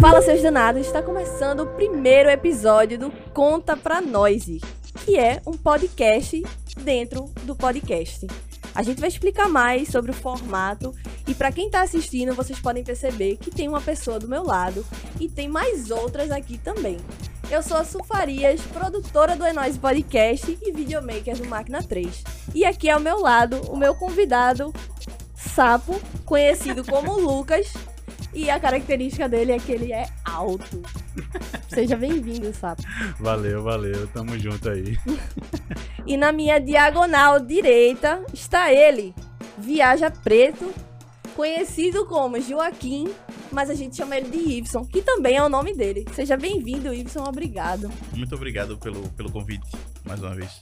Fala, 0.00 0.22
seus 0.22 0.40
danados! 0.40 0.86
Está 0.86 1.02
começando 1.02 1.60
o 1.60 1.66
primeiro 1.66 2.30
episódio 2.30 2.96
do 2.96 3.10
Conta 3.34 3.76
Pra 3.76 4.00
Nós, 4.00 4.44
que 5.04 5.18
é 5.18 5.42
um 5.44 5.54
podcast 5.54 6.40
dentro 6.84 7.24
do 7.42 7.56
podcast. 7.56 8.24
A 8.72 8.82
gente 8.84 9.00
vai 9.00 9.08
explicar 9.08 9.48
mais 9.48 9.88
sobre 9.88 10.12
o 10.12 10.14
formato 10.14 10.94
e 11.26 11.34
para 11.34 11.50
quem 11.50 11.68
tá 11.68 11.82
assistindo, 11.82 12.32
vocês 12.32 12.60
podem 12.60 12.84
perceber 12.84 13.38
que 13.38 13.50
tem 13.50 13.66
uma 13.66 13.80
pessoa 13.80 14.20
do 14.20 14.28
meu 14.28 14.44
lado 14.44 14.86
e 15.18 15.28
tem 15.28 15.48
mais 15.48 15.90
outras 15.90 16.30
aqui 16.30 16.58
também. 16.58 16.98
Eu 17.50 17.60
sou 17.60 17.76
a 17.76 17.84
Sufarias, 17.84 18.60
produtora 18.60 19.34
do 19.34 19.44
Enóis 19.44 19.76
Podcast 19.76 20.56
e 20.62 20.70
videomaker 20.70 21.36
do 21.36 21.46
Máquina 21.46 21.82
3. 21.82 22.22
E 22.54 22.64
aqui 22.64 22.88
ao 22.88 23.00
meu 23.00 23.18
lado, 23.18 23.60
o 23.68 23.76
meu 23.76 23.96
convidado, 23.96 24.72
Sapo, 25.34 26.00
conhecido 26.24 26.84
como 26.84 27.18
Lucas, 27.18 27.72
e 28.38 28.50
a 28.50 28.60
característica 28.60 29.28
dele 29.28 29.50
é 29.50 29.58
que 29.58 29.72
ele 29.72 29.92
é 29.92 30.08
alto. 30.24 30.80
Seja 31.68 31.96
bem-vindo, 31.96 32.54
Sapo. 32.54 32.82
Valeu, 33.18 33.64
valeu. 33.64 34.06
Tamo 34.08 34.38
junto 34.38 34.70
aí. 34.70 34.96
E 36.06 36.16
na 36.16 36.30
minha 36.30 36.60
diagonal 36.60 37.40
direita 37.40 38.24
está 38.32 38.72
ele, 38.72 39.12
Viaja 39.58 40.08
Preto, 40.08 40.72
conhecido 41.34 42.06
como 42.06 42.40
Joaquim, 42.40 43.12
mas 43.50 43.70
a 43.70 43.74
gente 43.74 43.96
chama 43.96 44.16
ele 44.16 44.28
de 44.28 44.38
Y, 44.38 44.86
que 44.86 45.02
também 45.02 45.36
é 45.36 45.42
o 45.42 45.48
nome 45.48 45.74
dele. 45.74 46.06
Seja 46.14 46.36
bem-vindo, 46.36 46.94
Y, 46.94 47.28
obrigado. 47.28 47.90
Muito 48.12 48.36
obrigado 48.36 48.78
pelo, 48.78 49.08
pelo 49.10 49.32
convite, 49.32 49.68
mais 50.04 50.22
uma 50.22 50.34
vez. 50.34 50.60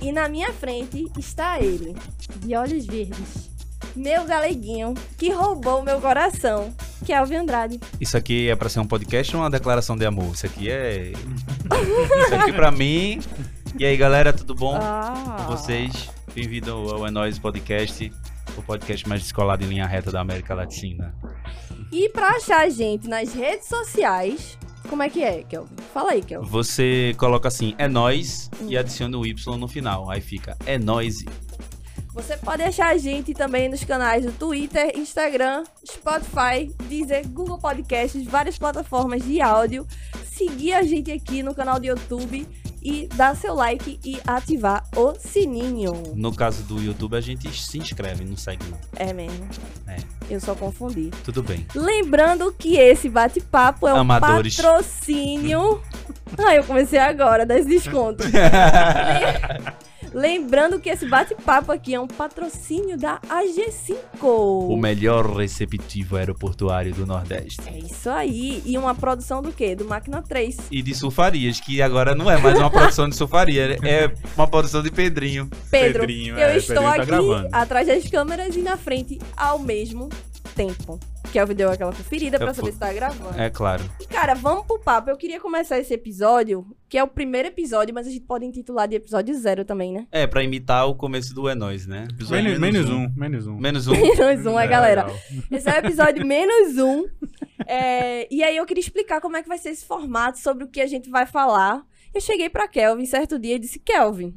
E 0.00 0.12
na 0.12 0.28
minha 0.28 0.52
frente 0.52 1.10
está 1.18 1.58
ele, 1.58 1.96
de 2.36 2.54
olhos 2.54 2.86
verdes, 2.86 3.49
meu 3.96 4.24
galeguinho, 4.24 4.94
que 5.18 5.30
roubou 5.30 5.82
meu 5.82 6.00
coração, 6.00 6.72
Kelvin 7.04 7.36
Andrade. 7.36 7.80
Isso 8.00 8.16
aqui 8.16 8.48
é 8.48 8.56
pra 8.56 8.68
ser 8.68 8.80
um 8.80 8.86
podcast 8.86 9.34
ou 9.36 9.42
uma 9.42 9.50
declaração 9.50 9.96
de 9.96 10.06
amor? 10.06 10.32
Isso 10.34 10.46
aqui 10.46 10.70
é. 10.70 11.12
Isso 11.12 12.34
aqui 12.34 12.52
pra 12.52 12.70
mim. 12.70 13.20
E 13.78 13.84
aí, 13.84 13.96
galera, 13.96 14.32
tudo 14.32 14.54
bom 14.54 14.76
Ah. 14.80 15.36
com 15.46 15.56
vocês? 15.56 16.10
Bem-vindo 16.34 16.70
ao 16.72 17.06
É 17.06 17.10
Nóis 17.10 17.38
Podcast, 17.38 18.12
o 18.56 18.62
podcast 18.62 19.08
mais 19.08 19.22
descolado 19.22 19.64
em 19.64 19.68
linha 19.68 19.86
reta 19.86 20.10
da 20.12 20.20
América 20.20 20.54
Latina. 20.54 21.14
E 21.92 22.08
pra 22.10 22.28
achar 22.30 22.60
a 22.60 22.68
gente 22.68 23.08
nas 23.08 23.32
redes 23.34 23.66
sociais, 23.68 24.56
como 24.88 25.02
é 25.02 25.08
que 25.10 25.22
é, 25.24 25.42
Kelvin? 25.42 25.74
Fala 25.92 26.12
aí, 26.12 26.22
Kelvin. 26.22 26.48
Você 26.48 27.14
coloca 27.18 27.48
assim, 27.48 27.74
é 27.78 27.88
nós 27.88 28.48
e 28.68 28.76
adiciona 28.78 29.16
o 29.18 29.26
Y 29.26 29.56
no 29.58 29.66
final. 29.66 30.08
Aí 30.10 30.20
fica, 30.20 30.56
é 30.66 30.78
nós. 30.78 31.16
Você 32.12 32.36
pode 32.36 32.62
achar 32.62 32.88
a 32.88 32.98
gente 32.98 33.32
também 33.32 33.68
nos 33.68 33.84
canais 33.84 34.24
do 34.24 34.32
Twitter, 34.32 34.92
Instagram, 34.96 35.64
Spotify, 35.84 36.74
Deezer, 36.88 37.26
Google 37.28 37.58
Podcasts, 37.58 38.24
várias 38.24 38.58
plataformas 38.58 39.22
de 39.22 39.40
áudio. 39.40 39.86
Seguir 40.24 40.72
a 40.72 40.82
gente 40.82 41.12
aqui 41.12 41.42
no 41.42 41.54
canal 41.54 41.78
do 41.78 41.86
YouTube 41.86 42.46
e 42.82 43.06
dar 43.14 43.36
seu 43.36 43.54
like 43.54 44.00
e 44.04 44.18
ativar 44.26 44.84
o 44.96 45.14
sininho. 45.14 45.92
No 46.16 46.34
caso 46.34 46.62
do 46.64 46.80
YouTube, 46.80 47.16
a 47.16 47.20
gente 47.20 47.48
se 47.52 47.78
inscreve, 47.78 48.24
não 48.24 48.36
segue 48.36 48.64
não. 48.68 48.78
É 48.96 49.12
mesmo. 49.12 49.46
É. 49.86 49.98
Eu 50.28 50.40
só 50.40 50.54
confundi. 50.54 51.10
Tudo 51.24 51.42
bem. 51.42 51.66
Lembrando 51.74 52.52
que 52.52 52.76
esse 52.76 53.08
bate-papo 53.08 53.86
é 53.86 53.94
um 53.94 53.98
Amadores. 53.98 54.56
patrocínio. 54.56 55.80
ah, 56.38 56.54
eu 56.54 56.64
comecei 56.64 56.98
agora, 56.98 57.46
10 57.46 57.66
descontos. 57.66 58.26
Lembrando 60.12 60.80
que 60.80 60.88
esse 60.88 61.06
bate-papo 61.06 61.70
aqui 61.70 61.94
é 61.94 62.00
um 62.00 62.06
patrocínio 62.06 62.98
da 62.98 63.20
AG5. 63.20 64.22
O 64.22 64.76
melhor 64.76 65.36
receptivo 65.36 66.16
aeroportuário 66.16 66.92
do 66.92 67.06
Nordeste. 67.06 67.60
É 67.66 67.78
isso 67.78 68.10
aí. 68.10 68.62
E 68.64 68.76
uma 68.76 68.94
produção 68.94 69.40
do 69.40 69.52
quê? 69.52 69.74
Do 69.74 69.84
Máquina 69.84 70.22
3. 70.22 70.56
E 70.70 70.82
de 70.82 70.94
sulfarias, 70.94 71.60
que 71.60 71.80
agora 71.80 72.14
não 72.14 72.30
é 72.30 72.36
mais 72.36 72.58
uma 72.58 72.70
produção 72.70 73.08
de 73.08 73.16
sulfaria, 73.16 73.78
é 73.84 74.12
uma 74.36 74.46
produção 74.46 74.82
de 74.82 74.90
Pedrinho. 74.90 75.48
Pedro, 75.70 76.00
Pedrinho, 76.00 76.38
eu 76.38 76.48
é, 76.48 76.56
estou 76.56 76.74
Pedrinho 76.76 76.94
tá 76.94 77.02
aqui 77.02 77.06
gravando. 77.06 77.48
atrás 77.52 77.86
das 77.86 78.08
câmeras 78.08 78.56
e 78.56 78.62
na 78.62 78.76
frente 78.76 79.18
ao 79.36 79.58
mesmo 79.58 80.08
tempo. 80.54 80.98
Kelvin 81.30 81.54
deu 81.54 81.70
aquela 81.70 81.92
conferida 81.92 82.38
pra 82.38 82.48
Eu 82.48 82.54
saber 82.54 82.66
fui- 82.66 82.72
se 82.72 82.78
tá 82.78 82.92
gravando. 82.92 83.40
É 83.40 83.48
claro. 83.50 83.82
E, 84.00 84.06
cara, 84.06 84.34
vamos 84.34 84.66
pro 84.66 84.78
papo. 84.78 85.10
Eu 85.10 85.16
queria 85.16 85.40
começar 85.40 85.78
esse 85.78 85.94
episódio, 85.94 86.66
que 86.88 86.98
é 86.98 87.02
o 87.04 87.08
primeiro 87.08 87.48
episódio, 87.48 87.94
mas 87.94 88.06
a 88.06 88.10
gente 88.10 88.24
pode 88.24 88.44
intitular 88.44 88.86
de 88.88 88.96
episódio 88.96 89.34
zero 89.38 89.64
também, 89.64 89.92
né? 89.92 90.06
É, 90.10 90.26
pra 90.26 90.42
imitar 90.42 90.88
o 90.88 90.94
começo 90.94 91.34
do 91.34 91.48
É 91.48 91.54
Nós, 91.54 91.86
né? 91.86 92.06
Menos, 92.30 92.58
menos 92.58 92.90
um, 92.90 93.08
menos 93.16 93.46
um. 93.46 93.56
Menos 93.56 93.86
um. 93.86 93.92
Menos 93.92 94.46
um, 94.46 94.58
é, 94.58 94.66
galera. 94.66 95.04
legal. 95.06 95.20
Esse 95.50 95.68
é 95.68 95.72
o 95.74 95.76
episódio 95.78 96.26
menos 96.26 96.76
um. 96.78 97.06
É, 97.66 98.26
e 98.34 98.42
aí 98.42 98.56
eu 98.56 98.66
queria 98.66 98.80
explicar 98.80 99.20
como 99.20 99.36
é 99.36 99.42
que 99.42 99.48
vai 99.48 99.58
ser 99.58 99.70
esse 99.70 99.84
formato, 99.84 100.38
sobre 100.38 100.64
o 100.64 100.68
que 100.68 100.80
a 100.80 100.86
gente 100.86 101.08
vai 101.10 101.26
falar. 101.26 101.82
Eu 102.12 102.20
cheguei 102.20 102.48
pra 102.50 102.66
Kelvin 102.66 103.06
certo 103.06 103.38
dia 103.38 103.54
e 103.54 103.58
disse, 103.58 103.78
Kelvin, 103.78 104.34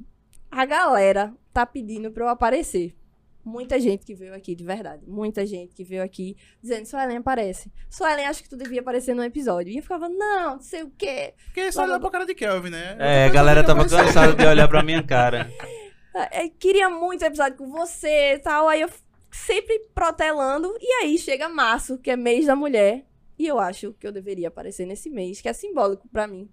a 0.52 0.66
galera 0.66 1.34
tá 1.52 1.66
pedindo 1.66 2.12
pra 2.12 2.26
eu 2.26 2.30
aparecer. 2.30 2.96
Muita 3.44 3.80
gente 3.80 4.06
que 4.06 4.16
veio 4.16 4.34
aqui, 4.34 4.56
de 4.56 4.64
verdade. 4.64 5.04
Muita 5.06 5.46
gente 5.46 5.76
que 5.76 5.84
veio 5.84 6.02
aqui 6.02 6.38
dizendo, 6.62 6.86
Suelen 6.86 7.18
aparece. 7.18 7.72
Suelen, 7.90 8.26
acho 8.26 8.42
que 8.42 8.50
tu 8.50 8.56
devia 8.56 8.80
aparecer 8.80 9.14
no 9.14 9.24
episódio. 9.24 9.74
E 9.74 9.78
eu 9.78 9.84
ficava, 9.84 10.08
não, 10.08 10.54
não 10.56 10.62
sei 10.62 10.84
o 10.84 10.92
quê. 10.98 11.34
Porque 11.46 11.72
só 11.72 11.84
olhar 11.84 12.00
pra 12.00 12.10
cara 12.10 12.26
de 12.26 12.34
Kelvin, 12.34 12.70
né? 12.70 12.96
É, 13.00 13.24
a 13.26 13.28
Eu 13.28 13.34
galera 13.34 13.64
tava 13.64 13.88
cansada 13.88 14.34
de 14.34 14.46
olhar 14.46 14.68
pra 14.68 14.84
minha 14.84 15.04
cara. 15.04 15.50
É, 16.16 16.48
queria 16.48 16.92
muito 16.92 17.24
episódio 17.26 17.58
com 17.58 17.72
você 17.72 18.36
e 18.36 18.40
tal. 18.40 18.70
Aí 18.70 18.82
eu 18.82 18.90
sempre 19.32 19.80
protelando. 19.96 20.72
E 20.80 21.04
aí 21.04 21.18
chega 21.18 21.50
março, 21.50 21.98
que 21.98 22.12
é 22.12 22.16
mês 22.16 22.46
da 22.46 22.56
mulher. 22.56 23.04
E 23.38 23.48
eu 23.48 23.60
acho 23.60 23.94
que 24.00 24.06
eu 24.06 24.12
deveria 24.12 24.50
aparecer 24.50 24.86
nesse 24.86 25.10
mês, 25.10 25.42
que 25.42 25.50
é 25.50 25.54
simbólico 25.54 26.08
pra 26.08 26.28
mim. 26.28 26.48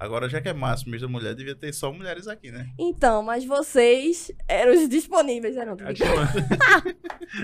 Agora, 0.00 0.30
já 0.30 0.40
que 0.40 0.48
é 0.48 0.54
máximo 0.54 0.98
da 0.98 1.06
mulher, 1.06 1.34
devia 1.34 1.54
ter 1.54 1.74
só 1.74 1.92
mulheres 1.92 2.26
aqui, 2.26 2.50
né? 2.50 2.70
Então, 2.78 3.22
mas 3.22 3.44
vocês 3.44 4.32
eram 4.48 4.72
os 4.72 4.88
disponíveis, 4.88 5.58
eram. 5.58 5.76
tô 5.76 5.84
Acho 5.84 6.02
brincando. 6.02 6.96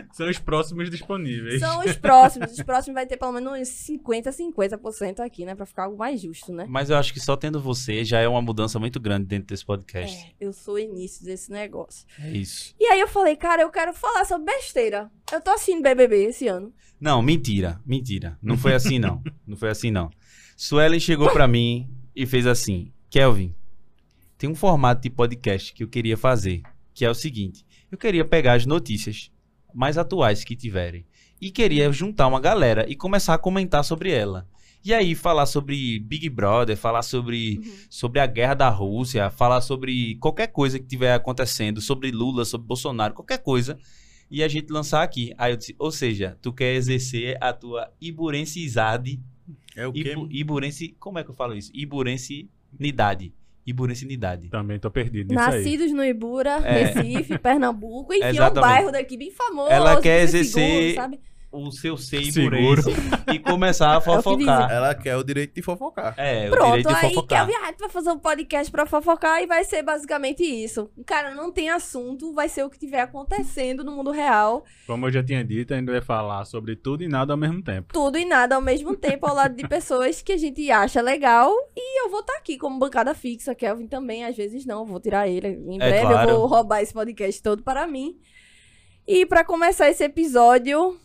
que 0.09 0.17
São 0.17 0.27
os 0.31 0.39
próximos 0.39 0.89
disponíveis. 0.89 1.61
São 1.61 1.85
os 1.85 1.95
próximos. 1.99 2.53
Os 2.53 2.63
próximos 2.63 2.95
vai 2.95 3.07
ter 3.07 3.19
pelo 3.19 3.33
menos 3.33 3.61
uns 3.61 3.69
50, 3.69 4.31
50% 4.31 5.21
aqui, 5.21 5.45
né? 5.45 5.55
Pra 5.55 5.67
ficar 5.67 5.85
algo 5.85 5.99
mais 5.99 6.19
justo, 6.23 6.51
né? 6.51 6.65
Mas 6.67 6.89
eu 6.89 6.97
acho 6.97 7.13
que 7.13 7.21
só 7.21 7.37
tendo 7.37 7.61
você 7.61 8.03
já 8.03 8.21
é 8.21 8.27
uma 8.27 8.41
mudança 8.41 8.79
muito 8.79 8.99
grande 8.99 9.27
dentro 9.27 9.49
desse 9.49 9.65
podcast. 9.65 10.17
É, 10.17 10.31
eu 10.41 10.51
sou 10.55 10.77
o 10.77 10.79
início 10.79 11.27
desse 11.27 11.53
negócio. 11.53 12.07
É, 12.19 12.31
isso. 12.31 12.75
E 12.81 12.87
aí 12.87 12.99
eu 12.99 13.09
falei, 13.09 13.37
cara, 13.37 13.61
eu 13.61 13.71
quero 13.71 13.93
falar 13.93 14.25
sobre 14.25 14.51
besteira. 14.51 15.11
Eu 15.31 15.43
tô 15.43 15.51
assistindo 15.51 15.83
BBB 15.83 16.25
esse 16.25 16.49
ano. 16.49 16.73
Não, 16.99 17.21
mentira, 17.21 17.79
mentira. 17.85 18.39
Não 18.43 18.57
foi 18.57 18.73
assim, 18.73 18.99
não. 18.99 19.23
Não 19.47 19.59
foi 19.59 19.69
assim, 19.69 19.91
não. 19.91 20.09
Suelen 20.57 20.99
chegou 20.99 21.31
pra 21.31 21.47
mim 21.47 21.87
e 22.17 22.25
fez 22.25 22.47
assim: 22.47 22.91
Kelvin, 23.11 23.55
tem 24.39 24.49
um 24.49 24.55
formato 24.55 25.03
de 25.03 25.11
podcast 25.11 25.75
que 25.75 25.85
eu 25.85 25.89
queria 25.89 26.17
fazer, 26.17 26.63
que 26.95 27.05
é 27.05 27.11
o 27.11 27.15
seguinte: 27.15 27.65
eu 27.93 27.99
queria 27.99 28.25
pegar 28.25 28.55
as 28.55 28.65
notícias 28.65 29.31
mais 29.75 29.99
atuais 29.99 30.43
que 30.43 30.57
tiverem 30.57 31.07
e 31.39 31.51
queria 31.51 31.93
juntar 31.93 32.27
uma 32.27 32.41
galera 32.41 32.87
e 32.89 32.97
começar 32.97 33.35
a 33.35 33.39
comentar 33.39 33.85
sobre 33.85 34.11
ela. 34.11 34.49
E 34.83 34.95
aí 34.95 35.15
falar 35.15 35.47
sobre 35.47 35.99
Big 35.99 36.31
Brother, 36.31 36.77
falar 36.77 37.03
sobre, 37.03 37.61
sobre 37.91 38.21
a 38.21 38.27
guerra 38.27 38.55
da 38.55 38.69
Rússia, 38.69 39.29
falar 39.31 39.61
sobre 39.61 40.15
qualquer 40.17 40.47
coisa 40.47 40.79
que 40.79 40.87
tiver 40.87 41.13
acontecendo, 41.13 41.81
sobre 41.81 42.11
Lula, 42.13 42.45
sobre 42.45 42.69
Bolsonaro, 42.69 43.13
qualquer 43.13 43.39
coisa, 43.39 43.77
e 44.31 44.45
a 44.45 44.49
gente 44.49 44.73
lançar 44.73 45.03
aqui. 45.03 45.35
Aí 45.37 45.53
eu 45.53 45.57
disse, 45.57 45.75
ou 45.77 45.91
seja, 45.91 46.39
tu 46.41 46.53
quer 46.53 46.75
exercer 46.75 47.37
a 47.41 47.53
tua 47.53 47.93
iburencizade, 48.01 49.21
É 49.77 49.87
o 49.87 49.93
quê? 49.93 50.13
ibu, 50.13 50.27
iburenci, 50.31 50.97
como 50.99 51.19
é 51.19 51.25
que 51.25 51.31
eu 51.31 51.35
falo 51.35 51.55
isso? 51.55 51.71
Iburencinidade. 51.75 53.33
Iburencinidade. 53.67 54.49
Também 54.49 54.79
tô 54.79 54.91
perdido 54.91 55.35
nisso 55.35 55.41
aí. 55.51 55.65
Nascidos 55.65 55.93
no 55.93 56.05
Ibura, 56.05 56.61
É. 56.65 56.85
Recife, 56.85 57.37
Pernambuco, 57.39 58.15
enfim, 58.15 58.37
é 58.39 58.49
um 58.49 58.55
bairro 58.55 58.93
daqui 58.93 59.17
bem 59.17 59.31
famoso. 59.31 59.71
Ela 59.71 60.01
quer 60.01 60.23
exercer- 60.23 60.69
seguro, 60.69 60.95
sabe? 60.95 61.21
O 61.57 61.71
seu 61.73 61.97
ser 61.97 62.23
Seguro. 62.33 62.57
iburense 62.59 62.91
e 63.33 63.39
começar 63.39 63.91
a 63.91 63.95
É 63.97 63.99
o 63.99 64.01
que 64.01 64.07
fofocar. 64.23 64.71
Ela 64.71 64.95
quer 64.95 65.17
o 65.17 65.25
direito 65.25 65.55
de 65.55 65.63
fofocar. 65.63 66.15
É, 66.17 66.49
o 66.49 66.51
Pronto, 66.51 66.67
direito 66.77 66.89
de 66.89 66.95
aí 66.95 67.15
fofocar. 67.15 67.47
Kelvin, 67.47 67.65
ah, 67.65 67.73
tu 67.73 67.79
vai 67.81 67.89
fazer 67.89 68.11
um 68.11 68.19
podcast 68.19 68.71
pra 68.71 68.87
fofocar 68.87 69.43
e 69.43 69.47
vai 69.47 69.65
ser 69.65 69.83
basicamente 69.83 70.43
isso. 70.43 70.91
Cara, 71.07 71.35
não 71.35 71.51
tem 71.51 71.71
assunto, 71.71 72.33
vai 72.33 72.49
ser 72.49 72.65
o 72.65 72.71
que 72.71 72.79
tiver 72.79 73.01
acontecendo 73.01 73.83
no 73.83 73.93
mundo 73.93 74.11
real. 74.11 74.65
Como 74.87 75.07
eu 75.07 75.11
já 75.11 75.23
tinha 75.23 75.45
dito, 75.45 75.73
a 75.75 75.77
gente 75.79 75.91
vai 75.91 76.01
falar 76.01 76.45
sobre 76.45 76.77
tudo 76.77 77.03
e 77.03 77.09
nada 77.09 77.33
ao 77.33 77.37
mesmo 77.37 77.63
tempo. 77.63 77.93
Tudo 77.93 78.19
e 78.19 78.25
nada 78.25 78.55
ao 78.55 78.61
mesmo 78.63 78.95
tempo, 78.97 79.27
ao 79.27 79.35
lado 79.35 79.55
de 79.57 79.67
pessoas 79.69 80.21
que 80.23 80.33
a 80.33 80.37
gente 80.37 80.71
acha 80.71 81.01
legal. 81.01 81.51
E 81.77 82.03
eu 82.05 82.11
vou 82.11 82.21
estar 82.21 82.37
aqui 82.37 82.59
como 82.59 82.79
bancada 82.79 83.15
fixa. 83.15 83.55
Kelvin 83.55 83.87
também, 83.87 84.25
às 84.25 84.37
vezes 84.37 84.65
não, 84.67 84.85
vou 84.85 85.01
tirar 85.01 85.27
ele. 85.29 85.49
Em 85.49 85.77
É 85.77 85.89
breve 85.89 86.07
claro. 86.07 86.31
eu 86.31 86.37
vou 86.39 86.47
roubar 86.47 86.83
esse 86.83 86.93
podcast 86.93 87.43
todo 87.43 87.63
para 87.63 87.87
mim. 87.87 88.17
E 89.09 89.25
pra 89.25 89.45
começar 89.45 89.89
esse 89.89 90.03
episódio, 90.03 90.99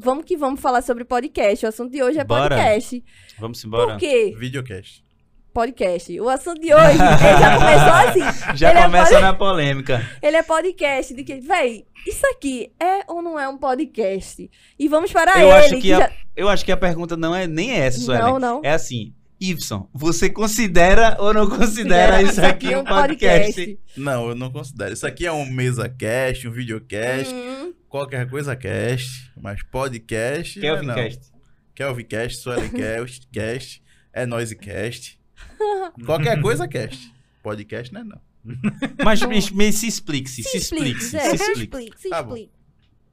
vamos 0.00 0.24
que 0.24 0.36
vamos 0.36 0.60
falar 0.60 0.82
sobre 0.82 1.04
podcast. 1.04 1.64
O 1.64 1.68
assunto 1.68 1.90
de 1.92 2.02
hoje 2.02 2.18
é 2.18 2.24
Bora. 2.24 2.56
podcast. 2.56 3.04
Vamos 3.38 3.64
embora. 3.64 3.92
Por 3.92 3.98
quê? 3.98 4.34
Videocast. 4.38 5.04
podcast. 5.52 6.20
O 6.20 6.28
assunto 6.28 6.60
de 6.60 6.72
hoje, 6.72 6.98
ele 6.98 7.38
já 7.38 7.56
começou 7.58 7.92
assim. 8.32 8.56
Já 8.56 8.70
ele 8.70 8.78
é 8.78 8.82
começa 8.82 9.10
pod- 9.12 9.22
na 9.22 9.34
polêmica. 9.34 10.10
Ele 10.22 10.36
é 10.36 10.42
podcast, 10.42 11.14
de 11.14 11.24
que, 11.24 11.40
véi, 11.40 11.84
isso 12.06 12.24
aqui 12.28 12.72
é 12.80 13.04
ou 13.08 13.20
não 13.20 13.38
é 13.38 13.48
um 13.48 13.58
podcast? 13.58 14.50
E 14.78 14.88
vamos 14.88 15.12
para 15.12 15.40
Eu 15.40 15.48
ele, 15.48 15.52
acho 15.52 15.78
que, 15.78 15.92
a, 15.92 15.98
já... 15.98 16.12
eu 16.36 16.48
acho 16.48 16.64
que 16.64 16.72
a 16.72 16.76
pergunta 16.76 17.16
não 17.16 17.34
é 17.34 17.46
nem 17.46 17.72
essa, 17.72 17.98
Suelen. 18.00 18.22
Não, 18.24 18.38
não. 18.38 18.60
É 18.64 18.70
assim, 18.72 19.12
Ibson, 19.40 19.88
você 19.92 20.28
considera 20.28 21.16
ou 21.18 21.32
não 21.32 21.48
considera 21.48 22.22
isso 22.22 22.40
aqui 22.44 22.74
um 22.76 22.84
podcast? 22.84 23.78
Não, 23.96 24.28
eu 24.28 24.34
não 24.34 24.50
considero. 24.52 24.92
Isso 24.92 25.06
aqui 25.06 25.24
é 25.26 25.32
um 25.32 25.46
mesa 25.50 25.88
cast, 25.88 26.46
um 26.46 26.52
videocast, 26.52 27.32
Hum, 27.32 27.72
qualquer 27.88 28.28
coisa 28.28 28.54
cast, 28.54 29.32
mas 29.40 29.62
podcast. 29.62 30.60
Kelvin 30.60 30.86
não. 30.86 30.94
Cast. 30.94 31.32
Kelvin 31.74 32.04
Cast, 32.04 32.44
é 34.12 34.26
Noise 34.26 34.56
Cast. 34.56 35.18
Qualquer 36.04 36.40
coisa 36.42 36.68
cast. 36.68 37.12
Podcast 37.42 37.92
não 37.94 38.00
é 38.02 38.04
não. 38.04 38.20
Mas 39.04 39.20
me, 39.22 39.38
me- 39.52 39.72
se 39.72 39.86
explique-se, 39.86 40.42
se, 40.42 40.48
se 40.50 40.56
explique, 40.58 40.98
explique-se, 40.98 41.10
Zé, 41.10 41.20
se 41.30 41.36
se 41.38 41.44
explique. 41.52 41.62
explique, 41.76 42.00
se 42.00 42.08
Tá 42.10 42.22
bom. 42.22 42.34
explique. 42.34 42.52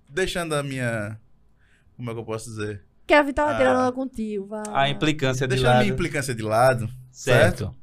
Deixando 0.09 0.53
a 0.55 0.63
minha. 0.63 1.19
Como 1.95 2.09
é 2.11 2.13
que 2.13 2.19
eu 2.19 2.25
posso 2.25 2.49
dizer? 2.49 2.83
Kevin 3.07 3.33
tava 3.33 3.51
Ah. 3.51 3.57
tirando 3.57 3.93
contigo, 3.93 4.45
vai. 4.47 4.63
A 4.73 4.89
implicância 4.89 5.47
de 5.47 5.55
Deixando 5.55 5.67
a 5.69 5.73
lado. 5.75 5.81
minha 5.83 5.93
implicância 5.93 6.35
de 6.35 6.41
lado, 6.43 6.89
Certo. 7.11 7.73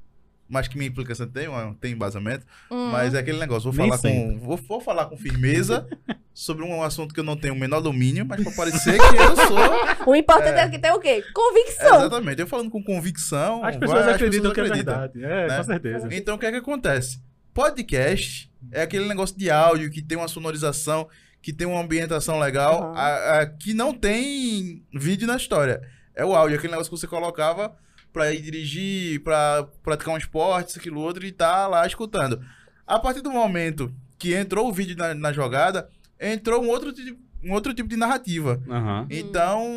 mas 0.48 0.68
que 0.68 0.76
minha 0.76 0.88
implicância 0.88 1.26
tem, 1.26 1.46
tem 1.80 1.92
embasamento. 1.92 2.44
Hum. 2.70 2.90
Mas 2.92 3.14
é 3.14 3.18
aquele 3.18 3.38
negócio, 3.38 3.72
vou 3.72 3.86
falar 3.88 3.98
com. 3.98 4.38
Vou, 4.38 4.56
vou 4.56 4.80
falar 4.80 5.06
com 5.06 5.16
firmeza 5.16 5.86
sobre 6.34 6.64
um 6.64 6.82
assunto 6.82 7.14
que 7.14 7.20
eu 7.20 7.24
não 7.24 7.36
tenho 7.36 7.54
o 7.54 7.58
menor 7.58 7.80
domínio, 7.80 8.26
mas 8.26 8.42
pra 8.42 8.52
parecer 8.52 8.98
que 8.98 9.16
eu 9.16 9.36
sou. 9.46 9.58
O 10.06 10.14
importante 10.14 10.58
é, 10.58 10.64
É. 10.64 10.68
que 10.68 10.78
tem 10.78 10.92
o 10.92 11.00
quê? 11.00 11.24
Convicção. 11.32 11.96
Exatamente. 11.96 12.38
Eu 12.40 12.46
falando 12.46 12.70
com 12.70 12.82
convicção. 12.82 13.64
As 13.64 13.74
pessoas 13.76 14.04
vai- 14.04 14.14
acreditam 14.14 14.52
que 14.52 14.60
é 14.60 14.64
acreditam. 14.64 14.94
verdade. 14.94 15.24
É, 15.24 15.48
né? 15.48 15.56
com 15.56 15.64
certeza. 15.64 16.08
Então 16.12 16.34
o 16.36 16.38
que 16.38 16.44
é 16.44 16.50
que 16.50 16.58
acontece? 16.58 17.18
Podcast 17.54 18.50
é 18.70 18.82
aquele 18.82 19.06
negócio 19.08 19.38
de 19.38 19.50
áudio 19.50 19.90
que 19.90 20.02
tem 20.02 20.18
uma 20.18 20.28
sonorização, 20.28 21.08
que 21.44 21.52
tem 21.52 21.66
uma 21.66 21.78
ambientação 21.82 22.38
legal, 22.38 22.84
Uhum. 22.90 22.96
a- 22.96 23.40
a- 23.42 23.46
que 23.46 23.74
não 23.74 23.92
tem 23.92 24.82
vídeo 24.94 25.26
na 25.28 25.36
história. 25.36 25.82
É 26.14 26.24
o 26.24 26.34
áudio, 26.34 26.56
aquele 26.56 26.70
negócio 26.72 26.90
que 26.90 26.98
você 26.98 27.06
colocava 27.06 27.76
pra 28.14 28.32
ir 28.32 28.40
dirigir, 28.40 29.22
pra 29.22 29.68
praticar 29.82 30.14
um 30.14 30.16
esporte, 30.16 30.70
isso, 30.70 30.78
aquilo 30.78 31.00
outro, 31.00 31.26
e 31.26 31.30
tá 31.30 31.66
lá 31.66 31.86
escutando. 31.86 32.40
A 32.86 32.98
partir 32.98 33.20
do 33.20 33.30
momento 33.30 33.92
que 34.18 34.32
entrou 34.34 34.68
o 34.68 34.72
vídeo 34.72 34.96
na, 34.96 35.12
na 35.12 35.32
jogada, 35.34 35.86
entrou 36.18 36.62
um 36.64 36.68
outro, 36.68 36.92
tipo, 36.94 37.20
um 37.42 37.52
outro 37.52 37.74
tipo 37.74 37.90
de 37.90 37.96
narrativa. 37.96 38.62
Aham. 38.70 39.06
Então, 39.10 39.68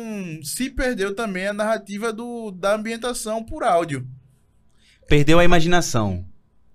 se 0.42 0.70
perdeu 0.70 1.14
também 1.14 1.48
a 1.48 1.52
narrativa 1.52 2.10
do, 2.14 2.50
da 2.50 2.74
ambientação 2.76 3.44
por 3.44 3.62
áudio. 3.62 4.06
Perdeu 5.06 5.38
a 5.38 5.44
imaginação. 5.44 6.24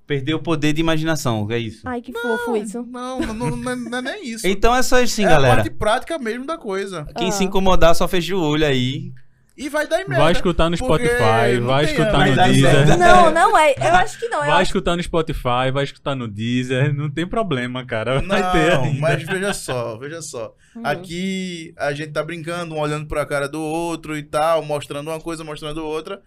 Perdeu 0.05 0.37
o 0.37 0.41
poder 0.41 0.73
de 0.73 0.81
imaginação, 0.81 1.47
é 1.49 1.57
isso. 1.57 1.81
Ai, 1.85 2.01
que 2.01 2.11
fofo 2.11 2.57
isso. 2.57 2.83
Não, 2.83 3.19
não, 3.21 3.33
não, 3.33 3.55
não 3.55 3.71
é- 3.71 3.75
não 3.75 3.97
é 3.99 4.01
nem 4.01 4.27
isso. 4.31 4.45
Então 4.45 4.75
é 4.75 4.83
só 4.83 5.01
assim, 5.01 5.23
é 5.23 5.27
a 5.27 5.29
galera. 5.29 5.55
parte 5.55 5.69
prática 5.69 6.19
mesmo 6.19 6.45
da 6.45 6.57
coisa. 6.57 7.05
Quem 7.17 7.29
Ah. 7.29 7.31
se 7.31 7.43
incomodar 7.43 7.95
só 7.95 8.07
fecha 8.07 8.35
o 8.35 8.41
olho 8.41 8.65
aí. 8.65 9.11
E 9.55 9.69
vai 9.69 9.87
dar 9.87 10.01
em 10.01 10.07
merda. 10.07 10.23
Vai 10.23 10.31
escutar 10.31 10.67
no 10.67 10.75
Spotify, 10.75 11.59
não 11.59 11.67
vai 11.67 11.85
escutar 11.85 12.25
no 12.27 12.35
Deezer. 12.35 12.97
Não, 12.97 13.31
não 13.31 13.55
é. 13.57 13.73
Eu 13.77 13.93
acho 13.97 14.19
que 14.19 14.27
não. 14.27 14.39
Vai 14.39 14.49
acho... 14.49 14.61
escutar 14.63 14.95
no 14.97 15.03
Spotify, 15.03 15.71
vai 15.71 15.83
escutar 15.83 16.15
no 16.15 16.27
Deezer, 16.27 16.91
não 16.91 17.07
tem 17.07 17.27
problema, 17.27 17.85
cara. 17.85 18.19
Vai 18.19 18.51
ter 18.51 18.73
Não, 18.75 18.83
ainda. 18.85 18.99
mas 18.99 19.21
veja 19.23 19.53
só, 19.53 19.95
veja 19.97 20.23
só. 20.23 20.55
Hum. 20.75 20.81
Aqui 20.83 21.71
a 21.77 21.93
gente 21.93 22.11
tá 22.11 22.23
brincando, 22.23 22.73
um 22.73 22.79
olhando 22.79 23.05
pra 23.07 23.27
cara 23.27 23.47
do 23.47 23.61
outro 23.61 24.17
e 24.17 24.23
tal, 24.23 24.65
mostrando 24.65 25.11
uma 25.11 25.19
coisa, 25.21 25.43
mostrando 25.43 25.85
outra. 25.85 26.19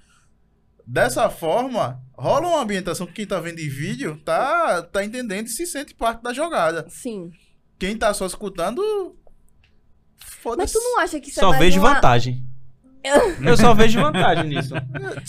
Dessa 0.87 1.29
forma, 1.29 2.01
rola 2.17 2.47
uma 2.47 2.63
ambientação 2.63 3.07
que 3.07 3.13
quem 3.15 3.27
tá 3.27 3.41
vendo 3.41 3.59
em 3.59 3.69
vídeo 3.69 4.21
tá, 4.25 4.83
tá 4.83 5.05
entendendo 5.05 5.47
e 5.47 5.51
se 5.51 5.67
sente 5.67 5.95
parte 5.95 6.23
da 6.23 6.33
jogada. 6.33 6.87
Sim. 6.89 7.33
Quem 7.79 7.97
tá 7.97 8.15
só 8.15 8.25
escutando. 8.27 9.17
Mas 10.57 10.71
tu 10.73 10.79
não 10.79 11.01
acha 11.01 11.19
que 11.19 11.29
isso 11.29 11.41
Só 11.41 11.53
é 11.55 11.59
vejo 11.59 11.81
uma... 11.81 11.95
vantagem. 11.95 12.45
Eu 13.45 13.57
só 13.57 13.73
vejo 13.73 14.01
vantagem 14.01 14.45
nisso. 14.49 14.75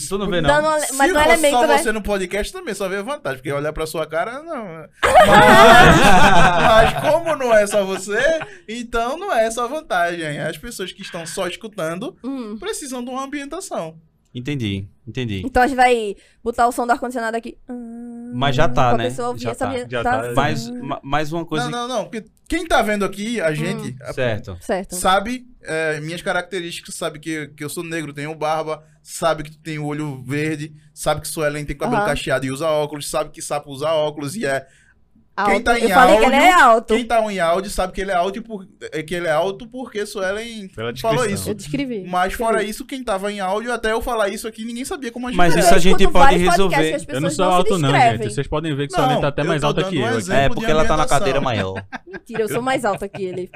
Tu 0.08 0.18
não 0.18 0.28
vê, 0.28 0.40
não? 0.40 0.80
Se 0.80 0.94
Mas 0.94 1.12
no 1.12 1.18
fosse 1.18 1.28
elemento, 1.28 1.52
só 1.52 1.66
né? 1.66 1.78
você 1.78 1.92
no 1.92 2.02
podcast 2.02 2.52
também 2.52 2.74
só 2.74 2.88
vê 2.88 3.02
vantagem, 3.02 3.38
porque 3.38 3.52
olhar 3.52 3.72
pra 3.72 3.86
sua 3.86 4.04
cara, 4.06 4.42
não. 4.42 4.64
Mas, 5.02 6.92
mas 6.92 7.10
como 7.12 7.36
não 7.36 7.54
é 7.54 7.66
só 7.68 7.84
você, 7.84 8.18
então 8.68 9.16
não 9.16 9.32
é 9.32 9.44
essa 9.46 9.62
a 9.62 9.66
vantagem. 9.68 10.40
As 10.40 10.58
pessoas 10.58 10.92
que 10.92 11.02
estão 11.02 11.24
só 11.26 11.46
escutando 11.46 12.16
Hum. 12.24 12.56
precisam 12.58 13.04
de 13.04 13.10
uma 13.10 13.22
ambientação. 13.22 13.96
Entendi, 14.34 14.86
entendi. 15.06 15.42
Então 15.44 15.62
a 15.62 15.66
gente 15.66 15.76
vai 15.76 16.14
botar 16.44 16.68
o 16.68 16.72
som 16.72 16.86
do 16.86 16.92
ar-condicionado 16.92 17.36
aqui. 17.36 17.56
Mas 18.34 18.54
já 18.54 18.68
tá, 18.68 18.94
pra 18.94 18.98
né? 19.08 19.14
ouvir 19.20 19.40
Já 19.40 19.54
tá, 19.54 19.78
já 19.88 20.02
tá. 20.02 20.16
ambientação. 20.20 20.34
Mais, 20.34 20.70
ma- 20.70 21.00
mais 21.02 21.32
uma 21.32 21.46
coisa. 21.46 21.70
Não, 21.70 21.88
não, 21.88 21.96
não. 21.96 22.04
Porque 22.04 22.24
quem 22.46 22.66
tá 22.66 22.82
vendo 22.82 23.04
aqui, 23.04 23.40
a 23.40 23.52
gente, 23.54 23.96
a- 24.02 24.12
Certo. 24.12 24.56
Certo. 24.60 24.94
sabe 24.96 25.46
é, 25.62 25.98
minhas 26.00 26.20
características, 26.22 26.94
sabe 26.94 27.18
que, 27.18 27.48
que 27.48 27.64
eu 27.64 27.68
sou 27.70 27.82
negro, 27.82 28.12
tenho 28.12 28.34
barba, 28.34 28.84
sabe 29.02 29.42
que 29.44 29.50
tu 29.52 29.58
tem 29.58 29.78
o 29.78 29.86
olho 29.86 30.22
verde, 30.22 30.74
sabe 30.92 31.20
que 31.22 31.28
Suelen 31.28 31.64
tem 31.64 31.76
cabelo 31.76 32.00
Aham. 32.02 32.06
cacheado 32.10 32.44
e 32.46 32.50
usa 32.50 32.66
óculos, 32.68 33.08
sabe 33.10 33.30
que 33.30 33.40
sapo 33.42 33.70
usa 33.70 33.88
óculos 33.92 34.36
e 34.36 34.44
é 34.46 34.66
Alto. 35.38 35.50
Quem 35.52 35.62
tá 35.62 35.78
em 35.78 35.82
Eu 35.84 35.90
falei 35.90 36.18
que 36.18 36.24
ele 36.24 36.34
é 36.34 36.50
áudio, 36.50 36.64
alto. 36.68 36.94
Quem 36.94 37.04
tá 37.04 37.32
em 37.32 37.38
áudio 37.38 37.70
sabe 37.70 37.92
que 37.92 38.00
ele 38.00 38.10
é 38.10 38.14
alto, 38.14 38.42
por, 38.42 38.66
é 38.92 39.02
que 39.04 39.14
ele 39.14 39.28
é 39.28 39.30
alto 39.30 39.68
porque 39.68 40.04
Suelen 40.04 40.68
falou 41.00 41.24
isso. 41.24 41.50
Eu 41.50 41.54
descrevi. 41.54 42.04
Mas 42.08 42.32
fora 42.32 42.54
Descrevi. 42.54 42.70
isso, 42.70 42.84
quem 42.84 43.04
tava 43.04 43.30
em 43.30 43.38
áudio, 43.38 43.72
até 43.72 43.92
eu 43.92 44.02
falar 44.02 44.30
isso 44.30 44.48
aqui, 44.48 44.64
ninguém 44.64 44.84
sabia 44.84 45.12
como 45.12 45.28
a 45.28 45.30
gente 45.30 45.36
Mas 45.38 45.52
era. 45.52 45.60
isso 45.62 45.74
a 45.74 45.78
gente 45.78 46.08
pode 46.08 46.36
resolver. 46.36 46.96
Eu 47.08 47.20
não 47.20 47.30
sou 47.30 47.46
se 47.46 47.52
alto, 47.56 47.78
não, 47.78 47.90
gente. 47.92 48.24
Vocês 48.32 48.48
podem 48.48 48.74
ver 48.74 48.88
que 48.88 48.96
Não, 48.96 49.04
sua 49.04 49.08
lente 49.12 49.20
tá 49.20 49.28
até 49.28 49.44
mais 49.44 49.62
alta 49.62 49.84
que 49.84 49.96
um 49.98 50.06
eu. 50.06 50.18
É, 50.32 50.48
de 50.48 50.54
porque 50.56 50.70
ela 50.70 50.84
tá 50.84 50.96
na 50.96 51.06
cadeira 51.06 51.40
maior. 51.40 51.84
Mentira, 52.04 52.42
eu 52.42 52.48
sou 52.48 52.60
mais 52.62 52.84
alta 52.84 53.08
que 53.08 53.22
ele. 53.22 53.48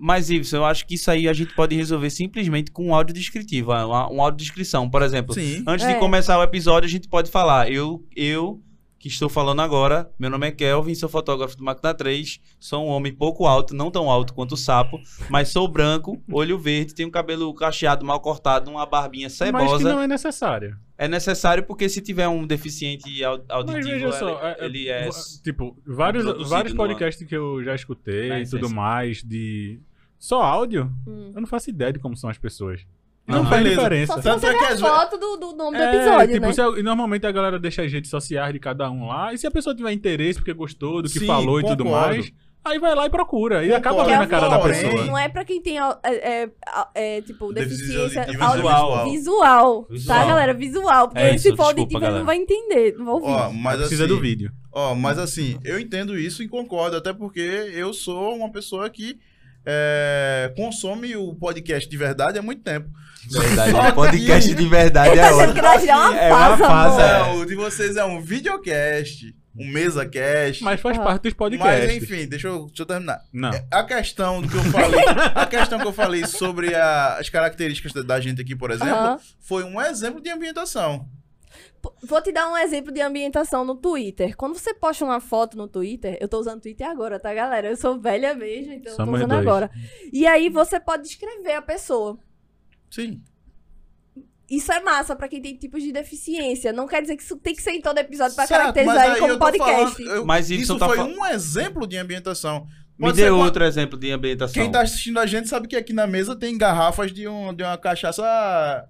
Mas, 0.00 0.30
Ibson, 0.30 0.56
eu 0.56 0.64
acho 0.64 0.86
que 0.86 0.94
isso 0.94 1.10
aí 1.10 1.28
a 1.28 1.32
gente 1.32 1.54
pode 1.54 1.76
resolver 1.76 2.08
simplesmente 2.08 2.70
com 2.70 2.86
um 2.86 2.94
áudio 2.94 3.14
descritivo, 3.14 3.72
uma, 3.72 4.08
uma 4.08 4.22
audiodescrição. 4.24 4.88
Por 4.88 5.02
exemplo, 5.02 5.34
Sim. 5.34 5.62
antes 5.66 5.84
É. 5.84 5.92
de 5.92 5.98
começar 5.98 6.38
o 6.38 6.42
episódio, 6.42 6.86
a 6.86 6.90
gente 6.90 7.08
pode 7.08 7.30
falar. 7.30 7.70
Eu, 7.70 8.02
eu 8.16 8.60
que 8.98 9.08
estou 9.08 9.28
falando 9.28 9.60
agora, 9.60 10.10
meu 10.18 10.30
nome 10.30 10.46
é 10.48 10.50
Kelvin, 10.50 10.94
sou 10.94 11.08
fotógrafo 11.08 11.56
do 11.56 11.62
Máquina 11.62 11.92
3, 11.92 12.40
sou 12.58 12.84
um 12.86 12.88
homem 12.88 13.12
pouco 13.12 13.46
alto, 13.46 13.74
não 13.74 13.90
tão 13.90 14.10
alto 14.10 14.32
quanto 14.32 14.52
o 14.52 14.56
sapo, 14.56 14.98
mas 15.28 15.48
sou 15.50 15.68
branco, 15.68 16.20
olho 16.32 16.58
verde, 16.58 16.94
tenho 16.94 17.10
cabelo 17.10 17.52
cacheado, 17.54 18.04
mal 18.06 18.18
cortado, 18.20 18.70
uma 18.70 18.86
barbinha 18.86 19.26
Mas 19.28 19.32
que 19.38 19.44
cebosa. 19.44 19.88
não 19.92 20.00
é 20.00 20.06
necessário. 20.08 20.76
É 20.98 21.06
necessário 21.06 21.62
porque 21.64 21.88
se 21.90 22.00
tiver 22.00 22.26
um 22.26 22.46
deficiente 22.46 23.22
au- 23.22 23.36
Mas 23.38 23.50
auditivo, 23.50 23.88
veja 23.88 24.12
só, 24.12 24.28
ele, 24.28 24.38
é- 24.38 24.50
é- 24.60 24.64
ele 24.64 24.88
é... 24.88 25.08
Tipo, 25.44 25.76
vários, 25.86 26.24
vários 26.48 26.72
numa- 26.72 26.86
podcasts 26.86 27.28
que 27.28 27.36
eu 27.36 27.62
já 27.62 27.74
escutei 27.74 28.32
e 28.32 28.48
tudo 28.48 28.70
mais 28.70 29.22
de. 29.22 29.78
Só 30.18 30.40
áudio, 30.42 30.90
Hum. 31.06 31.32
eu 31.34 31.40
não 31.42 31.46
faço 31.46 31.68
ideia 31.68 31.92
de 31.92 31.98
como 31.98 32.16
são 32.16 32.30
as 32.30 32.38
pessoas. 32.38 32.86
Não 33.26 33.44
faz 33.46 33.62
Beleza. 33.62 33.76
diferença. 33.82 34.12
Só 34.12 34.18
se 34.18 34.24
Tanto 34.24 34.40
você 34.40 34.46
é 34.46 34.58
que 34.58 34.64
a 34.64 34.76
foto 34.78 35.18
do, 35.18 35.36
do 35.36 35.52
nome 35.56 35.76
do 35.76 35.82
É, 35.82 35.96
episódio, 35.96 36.34
tipo, 36.34 36.46
né? 36.46 36.80
a- 36.80 36.82
normalmente 36.82 37.26
a 37.26 37.32
galera 37.32 37.58
deixa 37.58 37.82
as 37.82 37.92
redes 37.92 38.08
sociais 38.10 38.52
de 38.52 38.60
cada 38.60 38.90
um 38.90 39.06
lá, 39.08 39.34
e 39.34 39.38
se 39.38 39.46
a 39.46 39.50
pessoa 39.50 39.74
tiver 39.74 39.92
interesse 39.92 40.38
porque 40.38 40.52
gostou 40.52 41.02
do 41.02 41.08
que 41.08 41.18
Sim, 41.18 41.26
falou 41.26 41.60
e 41.60 41.64
tudo 41.64 41.84
mais, 41.84 42.30
aí 42.64 42.78
vai 42.78 42.94
lá 42.94 43.06
e 43.06 43.10
procura. 43.10 43.64
E 43.64 43.72
acaba 43.74 44.04
vendo 44.04 44.22
a 44.22 44.26
cara 44.26 44.48
da 44.48 44.58
pessoa. 44.60 45.04
Não 45.06 45.18
é 45.18 45.28
pra 45.28 45.44
quem 45.44 45.60
tem 45.60 45.78
é, 45.78 45.82
é, 46.04 46.50
é, 46.94 47.20
tipo, 47.22 47.52
Deficiência 47.52 48.24
visual. 48.26 49.04
visual. 49.10 49.10
Visual. 49.10 49.88
Tá, 50.06 50.24
galera? 50.24 50.54
Visual. 50.54 51.08
Porque 51.08 51.22
É 51.22 51.38
se 51.38 51.54
for 51.56 51.64
auditivo, 51.66 52.00
não 52.00 52.24
vai 52.24 52.36
entender. 52.36 52.94
Não 52.96 53.04
vai 53.06 53.14
ouvir. 53.14 53.26
Ó, 53.28 53.50
mas 53.52 53.78
Precisa 53.78 54.04
assim, 54.04 54.14
do 54.14 54.20
vídeo. 54.20 54.52
Ó, 54.72 54.94
mas 54.94 55.18
assim, 55.18 55.58
eu 55.64 55.80
entendo 55.80 56.18
isso 56.18 56.42
e 56.42 56.48
concordo, 56.48 56.96
até 56.96 57.12
porque 57.12 57.40
eu 57.40 57.92
sou 57.94 58.34
uma 58.36 58.50
pessoa 58.52 58.88
que 58.90 59.18
é, 59.66 60.52
consome 60.56 61.16
o 61.16 61.34
podcast 61.34 61.88
de 61.90 61.96
verdade 61.96 62.38
há 62.38 62.42
muito 62.42 62.62
tempo. 62.62 62.88
Verdade, 63.28 63.72
Só 63.72 63.92
podcast 63.92 64.48
que- 64.50 64.54
de 64.62 64.68
verdade 64.68 65.18
é 65.18 65.32
ótimo. 65.32 65.58
é 65.58 65.92
uma 65.92 66.16
É 66.16 66.32
uma 66.32 66.56
fase, 66.58 67.00
é. 67.02 67.22
O 67.34 67.44
de 67.44 67.56
vocês 67.56 67.96
é 67.96 68.04
um 68.04 68.20
videocast, 68.22 69.34
um 69.58 69.66
mesa-cast. 69.72 70.62
Mas 70.62 70.80
faz 70.80 70.96
Ah. 70.96 71.02
parte 71.02 71.22
dos 71.24 71.32
podcasts. 71.32 71.86
Mas 71.94 72.02
enfim, 72.02 72.26
deixa 72.28 72.46
eu, 72.46 72.66
deixa 72.66 72.82
eu 72.82 72.86
terminar. 72.86 73.20
Não. 73.32 73.50
A 73.72 73.82
questão 73.82 74.40
do 74.40 74.48
que 74.48 74.54
eu 74.56 74.62
falei, 74.64 75.00
a 75.34 75.44
questão 75.46 75.80
que 75.80 75.86
eu 75.86 75.92
falei 75.92 76.24
sobre 76.24 76.72
a- 76.74 77.16
as 77.18 77.28
características 77.28 77.92
da, 77.92 78.02
da 78.02 78.20
gente 78.20 78.40
aqui, 78.40 78.54
por 78.54 78.70
exemplo, 78.70 78.94
Aham. 78.94 79.18
foi 79.40 79.64
um 79.64 79.80
exemplo 79.80 80.20
de 80.22 80.30
ambientação. 80.30 81.08
Vou 82.02 82.22
te 82.22 82.32
dar 82.32 82.48
um 82.50 82.56
exemplo 82.56 82.92
de 82.92 83.00
ambientação 83.00 83.64
no 83.64 83.74
Twitter. 83.74 84.36
Quando 84.36 84.54
você 84.58 84.72
posta 84.74 85.04
uma 85.04 85.20
foto 85.20 85.56
no 85.56 85.68
Twitter, 85.68 86.16
eu 86.20 86.28
tô 86.28 86.38
usando 86.38 86.60
Twitter 86.60 86.86
agora, 86.88 87.18
tá, 87.20 87.32
galera? 87.34 87.68
Eu 87.68 87.76
sou 87.76 87.98
velha 87.98 88.34
mesmo, 88.34 88.72
então 88.72 88.92
eu 88.92 88.96
tô 88.96 89.04
Somos 89.04 89.20
usando 89.20 89.30
dois. 89.30 89.40
agora. 89.46 89.70
E 90.12 90.26
aí 90.26 90.48
você 90.48 90.78
pode 90.80 91.02
descrever 91.04 91.54
a 91.54 91.62
pessoa. 91.62 92.18
Sim. 92.90 93.22
Isso 94.48 94.70
é 94.70 94.78
massa 94.80 95.16
pra 95.16 95.26
quem 95.28 95.42
tem 95.42 95.56
tipos 95.56 95.82
de 95.82 95.90
deficiência. 95.90 96.72
Não 96.72 96.86
quer 96.86 97.02
dizer 97.02 97.16
que 97.16 97.22
isso 97.24 97.36
tem 97.36 97.52
que 97.54 97.60
ser 97.62 97.72
em 97.72 97.80
todo 97.80 97.98
episódio 97.98 98.36
pra 98.36 98.46
Certo, 98.46 98.60
caracterizar 98.60 98.94
mas 98.96 99.04
ele 99.06 99.14
aí 99.14 99.20
como 99.20 99.38
podcast. 99.38 99.94
falando- 100.04 100.14
eu- 100.16 100.24
Mas 100.26 100.50
isso 100.50 100.78
tá 100.78 100.86
foi 100.86 101.00
um 101.00 101.26
exemplo 101.26 101.84
de 101.86 101.96
ambientação. 101.96 102.66
Me 102.96 103.12
dê 103.12 103.28
qua- 103.28 103.36
outro 103.38 103.64
exemplo 103.64 103.98
de 103.98 104.10
ambientação. 104.12 104.62
Quem 104.62 104.70
tá 104.70 104.82
assistindo 104.82 105.18
a 105.18 105.26
gente 105.26 105.48
sabe 105.48 105.66
que 105.66 105.74
aqui 105.76 105.92
na 105.92 106.06
mesa 106.06 106.34
tem 106.36 106.56
garrafas 106.56 107.12
de, 107.12 107.26
um, 107.26 107.52
de 107.52 107.62
uma 107.64 107.76
cachaça 107.76 108.88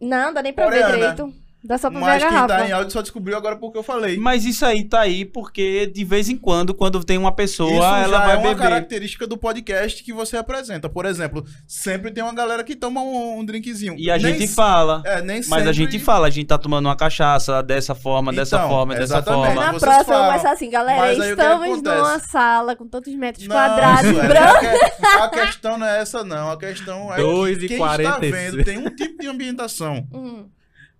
Não, 0.00 0.32
dá 0.32 0.40
nem 0.40 0.52
pra 0.52 0.70
ver 0.70 0.82
Coreana. 0.82 1.14
direito. 1.14 1.34
Dá 1.64 1.78
só 1.78 1.88
pra 1.90 2.00
ver 2.00 2.04
a 2.04 2.08
Mas 2.08 2.22
quem 2.22 2.32
garrafa. 2.32 2.56
tá 2.56 2.68
em 2.68 2.72
áudio 2.72 2.90
só 2.92 3.02
descobriu 3.02 3.36
agora 3.36 3.54
porque 3.56 3.78
eu 3.78 3.84
falei. 3.84 4.16
Mas 4.16 4.44
isso 4.44 4.66
aí 4.66 4.82
tá 4.82 5.00
aí 5.00 5.24
porque 5.24 5.86
de 5.86 6.04
vez 6.04 6.28
em 6.28 6.36
quando, 6.36 6.74
quando 6.74 7.02
tem 7.04 7.16
uma 7.16 7.30
pessoa, 7.30 7.70
Isso 7.70 7.82
ela 7.82 8.08
já 8.08 8.18
vai 8.26 8.34
é 8.34 8.38
uma 8.38 8.48
beber. 8.48 8.62
característica 8.62 9.26
do 9.28 9.36
podcast 9.38 10.02
que 10.02 10.12
você 10.12 10.36
apresenta. 10.36 10.88
Por 10.88 11.06
exemplo, 11.06 11.44
sempre 11.66 12.10
tem 12.10 12.22
uma 12.24 12.34
galera 12.34 12.64
que 12.64 12.74
toma 12.74 13.00
um, 13.00 13.38
um 13.38 13.44
drinkzinho. 13.44 13.94
E 13.96 14.10
a 14.10 14.18
Nem 14.18 14.32
gente 14.34 14.48
se- 14.48 14.54
fala. 14.56 15.02
É, 15.04 15.22
nem 15.22 15.36
Mas 15.36 15.52
a 15.52 15.56
sempre- 15.56 15.72
gente 15.72 15.98
fala, 16.00 16.26
a 16.26 16.30
gente 16.30 16.46
tá 16.46 16.58
tomando 16.58 16.86
uma 16.86 16.96
cachaça 16.96 17.62
dessa 17.62 17.94
forma, 17.94 18.32
dessa 18.32 18.56
Então, 18.56 18.68
forma, 18.68 18.94
dessa 18.96 19.22
forma. 19.22 19.54
Na 19.54 19.70
vocês 19.70 19.82
próxima 19.82 20.00
eu 20.00 20.04
vou 20.04 20.14
falam. 20.14 20.28
começar 20.30 20.52
assim, 20.52 20.68
galera, 20.70 20.98
Mas 21.00 21.18
estamos 21.18 21.82
numa 21.82 22.18
sala 22.18 22.74
com 22.74 22.88
tantos 22.88 23.14
metros 23.14 23.46
Não, 23.46 23.54
quadrados, 23.54 24.10
brancos. 24.10 24.66
a, 24.66 25.28
que- 25.28 25.38
a 25.40 25.46
questão 25.46 25.78
não 25.78 25.86
é 25.86 26.00
essa, 26.00 26.24
não. 26.24 26.50
A 26.50 26.56
questão 26.58 27.14
é 27.14 27.18
Dois 27.18 27.58
que 27.58 27.66
e 27.66 27.68
quem 27.68 27.78
quarenta 27.78 28.18
e 28.26 28.28
está 28.28 28.36
vendo 28.50 28.64
tem 28.64 28.78
um 28.78 28.90
tipo 28.90 29.20
de 29.22 29.28
ambientação. 29.28 30.04
Hum. 30.12 30.44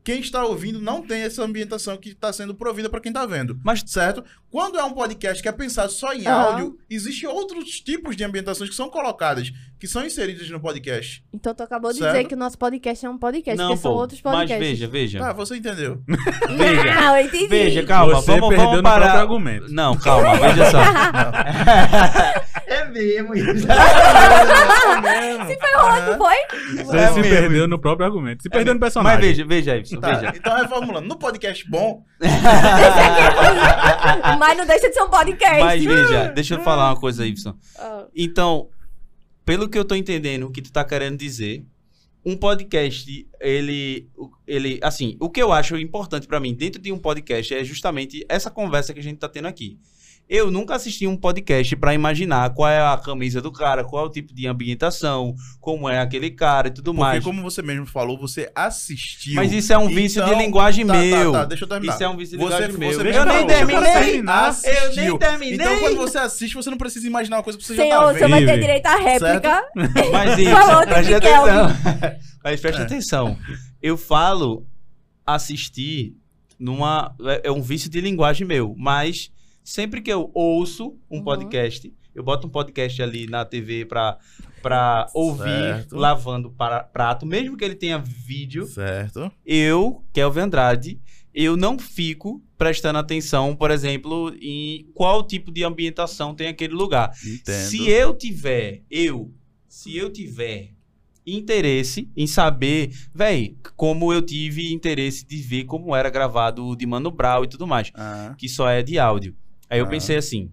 Quem 0.05 0.21
está 0.21 0.45
ouvindo 0.45 0.81
não 0.81 1.01
tem 1.01 1.23
essa 1.23 1.45
ambientação 1.45 1.97
que 1.97 2.09
está 2.11 2.33
sendo 2.33 2.55
provida 2.55 2.89
para 2.91 3.01
quem 3.01 3.11
está 3.11 3.25
vendo. 3.25 3.59
Mas 3.65 3.83
Certo? 3.87 4.25
Quando 4.51 4.79
é 4.79 4.85
um 4.85 4.93
podcast 4.93 5.43
que 5.43 5.49
é 5.49 5.53
pensado 5.53 5.91
só 5.93 6.13
em 6.13 6.27
Aham. 6.27 6.43
áudio, 6.53 6.79
existem 6.91 7.29
outros 7.29 7.81
tipos 7.81 8.15
de 8.17 8.23
ambientações 8.25 8.69
que 8.69 8.77
são 8.77 8.91
colocadas, 8.91 9.51
que 9.79 9.87
são 9.87 10.05
inseridas 10.05 10.49
no 10.51 10.61
podcast. 10.61 11.25
Então 11.33 11.55
tu 11.55 11.63
acabou 11.63 11.91
de 11.93 11.99
Certo. 11.99 12.13
dizer 12.15 12.29
que 12.29 12.35
o 12.35 12.37
nosso 12.39 12.59
podcast 12.59 13.07
é 13.07 13.09
um 13.09 13.17
podcast, 13.17 13.57
não, 13.57 13.69
porque 13.69 13.83
são 13.83 13.93
pô, 13.93 13.99
outros 13.99 14.21
mas 14.23 14.33
podcasts. 14.35 14.69
veja, 14.69 14.89
veja. 14.89 15.19
Tá, 15.21 15.33
você 15.33 15.57
entendeu. 15.57 16.03
veja. 16.57 16.95
Não, 17.01 17.17
eu 17.17 17.27
entendi. 17.27 17.47
Veja, 17.49 17.83
calma, 17.85 18.15
Você 18.17 18.27
vamos, 18.33 18.49
perdeu 18.51 18.67
vamos 18.67 18.77
no 18.79 18.83
próprio 18.83 19.07
parar. 19.07 19.21
argumento. 19.21 19.69
Não, 19.73 19.97
calma, 19.97 20.37
veja 20.39 20.71
só. 20.71 20.79
É 22.99 23.23
mesmo 23.23 23.35
isso. 23.35 23.67
Se 25.47 25.57
ferrou, 25.59 26.03
não 26.07 26.19
foi? 26.19 26.37
Você 26.85 26.97
É 26.97 27.09
se 27.09 27.21
mesmo. 27.21 27.37
perdeu 27.37 27.69
no 27.69 27.79
próprio 27.79 28.07
argumento. 28.07 28.43
Se 28.43 28.49
perdeu 28.51 28.75
no 28.75 28.81
personagem. 28.81 29.19
Mas 29.19 29.27
veja, 29.27 29.45
veja, 29.47 29.77
Ibson, 29.77 30.01
Tá, 30.01 30.13
veja. 30.13 30.33
então 30.37 30.57
reformulando. 30.57 31.09
No 31.09 31.19
podcast 31.19 31.69
bom, 31.69 32.05
Mas 34.39 34.57
não 34.57 34.67
deixa 34.67 34.89
de 34.89 34.95
ser 34.95 35.03
um 35.03 35.09
podcast. 35.11 35.61
Mas 35.65 35.85
veja, 35.85 36.25
deixa 36.35 36.55
eu 36.55 36.61
falar 36.61 36.91
uma 36.91 37.01
coisa, 37.01 37.27
Ibson. 37.27 37.55
Ah, 37.79 38.07
Então, 38.15 38.69
pelo 39.45 39.69
que 39.69 39.79
eu 39.79 39.85
tô 39.85 39.95
entendendo, 39.95 40.47
o 40.47 40.51
que 40.51 40.63
tu 40.63 40.73
tá 40.73 40.85
querendo 40.85 41.17
dizer, 41.19 41.65
um 42.25 42.37
podcast, 42.37 43.27
ele, 43.41 44.09
ele, 44.47 44.79
assim, 44.83 45.17
o 45.21 45.29
que 45.29 45.43
eu 45.43 45.53
acho 45.53 45.77
importante 45.77 46.27
pra 46.27 46.39
mim 46.41 46.55
dentro 46.55 46.81
de 46.81 46.93
um 46.93 46.99
podcast 46.99 47.53
é 47.55 47.65
justamente 47.65 48.25
essa 48.29 48.51
conversa 48.51 48.93
que 48.95 49.01
a 49.01 49.03
gente 49.03 49.19
tá 49.19 49.29
tendo 49.29 49.49
aqui. 49.49 49.79
Eu 50.29 50.51
nunca 50.51 50.75
assisti 50.75 51.07
um 51.07 51.15
podcast 51.15 51.77
pra 51.77 51.93
imaginar 51.93 52.49
qual 52.55 52.67
é 52.67 52.81
a 52.81 52.97
camisa 52.97 53.43
do 53.43 53.53
cara, 53.53 53.85
qual 53.85 54.05
é 54.05 54.09
o 54.09 54.11
tipo 54.11 54.33
de 54.35 54.47
ambientação, 54.47 55.35
como 55.61 55.87
é 55.87 56.01
aquele 56.01 56.31
cara 56.31 56.69
e 56.69 56.71
tudo 56.71 56.87
porque 56.95 57.01
mais. 57.01 57.23
como 57.25 57.43
você 57.43 57.61
mesmo 57.61 57.85
falou, 57.85 58.19
você 58.19 58.51
assistiu. 58.55 59.35
Mas 59.35 59.53
isso 59.53 59.73
é 59.75 59.77
um 59.77 59.89
vício 59.89 60.23
de 60.25 60.31
Então, 60.31 60.41
linguagem 60.41 60.87
tá, 60.87 60.95
meu. 60.95 61.33
Tá, 61.33 61.39
tá, 61.41 61.45
deixa 61.45 61.65
eu 61.65 61.69
terminar. 61.69 61.93
Isso 61.95 62.03
é 62.03 62.09
um 62.09 62.17
vício 62.17 62.39
de 62.39 62.43
Você- 62.45 62.55
linguagem 62.67 62.79
meu. 62.79 62.89
você 62.93 63.19
Eu 63.19 63.25
nem 63.27 63.47
terminei. 63.47 64.23
você. 64.23 64.71
Eu 64.71 64.97
nem 64.97 65.19
terminei. 65.19 65.55
Então, 65.55 65.81
quando 65.81 65.97
você 65.97 66.17
assiste, 66.17 66.55
você 66.55 66.71
não 66.71 66.79
precisa 66.79 67.07
imaginar 67.07 67.37
uma 67.37 67.43
coisa 67.43 67.59
que 67.59 67.65
você 67.67 67.75
já 67.77 67.83
Senhor, 67.83 67.99
tá 68.01 68.07
o 68.07 68.15
senhor 68.15 68.29
vendo. 68.31 68.31
vai 68.31 68.47
ter 68.47 68.61
direito 68.61 68.87
à 68.87 68.97
réplica. 68.97 69.63
Mas 70.11 70.49
Falou 70.49 70.81
isso, 70.81 70.81
de 70.81 70.87
preste 70.95 71.15
atenção. 71.15 71.67
Mas 72.43 72.61
preste 72.61 72.81
É. 72.81 72.85
atenção. 72.85 73.39
Eu 73.83 73.99
falo 73.99 74.67
assistir 75.27 76.15
numa. 76.59 77.15
É 77.21 77.49
é 77.49 77.53
um 77.53 77.61
vício 77.61 77.91
de 77.91 78.01
linguagem 78.01 78.47
meu. 78.47 78.75
Mas 78.79 79.31
sempre 79.63 80.01
que 80.01 80.13
eu 80.13 80.31
ouço 80.35 80.97
um 81.11 81.19
Uhum. 81.19 81.25
podcast, 81.25 81.93
eu 82.15 82.23
boto 82.23 82.47
um 82.47 82.51
podcast 82.51 83.03
ali 83.03 83.27
na 83.27 83.45
TV 83.45 83.85
pra, 83.85 84.19
pra 84.63 85.07
ouvir 85.15 85.43
Certo. 85.45 85.97
lavando 85.97 86.51
para, 86.51 86.83
prato, 86.85 87.25
mesmo 87.27 87.57
que 87.57 87.65
ele 87.65 87.75
tenha 87.75 87.99
vídeo, 87.99 88.67
Certo. 88.67 89.31
eu, 89.47 90.05
Kelvin 90.13 90.41
Andrade, 90.41 91.01
eu 91.35 91.57
não 91.57 91.79
fico 91.79 92.43
prestando 92.59 92.99
atenção, 92.99 93.57
por 93.57 93.71
exemplo, 93.71 94.35
em 94.41 94.87
qual 94.95 95.27
tipo 95.27 95.51
de 95.51 95.65
ambientação 95.65 96.35
tem 96.35 96.49
aquele 96.49 96.75
lugar. 96.75 97.11
Entendo. 97.25 97.55
Se 97.69 97.89
eu 97.89 98.15
tiver, 98.15 98.83
eu, 98.91 99.33
se 99.67 99.97
eu 99.97 100.11
tiver 100.13 100.73
interesse 101.27 102.11
em 102.17 102.27
saber, 102.27 102.91
véi, 103.15 103.57
como 103.77 104.13
eu 104.13 104.21
tive 104.21 104.73
interesse 104.73 105.25
de 105.27 105.37
ver 105.37 105.65
como 105.65 105.95
era 105.95 106.11
gravado 106.11 106.67
o 106.67 106.77
de 106.77 106.85
Mano 106.85 107.11
Brown 107.11 107.45
e 107.45 107.49
tudo 107.49 107.67
mais, 107.67 107.91
Ah, 107.95 108.35
que 108.37 108.49
só 108.49 108.69
é 108.69 108.83
de 108.83 108.99
áudio. 108.99 109.35
Aí 109.73 109.79
eu 109.79 109.87
Ah. 109.87 109.89
pensei 109.89 110.17
assim, 110.17 110.51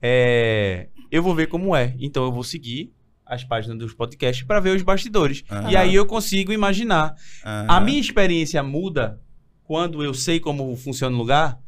é, 0.00 0.88
eu 1.10 1.22
vou 1.22 1.34
ver 1.34 1.48
como 1.48 1.74
é, 1.74 1.94
então 1.98 2.24
eu 2.24 2.30
vou 2.32 2.44
seguir 2.44 2.92
as 3.24 3.42
páginas 3.42 3.76
dos 3.76 3.92
podcasts 3.92 4.46
para 4.46 4.60
ver 4.60 4.76
os 4.76 4.82
bastidores. 4.82 5.42
Aham. 5.50 5.70
E 5.70 5.76
aí 5.76 5.94
eu 5.94 6.06
consigo 6.06 6.52
imaginar. 6.52 7.14
ah, 7.44 7.76
A 7.76 7.80
minha 7.80 7.98
experiência 8.00 8.62
muda 8.62 9.20
quando 9.64 10.04
eu 10.04 10.14
sei 10.14 10.38
como 10.38 10.76
funciona 10.76 11.14
o 11.14 11.18
lugar? 11.18 11.58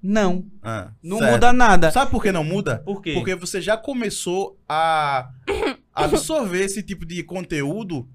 Não, 0.00 0.46
ah, 0.62 0.92
não 1.02 1.18
certo. 1.18 1.32
muda 1.32 1.52
nada. 1.52 1.90
Sabe 1.90 2.08
por 2.12 2.22
que 2.22 2.30
não 2.30 2.44
muda? 2.44 2.78
Por 2.84 3.02
quê? 3.02 3.14
Porque 3.14 3.34
você 3.34 3.60
já 3.60 3.76
começou 3.76 4.56
a 4.68 5.28
absorver 5.92 6.62
esse 6.64 6.84
tipo 6.84 7.04
de 7.04 7.20
conteúdo 7.24 8.08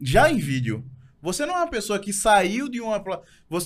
já 0.00 0.30
em 0.30 0.38
vídeo. 0.38 0.84
Você 1.20 1.44
não 1.44 1.54
é 1.54 1.58
uma 1.58 1.68
pessoa 1.70 1.98
que 1.98 2.12
saiu 2.12 2.68
de, 2.68 2.80
uma, 2.80 3.02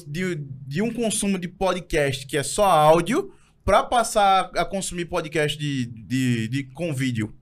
de, 0.06 0.34
de 0.66 0.80
um 0.80 0.90
consumo 0.92 1.38
de 1.38 1.46
podcast 1.48 2.26
que 2.26 2.38
é 2.38 2.42
só 2.42 2.64
áudio 2.64 3.30
pra 3.66 3.82
passar 3.82 4.50
a 4.56 4.64
consumir 4.64 5.04
podcast 5.04 5.58
de, 5.58 5.84
de, 5.84 6.48
de- 6.48 6.64
com 6.72 6.94
vídeo. 6.94 7.34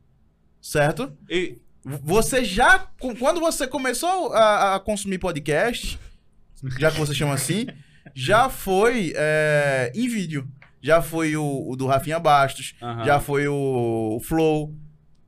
Certo? 0.60 1.16
E- 1.30 1.58
Você 2.02 2.42
já. 2.44 2.78
Quando 3.18 3.38
você 3.40 3.66
começou 3.68 4.32
a, 4.32 4.74
a 4.76 4.80
consumir 4.80 5.18
podcast, 5.18 5.98
já 6.78 6.90
que 6.90 6.98
você 6.98 7.14
chama 7.14 7.34
assim, 7.34 7.66
já 8.14 8.48
foi 8.48 9.12
é, 9.14 9.92
em 9.94 10.08
vídeo. 10.08 10.48
Já 10.80 11.00
foi 11.02 11.36
o, 11.36 11.68
o 11.70 11.76
do 11.76 11.86
Rafinha 11.86 12.18
Bastos, 12.18 12.74
Aham. 12.82 13.04
já 13.04 13.20
foi 13.20 13.46
o, 13.48 14.16
o 14.16 14.20
Flow. 14.20 14.74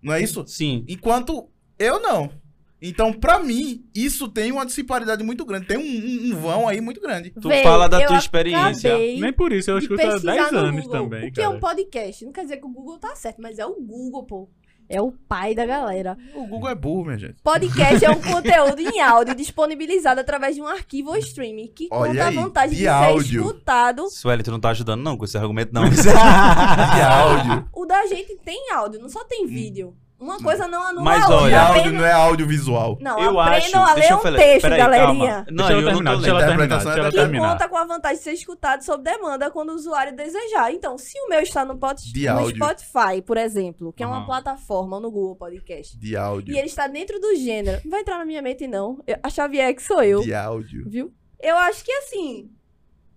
Não 0.03 0.12
é 0.15 0.21
isso? 0.23 0.47
Sim. 0.47 0.85
Enquanto 0.88 1.49
eu 1.79 2.00
não. 2.00 2.31
Então, 2.80 3.12
pra 3.12 3.38
mim, 3.40 3.85
isso 3.95 4.28
tem 4.28 4.52
uma 4.52 4.66
disparidade 4.66 5.23
muito 5.25 5.45
grande. 5.47 5.66
Tem 5.66 5.78
um, 5.78 5.80
um- 5.83 6.30
um 6.33 6.40
vão 6.40 6.68
aí 6.68 6.80
muito 6.80 7.00
grande. 7.00 7.30
Tu 7.30 7.49
Véi, 7.49 7.62
fala 7.62 7.88
da 7.88 8.06
tua 8.06 8.18
experiência. 8.18 8.97
Nem 8.97 9.33
por 9.33 9.50
isso, 9.52 9.71
eu 9.71 9.78
escuto 9.78 10.02
há 10.02 10.06
pesquisar 10.12 10.33
10 10.35 10.52
no 10.52 10.59
anos 10.59 10.85
Google 10.85 11.00
também, 11.02 11.28
O 11.28 11.33
que 11.33 11.40
é 11.40 11.49
um 11.49 11.59
cara. 11.59 11.75
podcast? 11.75 12.25
Não 12.25 12.33
quer 12.33 12.42
dizer 12.42 12.59
que 12.59 12.66
o 12.66 12.68
Google 12.71 12.99
tá 12.99 13.16
certo, 13.16 13.40
mas 13.40 13.59
é 13.59 13.64
o 13.66 13.75
Google, 13.80 14.25
pô. 14.25 14.49
É 14.88 15.02
o 15.02 15.11
pai 15.11 15.52
da 15.52 15.66
galera. 15.66 16.16
O 16.33 16.47
Google 16.47 16.68
é 16.68 16.75
burro, 16.76 17.06
minha 17.06 17.18
gente. 17.18 17.35
Podcast 17.42 18.04
é 18.04 18.11
um 18.11 18.21
conteúdo 18.23 18.78
em 18.78 19.00
áudio 19.00 19.35
disponibilizado 19.35 20.21
através 20.21 20.54
de 20.54 20.62
um 20.62 20.66
arquivo 20.68 21.09
ou 21.11 21.16
streaming 21.16 21.66
que 21.75 21.88
Olha 21.90 22.11
conta 22.11 22.28
aí, 22.28 22.37
a 22.38 22.40
vantagem 22.40 22.71
de 22.71 22.76
de, 22.76 22.83
ser 22.83 22.88
áudio. 22.90 23.40
escutado. 23.40 24.09
Sueli, 24.11 24.45
tu 24.45 24.52
não 24.52 24.61
tá 24.61 24.68
ajudando 24.68 25.02
não 25.02 25.16
com 25.16 25.25
esse 25.25 25.37
argumento 25.37 25.73
não. 25.73 25.88
De 25.90 27.00
áudio. 27.02 27.68
O 27.73 27.85
da 27.85 28.06
gente 28.06 28.37
tem 28.45 28.71
áudio, 28.73 29.00
não 29.00 29.09
só 29.09 29.25
tem 29.25 29.45
vídeo. 29.47 29.92
Uma 30.18 30.38
coisa 30.42 30.66
não 30.66 30.82
anula 30.82 31.04
Mas 31.04 31.23
a 31.25 31.28
outra. 31.28 31.42
Olha, 31.44 31.61
áudio 31.61 31.92
não 31.92 32.04
é 32.06 32.12
audiovisual. 32.12 32.96
Não, 33.02 33.18
eu 33.18 33.38
acho. 33.38 33.58
aprendam 33.58 33.82
a 33.85 33.94
Deixa 33.94 34.08
ler 34.08 34.14
um 34.14 34.23
falar. 34.23 34.37
texto, 34.38 34.62
Peraí, 34.62 34.78
galerinha. 34.78 35.28
calma. 35.30 35.46
Não, 35.50 35.56
Deixa 35.56 35.73
eu 35.73 35.80
não 35.82 35.88
terminar, 35.90 36.11
tô 36.12 36.16
deixa 36.16 36.30
ela 36.30 36.38
terminar, 36.40 36.64
Interpretação 36.64 36.85
deixa 36.92 36.99
ela 37.00 37.08
é 37.08 37.11
Que 37.11 37.16
terminar. 37.18 37.52
conta 37.52 37.68
com 37.68 37.76
a 37.76 37.85
vantagem 37.85 38.16
de 38.18 38.23
ser 38.25 38.32
escutado 38.32 38.82
sob 38.82 39.04
demanda 39.04 39.50
quando 39.50 39.70
o 39.70 39.75
usuário 39.75 40.16
desejar. 40.16 40.73
Então, 40.73 40.96
se 40.96 41.18
o 41.20 41.28
meu 41.28 41.40
está 41.40 41.64
no. 41.66 41.75
De 41.75 42.28
no. 42.30 42.49
Spotify, 42.49 43.20
por 43.26 43.37
exemplo, 43.37 43.92
que 43.92 44.02
é 44.02 44.06
uma 44.06 44.16
Aham. 44.18 44.26
plataforma 44.26 44.96
ou 44.96 45.02
no 45.02 45.11
Google 45.11 45.37
Podcast, 45.37 45.99
De 45.99 46.16
áudio. 46.16 46.54
e 46.54 46.58
ele 46.58 46.66
está 46.68 46.87
dentro 46.87 47.20
do 47.20 47.35
gênero, 47.37 47.78
não 47.85 47.90
vai 47.90 48.00
entrar 48.00 48.16
na 48.18 48.25
minha 48.25 48.40
mente, 48.40 48.66
não. 48.66 48.99
Eu- 49.06 49.18
a 49.23 49.28
Xavier 49.28 49.75
que 49.75 49.82
sou 49.82 50.02
eu, 50.02 50.23
De 50.23 50.32
áudio. 50.32 50.85
viu? 50.88 51.12
Eu 51.38 51.56
acho 51.58 51.85
que 51.85 51.92
assim, 51.92 52.50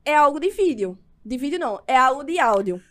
é 0.04 0.14
algo 0.16 0.38
de 0.38 0.50
vídeo. 0.50 0.98
De 1.26 1.38
vídeo 1.38 1.58
não, 1.60 1.80
é 1.88 1.96
algo 1.96 2.24
de 2.24 2.38
áudio. 2.40 2.82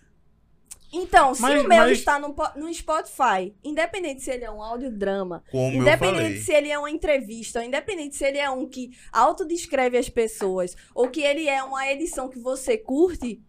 Então, 0.92 1.35
se 1.35 1.42
Mas- 1.42 1.61
o 1.64 1.68
meu 1.68 1.78
mas- 1.78 1.99
está 1.99 2.18
no, 2.18 2.35
no 2.57 2.73
Spotify, 2.73 3.54
independente 3.62 4.23
se 4.23 4.30
ele 4.30 4.45
é 4.45 4.50
um 4.50 4.62
audiodrama, 4.62 5.45
Como 5.50 5.76
Independente 5.83 6.40
se 6.40 6.52
ele 6.52 6.71
é 6.71 6.78
uma 6.78 6.90
entrevista, 6.90 7.64
independente 7.64 8.16
se 8.16 8.25
ele 8.25 8.38
é 8.38 8.49
um 8.49 8.66
que 8.66 8.90
autodescreve 9.12 9.99
as 9.99 10.09
pessoas, 10.09 10.75
ou 10.95 11.09
que 11.09 11.21
ele 11.21 11.47
é 11.47 11.62
uma 11.62 11.87
edição 11.90 12.28
que 12.28 12.38
você 12.38 12.78
curte, 12.78 13.40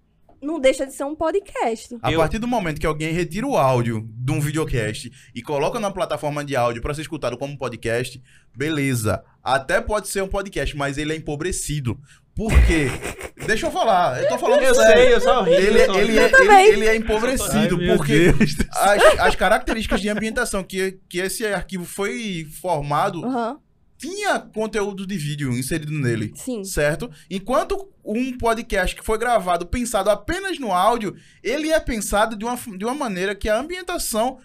não 0.41 0.59
deixa 0.59 0.85
de 0.85 0.93
ser 0.93 1.03
um 1.03 1.15
podcast. 1.15 1.97
A 2.01 2.11
Eu- 2.11 2.19
partir 2.19 2.39
do 2.39 2.47
momento 2.47 2.79
que 2.79 2.85
alguém 2.85 3.11
retira 3.13 3.45
o 3.47 3.57
áudio 3.57 4.07
de 4.15 4.31
um 4.31 4.39
videocast 4.39 5.09
e 5.35 5.41
coloca 5.41 5.79
na 5.79 5.91
plataforma 5.91 6.43
de 6.45 6.55
áudio 6.55 6.81
pra 6.81 6.93
ser 6.93 7.01
escutado 7.01 7.37
como 7.37 7.57
podcast, 7.57 8.21
beleza. 8.55 9.23
Até 9.43 9.81
pode 9.81 10.07
ser 10.07 10.21
um 10.23 10.27
podcast, 10.27 10.75
mas 10.77 10.97
ele 10.97 11.13
é 11.13 11.15
empobrecido. 11.15 11.99
Por 12.39 12.65
quê? 12.65 12.87
Deixa 13.45 13.67
eu 13.67 13.71
falar. 13.71 14.21
Eu 14.23 14.29
tô 14.29 14.37
falando 14.37 14.61
Eu 14.61 14.73
sério. 14.73 15.03
sei, 15.03 15.13
eu 15.13 15.19
só 15.19 15.41
ri. 15.43 15.51
Ele, 15.55 15.81
eu 15.81 15.85
só 15.87 15.99
ele, 15.99 16.11
ri. 16.13 16.17
é, 16.19 16.23
ele, 16.23 16.69
ele 16.69 16.85
é 16.85 16.89
Ai, 16.91 16.95
empobrecido, 16.95 17.77
meu 17.77 17.97
porque 17.97 18.33
as, 18.71 19.19
as 19.19 19.35
características 19.35 19.99
de 19.99 20.07
ambientação 20.07 20.63
que, 20.63 20.99
que 21.09 21.19
esse 21.19 21.45
arquivo 21.45 21.83
foi 21.83 22.47
formado 22.61 23.25
Aham, 23.25 23.59
tinha 23.97 24.39
conteúdo 24.39 25.05
de 25.05 25.17
vídeo 25.17 25.51
inserido 25.51 25.91
nele. 25.91 26.31
sim. 26.33 26.63
Certo? 26.63 27.11
Enquanto 27.29 27.89
um 28.05 28.37
podcast 28.37 28.95
que 28.95 29.03
foi 29.03 29.17
gravado 29.17 29.65
pensado 29.65 30.09
apenas 30.09 30.57
no 30.57 30.71
áudio, 30.71 31.13
ele 31.43 31.73
é 31.73 31.79
pensado 31.81 32.37
de 32.37 32.45
uma, 32.45 32.55
de 32.77 32.85
uma 32.85 32.93
maneira 32.95 33.35
que 33.35 33.49
a 33.49 33.59
ambientação 33.59 34.39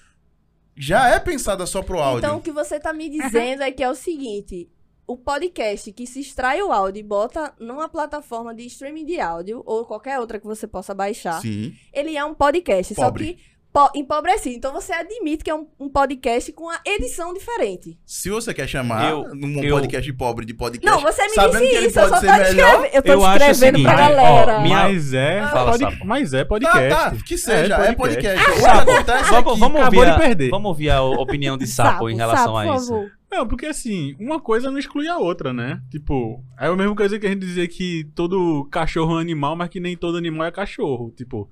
já 0.77 1.09
é 1.11 1.21
pensada 1.21 1.65
só 1.65 1.81
pro 1.81 2.01
áudio. 2.01 2.27
Então, 2.27 2.39
o 2.39 2.43
que 2.43 2.51
você 2.51 2.81
tá 2.81 2.93
me 2.93 3.09
dizendo 3.09 3.63
é 3.63 3.71
que 3.71 3.85
é 3.85 3.89
o 3.89 3.95
seguinte: 3.95 4.69
o 5.07 5.17
podcast 5.17 5.93
que 5.93 6.07
se 6.07 6.21
extrai 6.21 6.63
o 6.63 6.73
áudio 6.73 7.01
e 7.01 7.03
bota 7.03 7.53
numa 7.61 7.89
plataforma 7.89 8.55
de 8.55 8.65
streaming 8.67 9.05
de 9.05 9.21
áudio 9.21 9.63
ou 9.67 9.85
qualquer 9.85 10.19
outra 10.19 10.39
que 10.39 10.47
você 10.47 10.67
possa 10.67 10.95
baixar, 10.95 11.41
Sim. 11.43 11.75
ele 11.93 12.17
é 12.17 12.25
um 12.25 12.33
podcast, 12.35 12.95
Pobre. 12.95 13.27
só 13.27 13.33
que 13.35 13.55
po 13.73 13.91
empobrecido. 13.99 14.55
Então 14.55 14.73
você 14.73 14.93
admite 14.93 15.43
que 15.43 15.51
é 15.51 15.55
um, 15.55 15.67
um 15.81 15.89
podcast 15.89 16.53
com 16.53 16.71
a 16.71 16.79
edição 16.87 17.35
diferente. 17.35 17.99
Se 18.07 18.31
você 18.31 18.55
quer 18.55 18.69
chamar 18.69 19.11
Eu- 19.11 19.35
num 19.35 19.63
eu- 19.65 19.75
podcast 19.75 20.13
pobre 20.13 20.47
de 20.47 20.55
podcast, 20.55 20.87
Não, 20.97 21.03
você 21.03 21.23
me 21.25 21.31
sabendo 21.35 21.59
disse 21.59 21.71
que 21.71 21.77
ele 21.77 21.87
isso, 21.89 21.99
eu 21.99 22.09
pode 22.09 22.15
só 22.15 22.21
ser 22.21 22.27
tô 22.27 22.33
melhor, 22.33 22.67
escrevendo. 22.85 22.95
Eu 22.95 23.03
tô 23.03 23.13
Eu 23.13 23.27
escrevendo 23.33 23.83
pra 23.83 23.97
galera. 23.97 24.57
ó, 24.59 24.61
minha- 24.63 24.77
Mas 24.85 25.13
é, 25.13 25.43
Fala, 25.49 25.77
Sapo. 25.77 26.05
mas 26.07 26.33
é 26.33 26.39
Tá, 26.39 26.45
podcast. 26.47 26.89
tá, 26.89 27.25
que 27.27 27.37
seja, 27.37 27.75
é 27.79 27.93
podcast. 27.93 28.43
O 28.51 28.55
que 28.55 28.61
Sapo, 28.61 28.91
acontece 28.93 29.31
Vamos, 29.31 29.51
aqui, 29.53 29.61
vamos, 29.61 29.81
acabou 29.81 29.99
ouvir 30.01 30.05
de 30.05 30.11
a, 30.11 30.19
perder. 30.19 30.51
vamos 30.51 30.69
ouvir 30.69 30.91
a 30.91 31.03
opinião 31.03 31.59
de 31.59 31.67
Sapo, 31.67 32.09
em 32.09 32.17
relação 32.17 32.55
Sapo, 32.55 32.59
a 32.59 32.65
por 32.67 32.77
isso. 32.77 32.87
favor. 32.89 33.11
Não, 33.37 33.47
porque 33.49 33.67
assim, 33.67 34.15
uma 34.21 34.41
coisa 34.41 34.71
não 34.71 34.79
exclui 34.79 35.09
a 35.09 35.19
outra, 35.19 35.53
né? 35.53 35.83
Tipo, 35.91 36.43
é 36.59 36.67
a 36.67 36.77
mesma 36.77 36.95
coisa 36.95 37.19
que 37.19 37.27
a 37.27 37.29
gente 37.31 37.41
dizer 37.41 37.69
que 37.69 38.05
todo 38.15 38.67
cachorro 38.71 39.19
é 39.19 39.21
animal, 39.21 39.57
mas 39.57 39.69
que 39.69 39.81
nem 39.81 39.97
todo 39.97 40.17
animal 40.19 40.47
é 40.47 40.51
cachorro. 40.53 41.11
Tipo, 41.17 41.51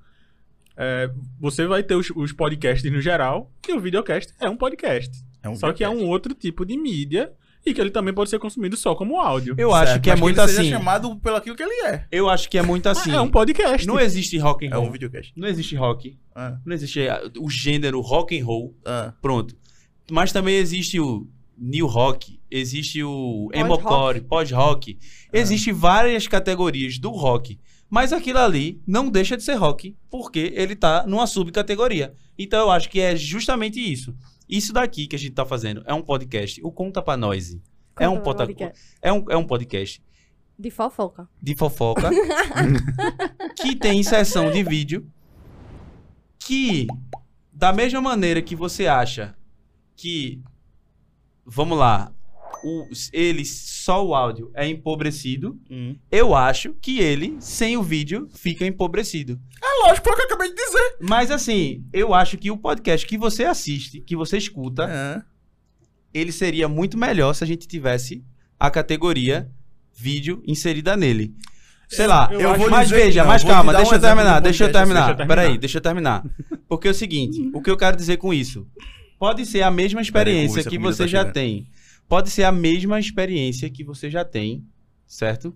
é, 0.77 1.09
você 1.39 1.65
vai 1.67 1.83
ter 1.83 1.95
os, 1.95 2.09
os 2.15 2.31
podcasts 2.31 2.89
no 2.91 3.01
geral, 3.01 3.51
que 3.61 3.73
o 3.73 3.79
videocast 3.79 4.33
é 4.39 4.49
um 4.49 4.55
podcast. 4.57 5.11
É 5.43 5.49
um 5.49 5.55
só 5.55 5.73
que 5.73 5.83
é 5.83 5.87
videocast. 5.87 6.07
um 6.07 6.09
outro 6.11 6.33
tipo 6.33 6.65
de 6.65 6.77
mídia 6.77 7.31
e 7.65 7.73
que 7.73 7.79
ele 7.79 7.91
também 7.91 8.13
pode 8.13 8.29
ser 8.29 8.39
consumido 8.39 8.75
só 8.75 8.93
como 8.95 9.19
áudio. 9.19 9.55
Eu 9.57 9.73
acho 9.73 9.91
Certo, 9.93 10.03
que 10.03 10.09
é 10.09 10.13
mas 10.13 10.21
muito 10.21 10.39
ele 10.39 10.47
seja 10.47 10.61
assim. 10.61 10.69
chamado 10.71 11.15
pelo 11.17 11.35
aquilo 11.37 11.55
que 11.55 11.63
ele 11.63 11.85
é. 11.87 12.05
Eu 12.11 12.29
acho 12.29 12.49
que 12.49 12.57
é 12.57 12.61
muito 12.61 12.87
assim. 12.87 13.11
é 13.11 13.21
um 13.21 13.29
podcast. 13.29 13.85
Não 13.87 13.99
existe 13.99 14.37
rock 14.37 14.65
and 14.65 14.69
É 14.71 14.75
roll. 14.75 14.87
um 14.87 14.91
videocast. 14.91 15.31
Não 15.35 15.47
existe 15.47 15.75
rock. 15.75 16.17
Ah, 16.35 16.57
Não 16.65 16.73
existe 16.73 17.07
ah, 17.07 17.21
o 17.39 17.49
gênero 17.49 17.99
rock 18.01 18.39
and 18.39 18.45
roll. 18.45 18.75
ah. 18.85 19.13
Pronto. 19.21 19.55
Mas 20.11 20.33
também 20.33 20.55
existe 20.57 20.99
o 20.99 21.25
new 21.65 21.87
rock, 21.87 22.39
existe 22.51 23.01
o 23.03 23.49
emocore, 23.53 24.21
pós-rock. 24.21 24.97
Existe 25.31 25.71
várias 25.71 26.27
categorias 26.27 26.99
do 26.99 27.09
rock. 27.11 27.59
Mas 27.89 28.11
aquilo 28.11 28.39
ali 28.39 28.81
não 28.87 29.09
deixa 29.09 29.37
de 29.37 29.43
ser 29.43 29.53
rock, 29.53 29.95
porque 30.09 30.51
ele 30.55 30.75
tá 30.75 31.05
numa 31.07 31.25
subcategoria. 31.27 32.13
Então 32.37 32.59
eu 32.61 32.71
acho 32.71 32.89
que 32.89 32.99
é 32.99 33.15
justamente 33.15 33.79
isso. 33.79 34.13
Isso 34.49 34.73
daqui 34.73 35.07
que 35.07 35.15
a 35.15 35.19
gente 35.19 35.31
tá 35.33 35.45
fazendo 35.45 35.83
é 35.85 35.93
um 35.93 36.01
podcast. 36.01 36.59
O 36.63 36.71
Conta 36.71 37.01
Pra 37.01 37.15
Nós. 37.15 37.57
É 37.99 38.09
um, 38.09 38.19
pota- 38.19 38.45
podcast. 38.45 38.79
é, 39.01 39.13
um, 39.13 39.23
é 39.29 39.37
um 39.37 39.45
podcast 39.45 40.01
De 40.57 40.71
fofoca. 40.71 41.29
de 41.41 41.55
fofoca 41.55 42.09
que 43.55 43.75
tem 43.75 43.99
inserção 43.99 44.51
de 44.51 44.63
vídeo 44.63 45.07
que 46.39 46.87
da 47.51 47.71
mesma 47.71 48.01
maneira 48.01 48.41
que 48.41 48.55
você 48.55 48.87
acha 48.87 49.35
que 49.95 50.41
vamos 51.45 51.77
lá 51.77 52.11
o, 52.65 52.87
ele 53.11 53.43
só 53.43 54.05
o 54.05 54.15
áudio 54.15 54.49
é 54.53 54.65
empobrecido 54.67 55.59
Hum. 55.69 55.95
eu 56.11 56.33
acho 56.33 56.73
que 56.81 56.99
ele 56.99 57.35
sem 57.39 57.75
o 57.75 57.83
vídeo 57.83 58.29
fica 58.33 58.65
empobrecido 58.65 59.39
É 59.61 59.87
lógico, 59.87 60.05
foi 60.07 60.13
o 60.13 60.15
que 60.15 60.21
eu 60.21 60.25
acabei 60.27 60.49
de 60.49 60.55
dizer. 60.55 60.95
mas 61.01 61.29
assim 61.31 61.83
eu 61.91 62.13
acho 62.13 62.37
que 62.37 62.49
o 62.51 62.57
podcast 62.57 63.05
que 63.05 63.17
você 63.17 63.43
assiste 63.43 63.99
que 64.01 64.15
você 64.15 64.37
escuta 64.37 64.83
É. 64.89 65.21
ele 66.13 66.31
seria 66.31 66.69
muito 66.69 66.97
melhor 66.97 67.33
se 67.33 67.43
a 67.43 67.47
gente 67.47 67.67
tivesse 67.67 68.23
a 68.59 68.69
categoria 68.71 69.49
vídeo 69.95 70.41
inserida 70.47 70.95
nele. 70.97 71.33
Sei 71.89 72.07
lá, 72.07 72.29
eu 72.31 72.55
vou 72.57 72.69
mas 72.69 72.89
veja, 72.89 73.21
não, 73.21 73.27
mas 73.27 73.43
calma, 73.43 73.71
dar 73.73 73.79
um 73.79 73.81
deixa 73.83 73.95
eu 73.95 74.01
terminar, 74.01 74.39
do 74.39 74.43
deixa 74.43 74.63
eu 74.63 74.67
podcast, 74.67 74.87
terminar. 74.87 75.05
deixa 75.07 75.11
eu 75.11 75.17
terminar. 75.17 75.35
Peraí, 75.45 75.57
deixa 75.59 75.77
eu 75.77 75.81
terminar. 75.81 76.23
Porque 76.67 76.87
é 76.87 76.91
o 76.91 76.93
seguinte, 76.93 77.51
o 77.53 77.61
que 77.61 77.69
eu 77.69 77.77
quero 77.77 77.95
dizer 77.95 78.17
com 78.17 78.33
isso? 78.33 78.65
Pode 79.23 79.45
ser 79.45 79.61
a 79.61 79.71
mesma 79.71 80.01
experiência 80.01 80.63
que 80.65 80.77
você 80.77 81.03
tá 81.03 81.07
já 81.07 81.19
chegando. 81.19 81.33
tem. 81.33 81.67
Pode 82.09 82.29
ser 82.29 82.43
a 82.43 82.51
mesma 82.51 82.99
experiência 82.99 83.69
que 83.69 83.81
você 83.81 84.09
já 84.09 84.25
tem, 84.25 84.67
certo? 85.07 85.55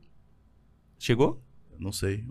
Chegou? 0.97 1.43
Não 1.77 1.91
sei. 1.91 2.24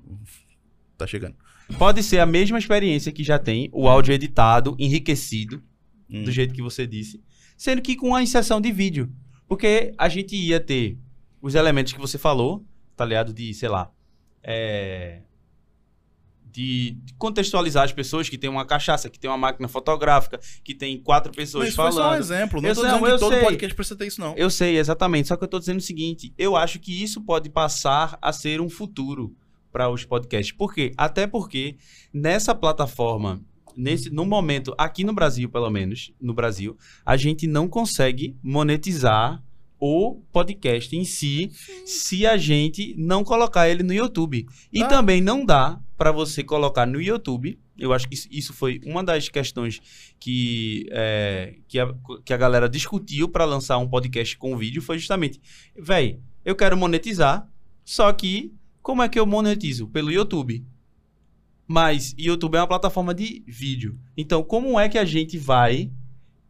Tá 0.96 1.06
chegando. 1.06 1.36
Pode 1.78 2.02
ser 2.02 2.20
a 2.20 2.26
mesma 2.26 2.58
experiência 2.58 3.12
que 3.12 3.22
já 3.22 3.38
tem, 3.38 3.68
o 3.70 3.86
áudio 3.86 4.14
editado, 4.14 4.74
enriquecido, 4.78 5.62
Hum. 6.08 6.22
do 6.22 6.30
jeito 6.32 6.54
que 6.54 6.62
você 6.62 6.86
disse, 6.86 7.22
sendo 7.54 7.82
que 7.82 7.96
com 7.96 8.14
a 8.14 8.22
inserção 8.22 8.58
de 8.58 8.72
vídeo. 8.72 9.12
Porque 9.46 9.92
a 9.98 10.08
gente 10.08 10.34
ia 10.34 10.58
ter 10.58 10.96
os 11.42 11.54
elementos 11.54 11.92
que 11.92 11.98
você 12.00 12.16
falou, 12.16 12.64
tá 12.96 13.04
ligado? 13.04 13.34
De, 13.34 13.52
sei 13.52 13.68
lá, 13.68 13.92
é, 14.42 15.20
de 16.56 16.92
de 17.04 17.12
contextualizar 17.18 17.84
as 17.84 17.92
pessoas 17.92 18.28
que 18.28 18.38
tem 18.38 18.48
uma 18.48 18.64
cachaça, 18.64 19.10
que 19.10 19.18
tem 19.18 19.30
uma 19.30 19.36
máquina 19.36 19.68
fotográfica, 19.68 20.40
que 20.64 20.74
tem 20.74 20.98
quatro 20.98 21.30
pessoas 21.32 21.64
Mas 21.64 21.68
isso 21.74 21.76
foi 21.82 21.92
falando. 21.92 22.04
só 22.12 22.16
um 22.16 22.18
exemplo. 22.18 22.60
Não 22.62 22.68
Eu 22.70 22.74
tô 22.74 22.80
sei, 22.80 22.90
dizendo 22.90 23.04
que 23.12 23.18
todo 23.18 23.32
sei. 23.34 23.42
podcast 23.42 23.74
precisa 23.74 23.96
ter 23.98 24.06
isso, 24.06 24.20
não. 24.20 24.34
Eu 24.36 24.48
sei, 24.50 24.78
exatamente. 24.78 25.28
Só 25.28 25.36
que 25.36 25.44
eu 25.44 25.48
tô 25.48 25.58
dizendo 25.58 25.78
o 25.78 25.82
seguinte: 25.82 26.32
eu 26.38 26.56
acho 26.56 26.78
que 26.80 27.02
isso 27.02 27.20
pode 27.20 27.50
passar 27.50 28.18
a 28.22 28.32
ser 28.32 28.60
um 28.60 28.68
futuro 28.70 29.34
para 29.70 29.90
os 29.90 30.04
podcasts. 30.04 30.56
Por 30.56 30.72
quê? 30.72 30.92
Até 30.96 31.26
porque 31.26 31.76
nessa 32.12 32.54
plataforma, 32.54 33.42
nesse, 33.76 34.08
no 34.08 34.24
momento, 34.24 34.74
aqui 34.78 35.04
no 35.04 35.12
Brasil, 35.12 35.50
pelo 35.50 35.68
menos, 35.70 36.12
no 36.20 36.32
Brasil, 36.32 36.76
a 37.04 37.16
gente 37.18 37.46
não 37.46 37.68
consegue 37.68 38.34
monetizar 38.42 39.42
o 39.78 40.22
podcast 40.32 40.96
em 40.96 41.04
si 41.04 41.50
se 41.84 42.26
a 42.26 42.38
gente 42.38 42.94
não 42.96 43.22
colocar 43.22 43.68
ele 43.68 43.82
no 43.82 43.92
YouTube. 43.92 44.46
E 44.72 44.82
Ah. 44.82 44.86
também 44.88 45.20
não 45.20 45.44
dá 45.44 45.78
para 45.96 46.12
você 46.12 46.42
colocar 46.44 46.86
no 46.86 47.00
YouTube. 47.00 47.58
Eu 47.78 47.92
acho 47.92 48.08
que 48.08 48.14
isso- 48.30 48.52
foi 48.52 48.80
uma 48.84 49.02
das 49.02 49.28
questões 49.28 49.80
que, 50.20 50.86
é, 50.90 51.56
que, 51.68 51.78
a, 51.78 51.94
que 52.24 52.32
a 52.32 52.36
galera 52.36 52.68
discutiu 52.68 53.28
para 53.28 53.44
lançar 53.44 53.78
um 53.78 53.88
podcast 53.88 54.36
com 54.36 54.56
vídeo. 54.56 54.82
Foi 54.82 54.98
justamente, 54.98 55.40
véi, 55.78 56.18
eu 56.44 56.54
quero 56.54 56.76
monetizar, 56.76 57.48
só 57.84 58.12
que 58.12 58.52
como 58.82 59.02
é 59.02 59.08
que 59.08 59.18
eu 59.18 59.26
monetizo? 59.26 59.88
Pelo 59.88 60.12
YouTube. 60.12 60.64
Mas 61.68 62.14
YouTube 62.16 62.54
é 62.56 62.60
uma 62.60 62.66
plataforma 62.68 63.12
de 63.12 63.42
vídeo. 63.46 63.98
Então, 64.16 64.42
como 64.44 64.78
é 64.78 64.88
que 64.88 64.98
a 64.98 65.04
gente 65.04 65.36
vai 65.36 65.90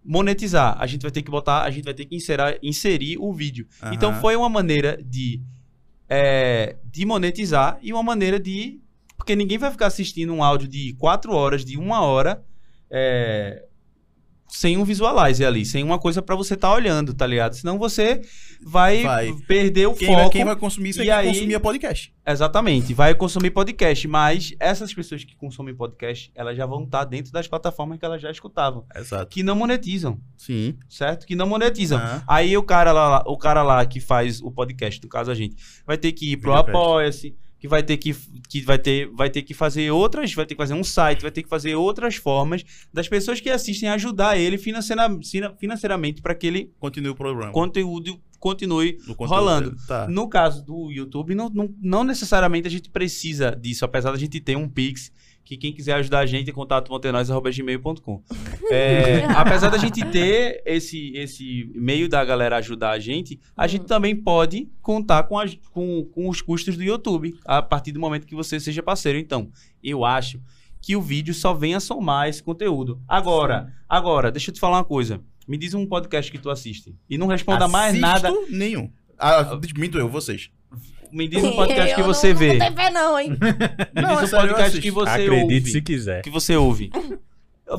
monetizar? 0.05 0.77
A 0.79 0.87
gente 0.87 1.03
vai 1.03 1.11
ter 1.11 1.23
que 1.23 1.31
botar, 1.31 1.63
a 1.63 1.71
gente 1.71 1.85
vai 1.85 1.95
ter 1.95 2.05
que 2.05 2.15
inserir, 2.15 2.59
inserir 2.63 3.17
o 3.19 3.33
vídeo. 3.33 3.67
Então 3.93 4.11
Aham. 4.11 4.21
foi 4.21 4.37
uma 4.37 4.49
maneira 4.51 5.03
de, 5.03 5.41
é, 6.09 6.77
de 6.85 7.07
monetizar 7.07 7.79
e 7.83 7.93
uma 7.93 8.03
maneira 8.03 8.39
de. 8.39 8.79
Porque 9.27 9.35
ninguém 9.35 9.59
vai 9.59 9.73
ficar 9.73 9.89
assistindo 9.89 10.33
um 10.33 10.41
áudio 10.41 10.69
de 10.69 10.93
quatro 11.01 11.33
horas, 11.33 11.65
de 11.65 11.77
uma 11.77 12.01
hora, 12.01 12.45
é, 12.89 13.65
sem 14.49 14.77
um 14.77 14.85
visualizer 14.85 15.45
ali, 15.49 15.65
sem 15.67 15.83
uma 15.83 15.99
coisa 15.99 16.23
pra 16.23 16.37
você 16.37 16.55
estar 16.55 16.73
olhando, 16.73 17.13
tá 17.13 17.27
ligado? 17.27 17.55
Senão 17.55 17.77
você 17.77 18.21
vai, 18.65 19.03
Vai. 19.03 19.33
perder 19.49 19.89
o 19.89 19.95
Quem, 19.95 20.07
vai- 20.15 20.19
foco. 20.19 20.31
quem 20.31 20.45
vai 20.45 20.55
consumir 20.55 20.91
isso 20.91 21.03
é 21.03 21.07
E 21.07 21.11
aí- 21.11 21.27
consumia 21.27 21.59
podcast. 21.59 22.15
Exatamente, 22.25 22.95
vai 22.95 23.17
consumir 23.17 23.51
podcast, 23.51 24.07
mas 24.07 24.55
essas 24.61 24.95
pessoas 24.95 25.25
que 25.25 25.35
consomem 25.35 25.75
podcast, 25.75 26.31
elas 26.33 26.57
já 26.57 26.65
vão 26.65 26.85
estar 26.85 27.03
dentro 27.05 27.33
das 27.33 27.49
plataformas 27.49 27.99
que 27.99 28.05
elas 28.05 28.23
já 28.23 28.31
escutavam, 28.31 28.85
Exato. 28.95 29.27
que 29.27 29.43
não 29.43 29.57
monetizam, 29.57 30.21
Sim. 30.37 30.79
certo? 30.89 31.27
Que 31.27 31.35
não 31.35 31.49
monetizam. 31.49 31.99
Ah. 31.99 32.23
Aí 32.29 32.57
o 32.57 32.63
cara 32.63 32.93
lá, 32.93 33.25
o 33.27 33.37
cara 33.37 33.65
lá 33.65 33.85
que 33.85 33.99
faz 33.99 34.41
o 34.41 34.53
podcast, 34.53 35.03
no 35.03 35.09
caso 35.09 35.33
a 35.33 35.35
gente, 35.35 35.57
vai 35.85 35.99
ter 35.99 36.13
que 36.13 36.31
ir 36.31 36.37
pro. 36.37 36.55
Apoia-se, 36.55 37.35
que 37.67 37.71
vai 37.71 37.83
ter 37.83 37.97
que, 37.97 38.15
que 38.49 38.61
vai 38.63 38.79
ter, 38.79 39.07
vai 39.13 39.29
ter 39.29 39.43
que 39.43 39.53
fazer 39.53 39.91
outras, 39.91 40.33
vai 40.33 40.47
ter 40.47 40.55
que 40.55 40.61
fazer 40.63 40.75
um 40.75 40.85
site, 40.85 41.23
vai 41.23 41.31
ter 41.31 41.43
que 41.43 41.49
fazer 41.49 41.75
outras 41.75 42.17
formas 42.17 42.65
das 42.93 43.09
pessoas 43.09 43.41
que 43.41 43.51
assistem 43.51 43.89
ajudar 43.91 44.39
ele 44.39 44.57
financeira, 44.57 45.03
fina- 45.23 45.55
financeiramente 45.59 46.23
para 46.23 46.35
que 46.35 46.47
ele 46.47 46.73
Continue 46.79 47.11
o 47.11 47.15
programa. 47.15 47.53
conteúdo 47.53 48.19
continue 48.39 48.99
rolando. 49.19 49.75
Tá. 49.89 50.07
no 50.09 50.29
caso 50.29 50.65
do 50.65 50.91
YouTube, 50.93 51.35
não, 51.35 51.49
não, 51.49 51.75
não 51.81 52.05
necessariamente 52.05 52.69
a 52.69 52.71
gente 52.71 52.89
precisa 52.91 53.51
disso, 53.51 53.85
apesar 53.85 54.13
da 54.13 54.19
gente 54.19 54.39
ter 54.41 54.57
um 54.57 54.69
Pix, 54.69 55.11
que 55.47 55.57
quem 55.57 55.73
quiser 55.73 55.95
ajudar 55.95 56.19
a 56.19 56.27
gente 56.27 56.51
é 56.51 56.53
contato.nós.gmail.com. 56.53 58.23
É, 58.69 59.25
apesar 59.27 59.71
da 59.71 59.79
gente 59.79 60.05
ter 60.07 60.61
esse, 60.67 61.13
esse 61.17 61.71
meio 61.73 62.09
da 62.09 62.25
galera 62.25 62.57
ajudar 62.57 62.91
a 62.91 62.99
gente, 62.99 63.39
a 63.57 63.65
gente 63.69 63.85
também 63.85 64.17
pode 64.17 64.69
contar 64.83 65.23
com, 65.23 65.39
as- 65.39 65.57
com, 65.71 66.05
com 66.07 66.29
os 66.29 66.43
custos 66.43 66.77
do 66.77 66.83
YouTube, 66.83 67.39
a 67.45 67.63
partir 67.63 67.93
do 67.93 68.01
momento 68.01 68.27
que 68.27 68.35
você 68.35 68.59
seja 68.59 68.83
parceiro. 68.83 69.21
Então, 69.21 69.49
eu 69.81 70.05
acho 70.05 70.41
que 70.83 70.97
o 70.97 71.01
vídeo 71.01 71.33
só 71.33 71.55
vem 71.55 71.77
a 71.77 71.81
somar 71.81 72.29
esse 72.29 72.43
conteúdo. 72.43 73.01
Agora, 73.07 73.73
agora, 73.89 74.33
deixa 74.33 74.51
eu 74.51 74.55
te 74.55 74.59
falar 74.59 74.79
uma 74.79 74.85
coisa. 74.85 75.21
Me 75.47 75.57
diz 75.57 75.73
um 75.73 75.87
podcast 75.87 76.29
que 76.33 76.39
tu 76.39 76.51
assiste. 76.51 76.93
E 77.09 77.17
não 77.17 77.29
responda 77.29 77.69
mais 77.69 77.97
nada. 77.97 78.31
Assisto 78.31 78.53
nenhum. 78.53 78.91
Ah, 79.17 79.57
minto 79.79 79.97
eu, 79.97 80.09
vocês. 80.09 80.51
Me 81.13 81.29
diz 81.29 81.43
um 81.43 81.53
podcast 81.53 81.95
que 81.95 82.03
você 82.03 82.33
não, 82.33 82.39
vê. 82.39 82.53
Não 82.55 82.67
tem 82.67 82.77
fé 82.77 82.91
não, 82.91 83.19
hein? 83.19 83.31
Me 83.95 84.03
Não, 84.03 84.21
diz 84.21 84.33
um 84.33 84.37
eu 84.37 84.43
podcast 84.43 84.81
que 84.81 84.91
você 84.91 85.11
Acredite 85.11 85.43
ouve. 85.43 85.71
se 85.71 85.83
quiser. 85.83 86.23
Que 86.23 86.31
você 86.31 86.57
ouve. 86.57 86.91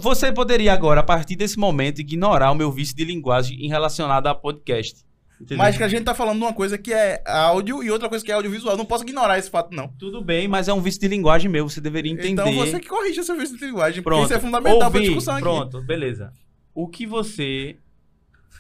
Você 0.02 0.32
poderia 0.32 0.74
agora, 0.74 1.00
a 1.00 1.04
partir 1.04 1.36
desse 1.36 1.58
momento, 1.58 2.00
ignorar 2.00 2.52
o 2.52 2.56
meu 2.56 2.72
vício 2.72 2.96
de 2.96 3.06
linguagem 3.06 3.64
em 3.66 3.70
relacionado 3.70 4.28
a 4.28 4.36
podcast. 4.36 5.06
Entendeu? 5.40 5.58
Mas 5.58 5.78
que 5.78 5.84
a 5.84 5.88
gente 5.88 6.04
tá 6.04 6.16
falando 6.16 6.40
de 6.40 6.46
uma 6.46 6.54
coisa 6.54 6.78
que 6.78 6.92
é 6.92 7.22
áudio 7.26 7.84
e 7.84 7.92
outra 7.92 8.10
coisa 8.10 8.26
que 8.26 8.32
é 8.32 8.36
audiovisual. 8.36 8.76
Não 8.76 8.86
posso 8.86 9.04
ignorar 9.04 9.38
esse 9.38 9.50
fato, 9.50 9.74
não. 9.76 9.88
Tudo 10.00 10.22
bem, 10.22 10.48
mas 10.48 10.68
é 10.68 10.74
um 10.74 10.82
vício 10.82 11.00
de 11.00 11.08
linguagem 11.08 11.50
meu. 11.50 11.70
Você 11.70 11.80
deveria 11.80 12.12
entender. 12.12 12.32
Então 12.32 12.54
você 12.54 12.80
que 12.80 12.88
corrige 12.88 13.24
seu 13.24 13.38
vício 13.38 13.58
de 13.58 13.66
linguagem. 13.66 14.02
Pronto. 14.02 14.22
Porque 14.22 14.34
isso 14.34 14.40
é 14.40 14.46
fundamental 14.46 14.80
pra 14.80 14.88
Ouvi, 14.88 15.02
discussão 15.02 15.36
aqui. 15.36 15.44
Pronto, 15.44 15.82
beleza. 15.84 16.34
O 16.74 16.88
que 16.88 17.06
você 17.06 17.78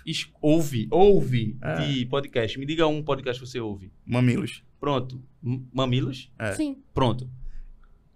es- 0.05 0.29
ouve, 0.41 0.88
ouve 0.91 1.57
É. 1.62 1.75
de 1.86 2.05
podcast? 2.05 2.57
Me 2.60 2.65
diga 2.65 2.88
um 2.88 3.01
podcast 3.03 3.41
que 3.41 3.47
você 3.49 3.60
ouve. 3.60 3.91
Mamilos. 4.05 4.63
Pronto. 4.79 5.21
M- 5.43 5.65
Mamilos? 5.73 6.31
É. 6.39 6.53
Sim. 6.53 6.77
Pronto. 6.93 7.29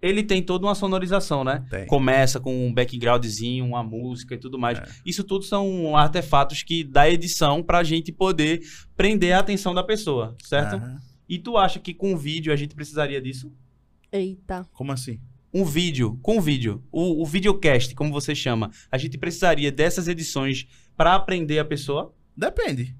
Ele 0.00 0.22
tem 0.24 0.42
toda 0.42 0.66
uma 0.66 0.74
sonorização, 0.74 1.44
né? 1.44 1.64
Tem. 1.70 1.86
Começa 1.86 2.40
com 2.40 2.66
um 2.66 2.74
backgroundzinho, 2.74 3.64
uma 3.64 3.84
música 3.84 4.34
e 4.34 4.38
tudo 4.38 4.58
mais. 4.58 4.78
É. 4.78 4.84
Isso 5.06 5.22
tudo 5.22 5.44
são 5.44 5.96
artefatos 5.96 6.62
que 6.64 6.82
da 6.82 7.08
edição 7.08 7.62
pra 7.62 7.84
gente 7.84 8.10
poder 8.10 8.60
prender 8.96 9.32
a 9.32 9.38
atenção 9.38 9.72
da 9.72 9.82
pessoa, 9.84 10.36
certo? 10.42 10.74
Aham. 10.74 11.00
E 11.28 11.38
tu 11.38 11.56
acha 11.56 11.78
que 11.78 11.94
com 11.94 12.16
vídeo 12.16 12.52
a 12.52 12.56
gente 12.56 12.74
precisaria 12.74 13.20
disso? 13.22 13.52
Eita. 14.10 14.66
Como 14.72 14.90
assim? 14.90 15.20
Um 15.54 15.64
vídeo, 15.64 16.18
com 16.22 16.40
vídeo, 16.40 16.82
o, 16.90 17.22
o 17.22 17.26
videocast, 17.26 17.94
como 17.94 18.10
você 18.10 18.34
chama, 18.34 18.70
a 18.90 18.98
gente 18.98 19.16
precisaria 19.18 19.70
dessas 19.70 20.08
edições 20.08 20.66
pra 20.96 21.14
aprender 21.14 21.58
a 21.58 21.64
pessoa? 21.64 22.12
Depende. 22.36 22.94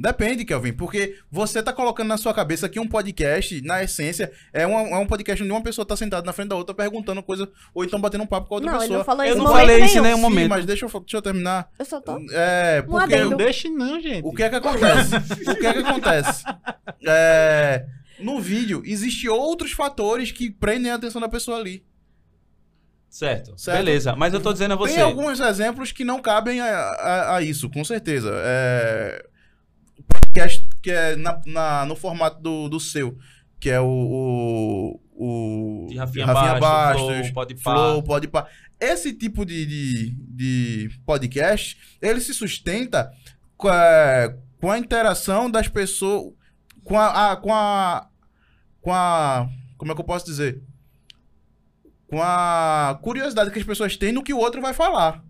Depende, 0.00 0.44
Kelvin, 0.44 0.72
porque 0.74 1.16
você 1.28 1.60
tá 1.60 1.72
colocando 1.72 2.06
na 2.06 2.16
sua 2.16 2.32
cabeça 2.32 2.68
que 2.68 2.78
um 2.78 2.86
podcast, 2.86 3.60
na 3.62 3.82
essência, 3.82 4.30
é, 4.52 4.64
uma- 4.64 4.82
é 4.90 4.96
um 4.96 5.06
podcast 5.08 5.42
onde 5.42 5.50
uma 5.50 5.60
pessoa 5.60 5.84
tá 5.84 5.96
sentada 5.96 6.24
na 6.24 6.32
frente 6.32 6.50
da 6.50 6.54
outra 6.54 6.72
perguntando 6.72 7.20
coisa, 7.20 7.50
ou 7.74 7.84
então 7.84 8.00
batendo 8.00 8.22
um 8.22 8.26
papo 8.26 8.46
com 8.46 8.54
a 8.54 8.58
outra 8.58 8.70
Não, 8.70 8.78
ele 8.78 8.82
pessoa. 8.84 8.98
não 8.98 9.04
falou 9.04 9.24
Eu 9.24 9.28
isso 9.30 9.38
não 9.38 9.44
momento 9.46 9.60
falei 9.60 9.76
isso 9.78 9.84
em 9.84 9.88
nenhum. 9.88 10.02
nenhum 10.04 10.16
Sim, 10.18 10.22
momento. 10.22 10.48
mas 10.50 10.66
deixa 10.66 10.86
eu, 10.86 11.00
deixa 11.00 11.16
eu 11.16 11.22
terminar. 11.22 11.68
Eu 11.76 11.84
só 11.84 12.00
tô... 12.00 12.16
É, 12.30 12.80
Um 12.86 12.90
porque 12.92 13.14
adendo. 13.14 13.30
Não 13.30 13.36
deixe 13.38 13.68
não, 13.68 14.00
gente. 14.00 14.24
o 14.24 14.32
que 14.32 14.42
é 14.44 14.48
que 14.48 14.54
acontece? 14.54 15.16
o 15.50 15.56
que 15.56 15.66
é 15.66 15.72
que 15.72 15.78
acontece? 15.80 16.44
É, 17.04 17.84
no 18.20 18.40
vídeo, 18.40 18.82
existem 18.84 19.28
outros 19.28 19.72
fatores 19.72 20.30
que 20.30 20.48
prendem 20.48 20.92
a 20.92 20.94
atenção 20.94 21.20
da 21.20 21.28
pessoa 21.28 21.58
ali. 21.58 21.84
Certo. 23.10 23.56
Certo. 23.58 23.78
Beleza, 23.78 24.14
mas 24.14 24.32
eu 24.34 24.40
tô 24.40 24.52
dizendo 24.52 24.74
a 24.74 24.76
você. 24.76 24.94
Tem 24.94 25.02
alguns 25.02 25.40
exemplos 25.40 25.92
que 25.92 26.04
não 26.04 26.20
cabem 26.20 26.60
a, 26.60 26.66
a- 26.66 27.36
a 27.36 27.42
isso, 27.42 27.68
com 27.70 27.82
certeza. 27.84 28.30
É, 28.34 29.24
podcast 30.06 30.66
que 30.82 30.90
é 30.90 31.16
na- 31.16 31.40
na- 31.46 31.86
no 31.86 31.96
formato 31.96 32.40
do, 32.40 32.68
do 32.68 32.78
seu, 32.78 33.16
que 33.58 33.70
é 33.70 33.80
o. 33.80 35.00
o, 35.12 35.84
o 35.84 35.86
De 35.88 35.96
Rafinha 35.96 36.26
Bastos, 36.26 37.02
Flow, 37.02 37.32
Podpah. 37.32 37.62
Flow, 37.74 38.02
Podpah. 38.02 38.46
Esse 38.80 39.12
tipo 39.12 39.44
de, 39.44 39.66
de, 39.66 40.10
de 40.20 40.90
podcast, 41.04 41.76
ele 42.00 42.20
se 42.20 42.32
sustenta 42.32 43.10
com 43.56 43.68
a, 43.68 44.32
com 44.60 44.70
a 44.70 44.78
interação 44.78 45.50
das 45.50 45.66
pessoas. 45.66 46.32
Com 46.84 46.98
a, 46.98 47.32
a- 47.32 47.36
com 47.36 47.52
a. 47.52 48.06
Com 48.80 48.92
a. 48.94 49.48
Como 49.76 49.90
é 49.92 49.94
que 49.94 50.00
eu 50.00 50.04
posso 50.04 50.24
dizer? 50.26 50.62
Com 52.08 52.22
a 52.22 52.98
curiosidade 53.02 53.50
que 53.50 53.58
as 53.58 53.64
pessoas 53.66 53.96
têm 53.96 54.12
no 54.12 54.22
que 54.22 54.32
o 54.34 54.38
outro 54.38 54.60
vai 54.60 54.72
falar. 54.72 55.22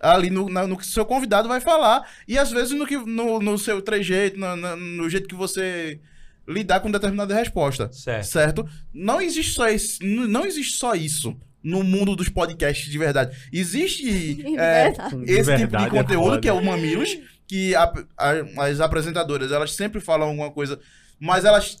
Ali 0.00 0.28
no, 0.30 0.48
na- 0.50 0.66
no 0.66 0.76
que 0.76 0.82
o 0.82 0.86
seu 0.86 1.04
convidado 1.06 1.48
vai 1.48 1.60
falar. 1.60 2.06
E 2.28 2.36
às 2.36 2.50
vezes 2.50 2.72
no, 2.76 2.86
que, 2.86 2.96
no, 2.96 3.38
no 3.40 3.56
seu 3.56 3.80
trejeito, 3.80 4.38
no, 4.38 4.56
no, 4.56 4.76
no 4.76 5.08
jeito 5.08 5.28
que 5.28 5.34
você 5.34 6.00
lidar 6.46 6.80
com 6.80 6.90
determinada 6.90 7.34
resposta. 7.34 7.90
Certo. 7.92 8.24
Certo? 8.26 8.68
Não 8.92 9.20
existe 9.20 9.52
só 9.52 9.68
esse, 9.68 10.02
n- 10.04 10.26
não 10.26 10.44
existe 10.44 10.76
só 10.76 10.94
isso 10.94 11.36
no 11.62 11.82
mundo 11.82 12.14
dos 12.14 12.28
podcasts 12.28 12.90
de 12.90 12.98
verdade. 12.98 13.34
Existe 13.52 14.42
é, 14.58 14.90
Verdade. 14.90 15.16
De 15.24 15.32
esse 15.32 15.50
tipo 15.50 15.58
verdade, 15.70 15.84
de 15.84 15.90
conteúdo 15.90 16.24
foda. 16.30 16.40
que 16.40 16.48
é 16.48 16.52
o 16.52 16.62
Mamilos, 16.62 17.16
que 17.46 17.74
a- 17.76 17.92
a- 18.18 18.64
as 18.66 18.80
apresentadoras 18.80 19.52
elas 19.52 19.72
sempre 19.74 20.00
falam 20.00 20.28
alguma 20.28 20.50
coisa, 20.50 20.78
mas 21.18 21.44
elas 21.44 21.78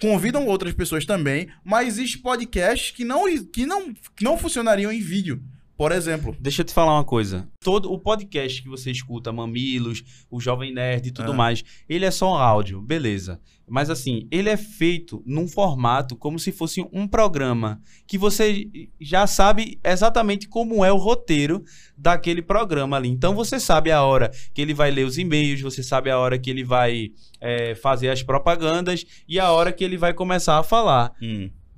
convidam 0.00 0.46
outras 0.46 0.72
pessoas 0.74 1.04
também. 1.04 1.48
Mas 1.64 1.88
existe 1.88 2.18
podcasts 2.18 2.90
que 2.90 3.04
não, 3.04 3.24
que 3.46 3.66
não, 3.66 3.94
que 3.94 4.24
não 4.24 4.36
funcionariam 4.36 4.92
em 4.92 5.00
vídeo, 5.00 5.42
por 5.80 5.92
exemplo. 5.92 6.36
Deixa 6.38 6.60
eu 6.60 6.66
te 6.66 6.74
falar 6.74 6.92
uma 6.92 7.04
coisa. 7.04 7.48
Todo 7.58 7.90
o 7.90 7.98
podcast 7.98 8.62
que 8.62 8.68
você 8.68 8.90
escuta, 8.90 9.32
Mamilos, 9.32 10.04
o 10.30 10.38
Jovem 10.38 10.74
Nerd 10.74 11.08
e 11.08 11.10
tudo 11.10 11.32
Ah. 11.32 11.34
mais, 11.34 11.64
ele 11.88 12.04
é 12.04 12.10
só 12.10 12.34
áudio, 12.36 12.82
beleza. 12.82 13.40
Mas 13.66 13.88
assim, 13.88 14.28
ele 14.30 14.50
é 14.50 14.58
feito 14.58 15.22
num 15.24 15.48
formato 15.48 16.14
como 16.16 16.38
se 16.38 16.52
fosse 16.52 16.86
um 16.92 17.08
programa 17.08 17.80
que 18.06 18.18
você 18.18 18.68
já 19.00 19.26
sabe 19.26 19.78
exatamente 19.82 20.46
como 20.46 20.84
é 20.84 20.92
o 20.92 20.98
roteiro 20.98 21.64
daquele 21.96 22.42
programa 22.42 22.98
ali. 22.98 23.08
Então 23.08 23.34
você 23.34 23.58
sabe 23.58 23.90
a 23.90 24.02
hora 24.02 24.30
que 24.52 24.60
ele 24.60 24.74
vai 24.74 24.90
ler 24.90 25.06
os 25.06 25.16
e-mails, 25.16 25.62
você 25.62 25.82
sabe 25.82 26.10
a 26.10 26.18
hora 26.18 26.38
que 26.38 26.50
ele 26.50 26.62
vai 26.62 27.08
é, 27.40 27.74
fazer 27.74 28.10
as 28.10 28.22
propagandas 28.22 29.06
e 29.26 29.40
a 29.40 29.50
hora 29.50 29.72
que 29.72 29.82
ele 29.82 29.96
vai 29.96 30.12
começar 30.12 30.58
a 30.58 30.62
falar. 30.62 31.12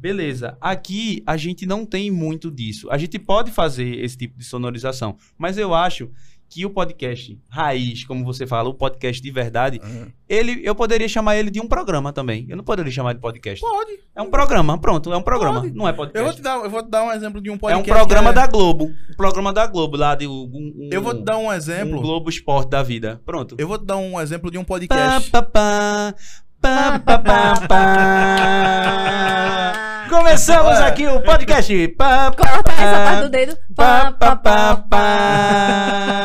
Beleza. 0.02 0.56
Aqui 0.60 1.22
a 1.24 1.36
gente 1.36 1.64
não 1.64 1.86
tem 1.86 2.10
muito 2.10 2.50
disso. 2.50 2.90
A 2.90 2.98
gente 2.98 3.20
pode 3.20 3.52
fazer 3.52 4.02
esse 4.04 4.18
tipo 4.18 4.36
de 4.36 4.44
sonorização, 4.44 5.16
mas 5.38 5.56
eu 5.56 5.72
acho 5.72 6.10
que 6.50 6.66
o 6.66 6.70
podcast 6.70 7.38
raiz, 7.48 8.04
como 8.04 8.24
você 8.24 8.44
fala, 8.46 8.68
o 8.68 8.74
podcast 8.74 9.22
de 9.22 9.30
verdade, 9.30 9.80
ele 10.28 10.60
eu 10.64 10.74
poderia 10.74 11.08
chamar 11.08 11.36
ele 11.36 11.50
de 11.50 11.58
um 11.60 11.66
programa 11.68 12.12
também. 12.12 12.44
Eu 12.48 12.56
não 12.58 12.64
poderia 12.64 12.90
chamar 12.92 13.12
de 13.14 13.20
podcast. 13.20 13.64
Pode. 13.64 13.92
É 14.14 14.20
um 14.20 14.28
programa, 14.28 14.76
pronto, 14.76 15.10
é 15.12 15.16
um 15.16 15.22
programa, 15.22 15.60
Pode. 15.62 15.72
não 15.74 15.86
é 15.88 15.92
Eu 15.92 15.96
vou, 15.96 16.04
podcast. 16.06 16.36
te 16.36 16.42
dar, 16.42 16.56
eu 16.62 16.68
vou 16.68 16.82
te 16.82 16.90
dar 16.90 17.04
um 17.04 17.12
exemplo 17.12 17.40
de 17.40 17.48
um 17.48 17.54
É 17.54 17.58
podcast. 17.58 17.90
um 17.90 17.94
programa 17.94 18.28
que 18.30 18.34
da 18.34 18.46
Globo. 18.48 18.84
Um 19.10 19.16
programa 19.16 19.50
da 19.52 19.66
Globo 19.66 19.96
lá 19.96 20.14
de 20.16 20.26
um, 20.26 20.50
um- 20.52 20.88
Eu 20.92 21.00
vou 21.00 21.14
te 21.14 21.22
dar 21.24 21.38
um 21.38 21.46
um 21.46 21.52
exemplo. 21.52 22.02
Globo 22.02 22.28
Esporte 22.28 22.68
da 22.68 22.82
vida. 22.82 23.22
Pronto. 23.24 23.54
Eu 23.56 23.66
vou 23.68 23.78
te 23.78 23.86
dar 23.86 23.96
um 23.96 24.20
exemplo 24.20 24.50
de 24.50 24.58
um 24.58 24.64
Pá, 24.64 24.74
podcast. 24.74 25.30
pá, 25.30 25.40
pá, 25.42 26.14
pá, 26.60 26.98
pá, 26.98 27.18
pá, 27.18 27.66
pá. 27.66 29.72
Começamos 30.08 30.78
Ué. 30.78 30.86
aqui 30.86 31.06
o 31.06 31.20
podcast. 31.22 31.88
Pá, 31.88 32.30
pá, 32.30 32.36
Corta 32.52 32.72
essa 32.72 33.04
parte 33.04 33.22
do 33.22 33.28
dedo. 33.30 33.56
Pá, 33.74 34.12
Pá, 34.12 34.36
pá, 34.36 34.76
pá. 34.76 36.20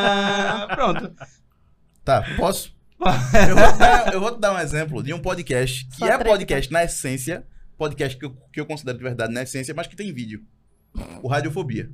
Pronto. 0.75 1.11
Tá, 2.03 2.23
posso? 2.37 2.75
eu, 3.47 3.55
vou 3.55 3.71
te 3.73 3.77
dar, 3.79 4.13
eu 4.13 4.19
vou 4.19 4.31
te 4.33 4.39
dar 4.39 4.53
um 4.53 4.59
exemplo 4.59 5.03
de 5.03 5.13
um 5.13 5.19
podcast 5.19 5.85
que 5.87 5.97
Só 5.97 6.05
é 6.05 6.09
treta. 6.09 6.25
podcast 6.25 6.71
na 6.71 6.83
essência, 6.83 7.45
podcast 7.77 8.17
que 8.17 8.25
eu, 8.25 8.35
que 8.51 8.59
eu 8.59 8.65
considero 8.65 8.97
de 8.97 9.03
verdade 9.03 9.31
na 9.33 9.43
essência, 9.43 9.73
mas 9.75 9.85
que 9.87 9.95
tem 9.95 10.11
vídeo. 10.13 10.41
O 11.21 11.27
Radiofobia. 11.27 11.89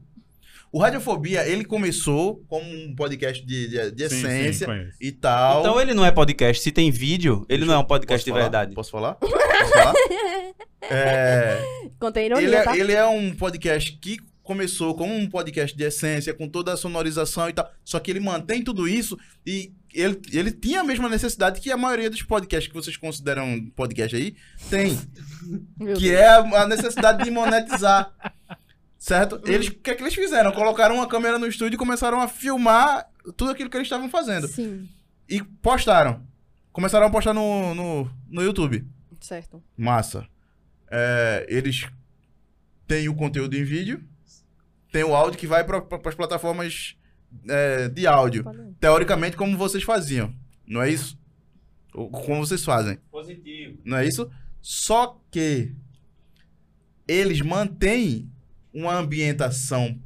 O 0.72 0.80
Radiofobia, 0.80 1.46
ele 1.48 1.66
começou 1.66 2.44
como 2.48 2.66
um 2.66 2.96
podcast 2.96 3.46
de, 3.46 3.68
de, 3.68 3.92
de 3.92 4.10
Sim, 4.10 4.16
sim, 4.22 4.28
essência 4.28 4.66
conheço. 4.66 4.98
e 5.00 5.12
tal. 5.12 5.60
Então 5.60 5.80
ele 5.80 5.94
não 5.94 6.04
é 6.06 6.12
podcast. 6.12 6.64
Se 6.64 6.72
tem 6.72 6.90
vídeo, 6.90 7.46
ele 7.50 7.64
não 7.66 7.74
é 7.76 7.78
um 7.78 7.84
podcast 7.84 8.24
Posso 8.24 8.26
de 8.26 8.32
falar? 8.32 8.42
verdade. 8.44 8.74
Posso 8.74 8.90
falar? 8.92 9.16
Posso 9.16 9.34
falar? 9.74 9.94
É, 10.90 11.62
Contém 12.00 12.26
ele, 12.26 12.34
ironia, 12.36 12.58
é, 12.58 12.64
tá? 12.64 12.78
ele 12.78 12.92
é 12.92 13.06
um 13.06 13.34
podcast 13.36 13.92
que 13.94 14.18
começou 14.44 14.94
como 14.94 15.16
um 15.16 15.30
podcast 15.30 15.76
de 15.76 15.84
essência, 15.84 16.34
com 16.34 16.50
toda 16.50 16.74
a 16.74 16.78
sonorização 16.78 17.48
e 17.50 17.54
tal. 17.54 17.72
Só 17.84 18.00
que 18.00 18.12
ele 18.12 18.20
mantém 18.20 18.62
tudo 18.64 18.88
isso 18.88 19.18
e 19.46 19.72
ele, 19.94 20.20
ele 20.32 20.52
tinha 20.52 20.82
a 20.82 20.84
mesma 20.84 21.08
necessidade 21.08 21.62
que 21.62 21.72
a 21.72 21.78
maioria 21.78 22.10
dos 22.10 22.22
podcasts 22.24 22.68
que 22.68 22.74
vocês 22.74 22.98
consideram 22.98 23.66
podcast 23.76 24.16
aí 24.16 24.36
tem. 24.70 25.00
Meu 25.80 25.96
que 25.96 26.10
Deus. 26.10 26.20
é 26.20 26.28
a 26.28 26.64
a 26.64 26.68
necessidade 26.68 27.24
de 27.24 27.32
monetizar. 27.32 28.14
Certo? 28.98 29.42
Eles, 29.46 29.68
o 29.68 29.76
que 29.76 29.92
é 29.92 29.96
que 29.96 30.02
eles 30.04 30.16
fizeram? 30.16 30.52
Colocaram 30.54 30.96
uma 30.96 31.08
câmera 31.08 31.38
no 31.38 31.46
estúdio 31.48 31.76
e 31.76 31.78
começaram 31.78 32.22
a 32.22 32.28
filmar 32.28 33.06
tudo 33.36 33.52
aquilo 33.52 33.70
que 33.70 33.76
eles 33.76 33.86
estavam 33.86 34.10
fazendo. 34.10 34.48
Sim, 34.48 34.88
E 35.28 35.44
postaram. 35.62 36.22
Começaram 36.72 37.08
a 37.08 37.10
postar 37.10 37.34
no, 37.34 37.76
no, 37.76 38.12
no 38.30 38.42
YouTube. 38.42 38.86
certo. 39.20 39.62
Massa. 39.78 40.26
É, 40.96 41.48
eles 41.50 41.88
têm 42.86 43.10
o 43.10 43.16
conteúdo 43.16 43.56
em 43.56 43.64
vídeo, 43.64 44.04
tem 44.92 45.04
o 45.04 45.16
áudio 45.16 45.40
que 45.40 45.48
vai 45.48 45.64
para 45.64 45.80
as 46.06 46.14
plataformas 46.14 46.96
é, 47.50 47.90
de 47.90 48.06
áudio. 48.06 48.46
Teoricamente, 48.80 49.36
como 49.36 49.58
vocês 49.58 49.84
faziam. 49.84 50.32
Não 50.68 50.84
é 50.84 50.92
isso? 50.92 51.18
Como 51.92 52.46
vocês 52.46 52.64
fazem. 52.64 53.00
Positivo. 53.10 53.80
Não 53.84 53.98
é 53.98 54.06
isso? 54.06 54.30
Só 54.62 55.20
que 55.32 55.74
eles 57.08 57.42
mantêm 57.42 58.30
uma 58.72 58.96
ambientação 58.96 60.00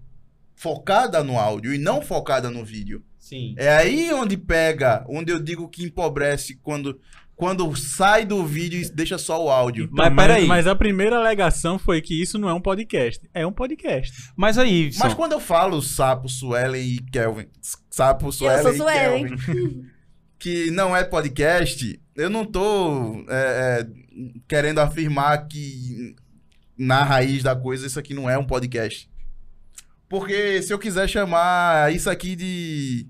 focada 0.56 1.22
no 1.22 1.38
áudio 1.38 1.74
e 1.74 1.78
não 1.78 2.02
focada 2.02 2.50
no 2.50 2.64
vídeo. 2.64 3.04
Sim. 3.20 3.56
É 3.58 3.76
aí 3.76 4.14
onde 4.14 4.38
pega, 4.38 5.06
onde 5.10 5.34
eu 5.34 5.40
digo 5.40 5.68
que 5.68 5.84
empobrece 5.84 6.56
quando, 6.56 6.98
quando 7.38 7.74
sai 7.76 8.26
do 8.26 8.44
vídeo 8.44 8.82
e 8.82 8.90
deixa 8.90 9.16
só 9.20 9.42
o 9.42 9.48
áudio. 9.48 9.86
Então, 9.86 9.96
Mas 9.96 10.16
peraí. 10.16 10.48
Mas 10.48 10.66
a 10.66 10.76
primeira 10.76 11.18
alegação 11.18 11.78
foi 11.78 12.02
que 12.02 12.20
isso 12.20 12.40
não 12.40 12.50
é 12.50 12.54
um 12.54 12.60
podcast. 12.60 13.30
É 13.32 13.46
um 13.46 13.52
podcast. 13.52 14.32
Mas 14.36 14.58
aí, 14.58 14.90
Mas 14.98 15.14
quando 15.14 15.34
eu 15.34 15.40
falo 15.40 15.80
Sapo, 15.80 16.28
Suelen 16.28 16.82
e 16.82 16.98
Kelvin, 17.00 17.46
Sapo, 17.92 18.30
Eu 18.30 18.32
Suelen 18.32 18.64
sou 18.64 18.72
e 18.72 18.78
Suelen. 18.78 19.38
Kelvin, 19.38 19.86
que 20.40 20.72
não 20.72 20.98
é 20.98 21.04
podcast, 21.04 22.02
eu 22.16 22.30
não 22.30 22.44
tô 22.44 23.24
é, 23.30 23.86
é, 23.86 23.88
querendo 24.48 24.80
afirmar 24.80 25.48
que 25.48 26.16
na 26.76 27.04
raiz 27.04 27.44
da 27.44 27.56
coisa 27.56 27.86
isso 27.86 28.00
aqui 28.00 28.16
não 28.16 28.28
é 28.28 28.36
um 28.36 28.46
podcast. 28.46 29.08
Porque 30.10 30.60
se 30.64 30.74
eu 30.74 30.80
quiser 30.80 31.08
chamar 31.08 31.94
isso 31.94 32.10
aqui 32.10 32.36
de 32.36 33.08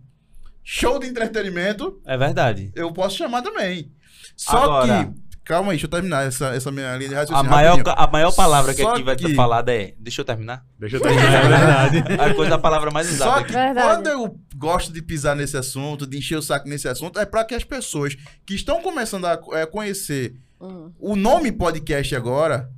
show 0.65 0.99
de 0.99 1.07
entretenimento, 1.07 2.01
é 2.05 2.17
verdade. 2.17 2.73
eu 2.75 2.91
posso 2.91 3.15
chamar 3.15 3.41
também. 3.41 3.89
Só 4.37 4.63
Agora- 4.63 5.05
que 5.05 5.27
Calma 5.47 5.71
aí, 5.71 5.77
deixa 5.77 5.85
eu 5.85 5.89
terminar 5.89 6.25
essa, 6.27 6.47
essa 6.47 6.69
minha 6.73 6.93
linha 6.97 7.07
de 7.07 7.15
A 7.15 7.19
raciocínio. 7.19 7.49
maior, 7.49 7.77
rapidinho. 7.77 7.95
a 7.97 8.07
maior 8.11 8.35
palavra 8.35 8.73
que 8.73 8.81
Só 8.81 8.91
aqui 8.91 9.01
vai 9.03 9.15
que- 9.15 9.29
ser 9.29 9.33
falada 9.33 9.73
é. 9.73 9.93
Deixa 9.97 10.19
eu 10.19 10.25
terminar. 10.25 10.65
Deixa 10.77 10.97
eu 10.97 11.01
terminar, 11.01 11.23
é 11.23 11.47
verdade. 11.95 12.21
A 12.21 12.33
coisa 12.35 12.49
da 12.49 12.57
palavra 12.57 12.91
mais 12.91 13.09
usada 13.09 13.31
Só 13.31 13.37
aqui. 13.37 13.45
que 13.47 13.53
Verdade. 13.53 13.87
quando 13.87 14.07
eu 14.07 14.37
gosto 14.57 14.91
de 14.91 15.01
pisar 15.01 15.37
nesse 15.37 15.55
assunto, 15.55 16.05
de 16.05 16.17
encher 16.17 16.37
o 16.37 16.41
saco 16.41 16.67
nesse 16.67 16.89
assunto, 16.89 17.17
é 17.17 17.25
para 17.25 17.45
que 17.45 17.55
as 17.55 17.63
pessoas 17.63 18.17
que 18.45 18.55
estão 18.55 18.81
começando 18.81 19.23
a 19.23 19.39
é, 19.53 19.65
conhecer 19.65 20.35
Hum. 20.59 20.91
o 20.99 21.15
nome 21.15 21.49
podcast 21.53 22.13
agora, 22.13 22.69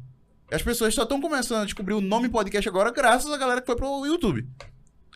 as 0.51 0.61
pessoas 0.61 0.93
só 0.93 1.01
estão 1.01 1.19
começando 1.19 1.63
a 1.63 1.65
descobrir 1.65 1.95
o 1.95 2.01
nome 2.01 2.29
podcast 2.29 2.69
agora 2.69 2.91
graças 2.91 3.31
à 3.31 3.37
galera 3.37 3.61
que 3.61 3.65
foi 3.65 3.75
pro 3.75 4.05
YouTube. 4.05 4.47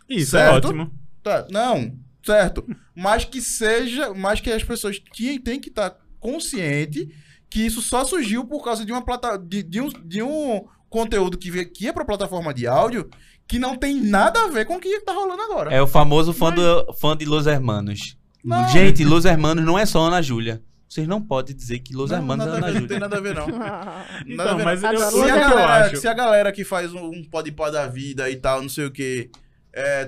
Isso, 0.10 0.36
é 0.38 0.50
Certo. 0.50 0.70
ótimo. 0.70 0.92
Tá, 1.22 1.46
não, 1.52 1.94
certo. 2.26 2.66
Mas 2.96 3.26
que 3.26 3.40
seja, 3.42 4.12
mas 4.16 4.40
que 4.40 4.52
as 4.52 4.64
pessoas 4.64 4.98
têm, 5.16 5.40
têm 5.40 5.60
que 5.60 5.70
estar 5.70 5.96
consciente 6.24 7.10
que 7.50 7.60
isso 7.66 7.82
só 7.82 8.04
surgiu 8.04 8.46
por 8.46 8.64
causa 8.64 8.84
de 8.86 8.92
uma 8.92 9.04
plata, 9.04 9.38
de, 9.38 9.62
de 9.62 9.80
um, 9.82 9.90
de 10.04 10.24
um 10.24 10.66
conteúdo 10.90 11.38
que, 11.38 11.52
veio- 11.52 11.72
que 11.72 11.84
ia 11.86 11.94
pra 11.94 12.06
plataforma 12.06 12.54
de 12.54 12.66
áudio 12.66 13.10
que 13.48 13.60
não 13.60 13.76
tem 13.76 14.00
nada 14.02 14.44
a 14.46 14.48
ver 14.48 14.66
com 14.66 14.78
o 14.78 14.80
que 14.80 15.00
tá 15.02 15.12
rolando 15.14 15.42
agora. 15.42 15.72
É 15.74 15.82
o 15.82 15.86
famoso 15.86 16.34
fã, 16.34 16.52
do, 16.52 16.94
fã 16.94 17.16
de 17.16 17.26
Los 17.26 17.46
Hermanos. 17.46 18.18
Não. 18.44 18.68
Gente, 18.70 19.04
Los 19.04 19.26
Hermanos 19.26 19.64
não 19.66 19.78
é 19.78 19.86
só 19.86 20.02
Ana 20.08 20.22
Júlia. 20.22 20.64
Vocês 20.88 21.08
não 21.08 21.22
podem 21.22 21.56
dizer 21.56 21.80
que 21.80 21.94
Los 21.94 22.10
Não, 22.12 22.18
Hermanos 22.20 22.46
é 22.46 22.50
nada 22.50 22.66
a 22.66 22.70
Ana 22.70 22.72
ver, 22.72 22.80
não 22.82 22.88
tem 22.88 22.98
Júlia. 22.98 23.10
nada 23.10 23.18
a 23.18 23.22
ver, 23.22 23.36
não. 23.36 23.48
Então, 24.26 24.36
Nada 24.38 24.52
a 24.52 24.56
ver, 24.56 24.64
mas 24.64 24.84
eu, 24.84 24.98
Se 24.98 25.04
a, 25.04 25.08
o 25.08 25.12
que 25.12 25.20
eu 25.20 25.26
galera, 25.50 25.86
acho. 25.86 25.98
se 25.98 26.08
a 26.08 26.14
galera 26.14 26.52
que 26.52 26.64
faz 26.64 26.94
um, 26.94 27.06
um 27.10 27.24
podpar 27.24 27.72
da 27.72 27.86
vida 27.88 28.30
e 28.30 28.36
tal, 28.38 28.62
não 28.62 28.70
sei 28.70 28.86
o 28.86 28.92
que, 28.92 29.30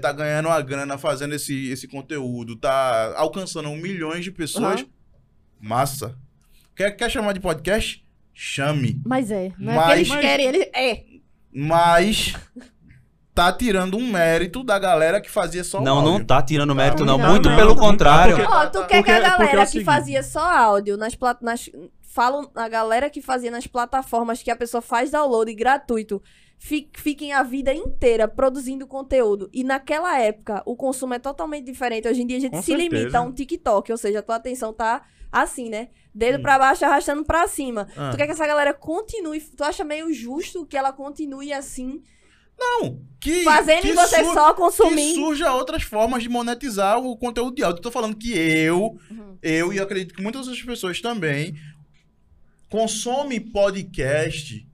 tá 0.02 0.12
ganhando 0.14 0.48
uma 0.48 0.62
grana 0.62 0.98
fazendo 0.98 1.34
esse, 1.36 1.70
esse 1.72 1.88
conteúdo, 1.88 2.56
tá 2.56 3.14
alcançando 3.18 3.70
milhões 3.72 4.24
de 4.24 4.32
pessoas, 4.32 4.82
Aham. 4.82 4.86
Massa. 5.66 6.16
Quer, 6.76 6.92
quer 6.92 7.10
chamar 7.10 7.34
de 7.34 7.40
podcast? 7.40 8.06
Chame. 8.34 9.02
Mas 9.06 9.32
é, 9.32 9.52
não 9.58 9.74
é 9.74 9.76
Mas- 9.76 9.86
que 9.88 9.94
eles 9.94 10.08
Mas- 10.10 10.20
querem, 10.22 10.46
eles... 10.48 10.70
É. 10.76 11.04
Mas 11.54 12.34
tá 13.34 13.52
tirando 13.52 13.98
um 13.98 14.06
mérito 14.12 14.64
da 14.64 14.78
galera 14.78 15.20
que 15.22 15.30
fazia 15.30 15.64
só 15.64 15.82
Não, 15.82 16.02
não 16.02 16.12
áudio. 16.14 16.26
tá 16.28 16.42
tirando 16.42 16.76
mérito, 16.76 17.06
não. 17.06 17.18
Não, 17.18 17.30
Muito 17.30 17.50
não, 17.50 17.56
pelo 17.56 17.70
não 17.70 17.76
tá, 17.76 17.82
contrário. 17.82 18.36
porque- 18.38 18.52
Ó, 18.52 18.66
tu 18.68 18.72
quer 18.72 18.72
que 18.72 18.82
a 18.82 18.86
porque- 18.88 18.96
porque 18.98 19.12
é 19.12 19.22
galera 19.22 19.64
o 19.64 19.72
que 19.72 19.84
fazia 19.84 20.24
só 20.24 20.40
áudio 20.58 20.98
nas 20.98 21.16
plat... 21.16 21.42
nas 21.42 21.70
falam 22.02 22.50
a 22.56 22.70
galera 22.70 23.10
que 23.10 23.22
fazia 23.22 23.52
nas 23.52 23.68
plataformas 23.68 24.42
que 24.42 24.50
a 24.52 24.56
pessoa 24.56 24.82
faz 24.82 25.12
download 25.12 25.54
gratuito 25.54 26.22
fi- 26.58 26.90
fiquem 26.96 27.34
a 27.34 27.44
vida 27.44 27.74
inteira 27.74 28.26
produzindo 28.26 28.88
conteúdo 28.88 29.50
e 29.54 29.66
naquela 29.66 30.18
época 30.20 30.64
o 30.66 30.78
consumo 30.78 31.14
é 31.14 31.20
totalmente 31.20 31.66
diferente. 31.66 32.08
Hoje 32.08 32.22
em 32.22 32.28
dia 32.28 32.38
a 32.38 32.42
gente 32.42 32.54
Com 32.54 32.62
se 32.62 32.74
limita 32.74 32.96
certeza. 32.96 33.18
a 33.18 33.22
um 33.22 33.34
TikTok, 33.34 33.92
ou 33.92 33.98
seja, 33.98 34.20
a 34.20 34.22
tua 34.22 34.36
atenção 34.36 34.72
tá 34.74 35.02
assim, 35.32 35.70
né? 35.70 35.90
Dedo 36.14 36.38
Hum. 36.40 36.42
pra 36.42 36.58
baixo 36.60 36.86
arrastando 36.86 37.24
pra 37.26 37.48
cima. 37.48 37.88
Ah. 37.98 38.10
Tu 38.12 38.18
quer 38.18 38.26
que 38.26 38.32
essa 38.32 38.48
galera 38.48 38.74
continue, 38.74 39.42
tu 39.42 39.64
acha 39.64 39.84
meio 39.84 40.14
justo 40.14 40.66
que 40.66 40.78
ela 40.78 40.94
continue 40.94 41.52
assim, 41.52 42.02
Não, 42.58 43.02
que, 43.20 43.44
fazendo 43.44 43.82
que 43.82 43.92
você 43.94 44.24
só 44.24 44.54
que 44.54 44.62
consumindo? 44.62 45.16
surja 45.16 45.52
outras 45.54 45.84
formas 45.84 46.24
de 46.24 46.30
monetizar 46.30 46.98
o 47.00 47.18
conteúdo 47.18 47.54
de 47.56 47.64
áudio. 47.64 47.80
Eu 47.80 47.84
tô 47.84 47.92
falando 47.92 48.16
que 48.16 48.32
eu, 48.32 48.98
Uhum. 49.12 49.38
eu 49.44 49.74
e 49.74 49.80
acredito 49.80 50.16
que 50.16 50.22
muitas 50.22 50.48
outras 50.48 50.64
pessoas 50.66 51.02
também 51.02 51.54
consomem 52.70 53.40
podcast 53.42 54.66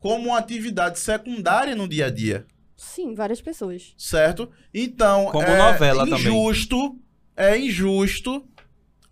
como 0.00 0.28
uma 0.30 0.38
atividade 0.38 0.98
secundária 0.98 1.74
no 1.74 1.88
dia 1.88 2.06
a 2.06 2.10
dia, 2.10 2.46
Sim, 2.76 3.14
várias 3.14 3.40
pessoas. 3.40 3.94
certo? 3.96 4.50
Então, 4.72 5.26
Como 5.30 5.46
é 5.46 5.56
novela 5.56 6.04
também. 6.04 6.20
injusto, 6.20 6.98
é 7.36 7.56
injusto 7.58 8.44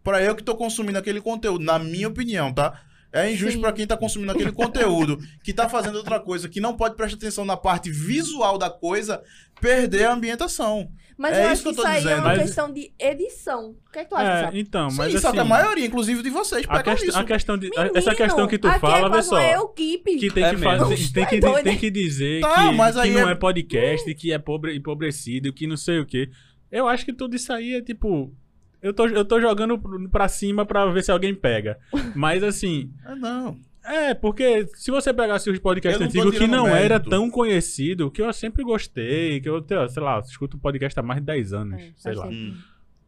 pra 0.03 0.23
eu 0.23 0.35
que 0.35 0.43
tô 0.43 0.55
consumindo 0.55 0.99
aquele 0.99 1.21
conteúdo, 1.21 1.65
na 1.65 1.79
minha 1.79 2.09
opinião, 2.09 2.53
tá? 2.53 2.81
É 3.15 3.31
injusto 3.31 3.61
pra 3.61 3.73
quem 3.75 3.87
tá 3.87 3.95
consumindo 3.95 4.33
aquele 4.33 4.53
conteúdo, 4.53 5.19
que 5.45 5.53
tá 5.53 5.69
fazendo 5.69 5.97
outra 5.97 6.19
coisa, 6.19 6.49
que 6.49 6.61
não 6.63 6.75
pode 6.75 6.95
prestar 6.97 7.17
atenção 7.19 7.45
na 7.45 7.59
parte 7.59 7.91
visual 7.91 8.57
da 8.57 8.71
coisa, 8.71 9.23
perder 9.61 10.05
a 10.07 10.15
ambientação. 10.15 10.89
Mas 11.19 11.37
É 11.37 11.41
eu 11.41 11.53
isso 11.53 11.53
acho 11.53 11.63
que 11.63 11.63
que 11.63 11.69
eu 11.69 11.75
tô 11.75 11.81
isso 11.83 11.89
aí 11.91 11.97
é 11.97 12.01
dizendo. 12.01 12.19
uma 12.21 12.29
Mas- 12.29 12.43
questão 12.43 12.73
de 12.73 12.91
edição. 12.99 13.77
O 13.87 13.93
que 13.93 13.99
é 13.99 14.05
que 14.05 14.09
tu 14.09 14.17
acha, 14.17 14.57
É, 14.57 14.59
então, 14.59 14.89
Sim, 14.91 14.97
mas 14.97 15.13
só 15.21 15.29
assim, 15.29 15.37
que 15.37 15.41
a 15.41 15.45
maioria, 15.45 15.85
inclusive 15.87 16.23
de 16.23 16.31
vocês, 16.31 16.65
a, 16.67 16.77
pegam 16.79 16.95
quest- 16.95 17.07
isso. 17.09 17.19
a 17.19 17.25
questão 17.25 17.59
de, 17.59 17.67
a- 17.77 17.81
Menino, 17.83 17.99
essa 17.99 18.15
questão 18.15 18.49
que 18.49 18.59
tu 18.59 18.67
aqui 18.67 18.81
fala, 18.81 18.97
é 18.99 19.03
vê 19.03 19.09
quase 19.11 19.29
só, 19.29 19.35
uma 19.37 19.71
equipe. 19.73 20.17
que 20.17 20.31
tem 20.31 20.45
É 20.45 20.55
que 20.55 20.57
fazer, 20.63 21.13
tem 21.13 21.27
que, 21.27 21.37
Tá 21.41 21.47
doido, 21.49 21.65
tem 21.65 21.77
que 21.79 21.91
dizer 21.91 22.41
Tá, 22.41 22.71
que, 22.71 22.75
mas 22.77 22.97
que 22.99 23.11
não 23.11 23.29
é- 23.29 23.33
é 23.33 23.35
podcast, 23.35 24.15
que 24.15 24.33
é 24.33 24.39
pobre, 24.39 24.75
empobrecido, 24.75 25.53
que 25.53 25.67
não 25.67 25.77
sei 25.77 26.01
o 26.01 26.07
quê. 26.07 26.31
Eu 26.71 26.89
acho 26.89 27.05
que 27.05 27.13
tudo 27.13 27.37
isso 27.37 27.53
aí 27.53 27.75
é 27.75 27.83
tipo. 27.83 28.35
Eu 28.83 28.93
tô, 28.93 29.07
eu 29.07 29.25
tô 29.25 29.41
jogando 29.41 29.79
pra 30.11 30.29
cima 30.29 30.67
pra 30.67 30.87
ver 30.87 31.05
se 31.05 31.13
alguém 31.13 31.35
pega. 31.35 31.79
Mas 32.17 32.43
assim, 32.43 32.91
Ah, 33.05 33.15
não. 33.15 33.57
é, 33.85 34.13
porque 34.15 34.67
se 34.75 34.91
você 34.91 35.15
pegasse 35.15 35.49
os 35.49 35.59
podcasts 35.61 36.01
não 36.01 36.07
antigos 36.09 36.37
que 36.37 36.47
não 36.49 36.67
era 36.67 36.99
tão 36.99 37.31
conhecido, 37.31 38.11
que 38.11 38.21
eu 38.21 38.33
sempre 38.33 38.65
gostei, 38.65 39.41
que 39.41 39.49
eu, 39.49 39.65
sei 39.89 40.03
lá, 40.03 40.19
escuto 40.21 40.59
podcast 40.59 40.99
há 40.99 41.03
mais 41.03 41.21
de 41.21 41.27
10 41.27 41.53
anos, 41.53 41.81
É, 41.81 41.93
sei 41.97 42.15
lá. 42.15 42.27
tempo. 42.27 42.35
Hum. 42.35 42.57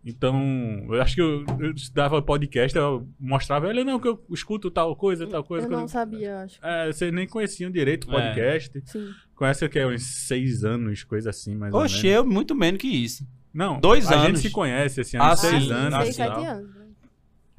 Então, 0.06 0.38
eu 0.90 1.00
acho 1.00 1.14
que 1.14 1.22
eu, 1.22 1.46
eu 1.58 1.72
dava 1.94 2.20
podcast, 2.20 2.76
eu 2.76 3.08
mostrava, 3.18 3.70
ele 3.70 3.82
não, 3.84 3.98
que 3.98 4.06
eu 4.06 4.22
escuto 4.30 4.70
tal 4.70 4.94
coisa, 4.94 5.26
tal 5.26 5.42
coisa. 5.42 5.66
Eu 5.66 5.70
não 5.70 5.78
coisa. 5.78 5.92
sabia, 5.94 6.28
eu 6.28 6.36
acho. 6.36 6.58
É, 6.62 6.92
vocês 6.92 7.10
nem 7.10 7.26
conheciam 7.26 7.70
direito 7.70 8.04
o 8.04 8.10
podcast. 8.10 8.82
Sim. 8.84 9.08
Conhece 9.34 9.66
que 9.66 9.78
é 9.78 9.86
uns 9.86 10.02
seis 10.26 10.62
anos, 10.62 11.02
coisa 11.04 11.30
assim, 11.30 11.54
mais 11.56 11.72
Oxe, 11.72 11.96
ou 11.96 12.02
menos. 12.02 12.16
eu 12.16 12.26
muito 12.26 12.54
menos 12.54 12.80
que 12.82 12.86
isso. 12.86 13.26
Não, 13.54 13.78
dois 13.78 14.10
a 14.10 14.14
anos. 14.16 14.26
gente 14.26 14.38
se 14.40 14.50
conhece, 14.50 15.00
assim, 15.00 15.16
há 15.16 15.28
Ah, 15.30 15.36
sim, 15.36 15.48
seis 15.48 15.70
ah, 15.70 15.74
anos. 15.74 15.98
Seis, 16.04 16.16
sete 16.16 16.44
anos. 16.44 16.74
né? 16.74 16.84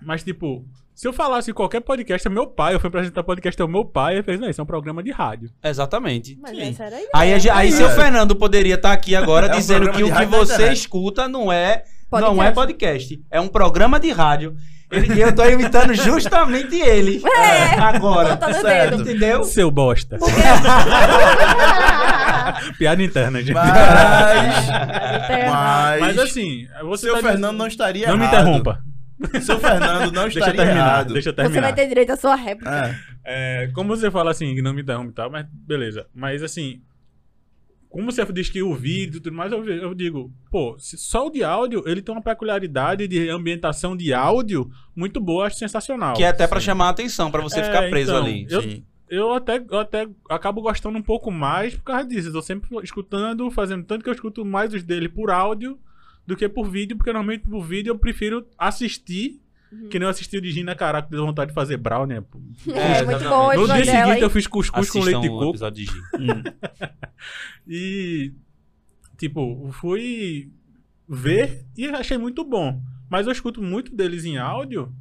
Mas, 0.02 0.24
tipo, 0.24 0.66
se 0.94 1.08
eu 1.08 1.14
falasse 1.14 1.52
qualquer 1.54 1.80
podcast, 1.82 2.28
é 2.28 2.30
meu 2.32 2.46
pai, 2.48 2.76
eu 2.76 2.80
fui 2.80 2.90
apresentar 2.90 3.24
podcast, 3.24 3.60
é 3.62 3.66
o 3.66 3.68
meu 3.68 3.86
pai, 3.86 4.16
ele 4.16 4.24
fez, 4.24 4.40
não, 4.40 4.50
isso 4.50 4.60
é 4.62 4.64
um 4.64 4.68
programa 4.68 5.02
de 5.02 5.12
rádio. 5.12 5.50
Exatamente. 5.64 6.38
Mas 6.42 6.52
Sim. 6.56 6.70
essa 6.70 6.84
era 6.84 6.96
a 6.98 7.00
ideia. 7.00 7.12
Aí, 7.16 7.40
ge- 7.40 7.50
aí 7.50 7.68
É. 7.70 7.72
seu 7.72 7.90
Fernando 7.92 8.36
poderia 8.36 8.76
estar 8.76 8.92
aqui 8.92 9.16
agora 9.16 9.48
É 9.48 9.54
um 9.56 9.58
dizendo 9.58 9.84
programa 9.90 9.98
que 9.98 10.04
o 10.04 10.16
que 10.16 10.26
você 10.38 10.54
internet. 10.54 10.78
escuta 10.78 11.28
não 11.30 11.52
é, 11.52 11.86
Podcast. 12.10 12.36
não 12.38 12.44
é 12.44 12.52
podcast. 12.52 13.24
É 13.32 13.42
um 13.42 13.48
programa 13.48 14.00
de 14.00 14.12
rádio. 14.12 14.56
Ele, 14.92 15.20
eu 15.20 15.34
tô 15.34 15.44
imitando 15.46 15.96
justamente 15.96 16.76
ele. 16.76 17.20
É. 17.26 17.80
Agora. 17.80 18.38
Certo. 18.54 19.02
Entendeu? 19.02 19.44
Seu 19.44 19.72
bosta. 19.72 20.20
Piada 22.78 23.04
interna, 23.04 23.40
gente. 23.42 23.54
Mas, 23.54 23.72
mas, 25.50 26.02
Mas 26.02 26.18
assim, 26.20 26.68
você 26.84 27.06
seu 27.08 27.14
tá 27.16 27.22
Fernando 27.22 27.36
dizendo- 27.42 27.58
não 27.58 27.68
estaria 27.68 28.08
Não 28.08 28.18
me 28.18 28.24
errado. 28.24 28.34
interrompa. 28.42 28.84
Seu 29.42 29.60
Fernando 29.60 30.12
não 30.12 30.24
Deixa 30.28 30.40
eu 30.40 30.42
estaria 30.42 30.56
terminar. 30.66 30.86
errado. 30.88 31.14
Deixa 31.14 31.30
eu 31.30 31.34
Você 31.34 31.42
vai 31.42 31.52
terminar. 31.52 31.74
ter 31.74 31.88
direito 31.88 32.10
à 32.12 32.18
sua 32.18 32.36
réplica. 32.36 32.98
É. 33.24 33.64
É, 33.64 33.68
como 33.74 33.96
você 33.96 34.12
fala 34.12 34.32
assim, 34.32 34.54
que 34.54 34.62
não 34.62 34.74
me 34.74 34.82
interrompe 34.82 35.12
e 35.12 35.14
tal, 35.14 35.30
mas 35.32 35.46
beleza. 35.52 36.06
Mas 36.14 36.44
assim, 36.44 36.82
como 37.90 38.12
você 38.12 38.26
diz 38.34 38.50
que 38.50 38.62
o 38.62 38.74
vídeo 38.76 39.18
e 39.18 39.22
tudo 39.22 39.34
mais, 39.36 39.52
eu, 39.54 39.64
eu 39.68 39.94
digo, 39.96 40.32
pô, 40.52 40.76
se- 40.78 40.98
só 40.98 41.28
o 41.28 41.30
de 41.32 41.44
áudio, 41.44 41.82
ele 41.88 42.02
tem 42.02 42.14
uma 42.14 42.22
peculiaridade 42.22 43.08
de 43.08 43.30
ambientação 43.30 43.96
de 43.96 44.14
áudio 44.14 44.70
muito 44.96 45.22
boa, 45.22 45.48
acho 45.48 45.56
sensacional. 45.58 46.14
Que 46.14 46.24
é 46.24 46.28
até 46.28 46.46
pra 46.46 46.60
Sim. 46.60 46.66
chamar 46.68 46.88
a 46.88 46.90
atenção, 46.90 47.32
pra 47.32 47.42
você 47.42 47.62
É, 47.62 47.64
ficar 47.64 47.90
preso 47.90 48.12
então, 48.12 48.24
ali. 48.26 48.48
Eu- 48.50 48.62
Sim. 48.62 48.84
Eu 49.10 49.34
até, 49.34 49.58
eu 49.70 49.80
até 49.80 50.08
acabo 50.30 50.62
gostando 50.62 50.98
um 50.98 51.02
pouco 51.02 51.30
mais 51.32 51.76
por 51.76 51.84
causa 51.84 52.08
disso. 52.08 52.30
Eu 52.30 52.34
tô 52.34 52.42
sempre 52.42 52.68
escutando, 52.84 53.50
fazendo 53.52 53.84
tanto 53.86 54.04
que 54.04 54.10
eu 54.10 54.14
escuto 54.14 54.44
mais 54.44 54.74
os 54.74 54.84
dele 54.84 55.08
por 55.08 55.30
áudio 55.30 55.78
do 56.26 56.36
que 56.36 56.50
por 56.50 56.68
vídeo, 56.70 56.98
porque 56.98 57.14
normalmente 57.14 57.48
por 57.48 57.62
vídeo 57.64 57.92
eu 57.92 58.00
prefiro 58.00 58.48
assistir, 58.58 59.40
Uhum. 59.72 59.90
que 59.90 59.98
nem 60.00 60.06
eu 60.06 60.10
assisti 60.10 60.38
o 60.38 60.42
de 60.42 60.52
Gina 60.52 60.76
Caraca, 60.76 61.08
deu 61.10 61.26
vontade 61.26 61.50
de 61.50 61.56
fazer 61.56 61.78
brownie. 61.78 62.22
pô. 62.22 62.38
É, 62.38 63.04
muito 63.04 63.18
exatamente. 63.20 63.28
bom 63.30 63.48
No 63.48 63.66
dia 63.66 63.68
dela, 63.68 63.86
seguinte 63.86 64.16
hein? 64.18 64.22
eu 64.22 64.30
fiz 64.30 64.48
cuscuz 64.48 64.90
com 64.90 65.00
Assistam 65.00 65.20
leite 65.20 65.22
de 65.24 65.30
coco. 65.30 65.50
episódio 65.50 65.86
de. 65.86 65.92
Hum. 66.20 66.44
E, 67.68 68.32
tipo, 69.18 69.70
fui 69.74 70.52
ver 71.08 71.66
e 71.78 71.86
achei 71.88 72.18
muito 72.18 72.44
bom. 72.44 72.82
Mas 73.10 73.26
eu 73.26 73.32
escuto 73.32 73.62
muito 73.62 73.96
deles 73.96 74.26
em 74.26 74.38
áudio 74.38 74.94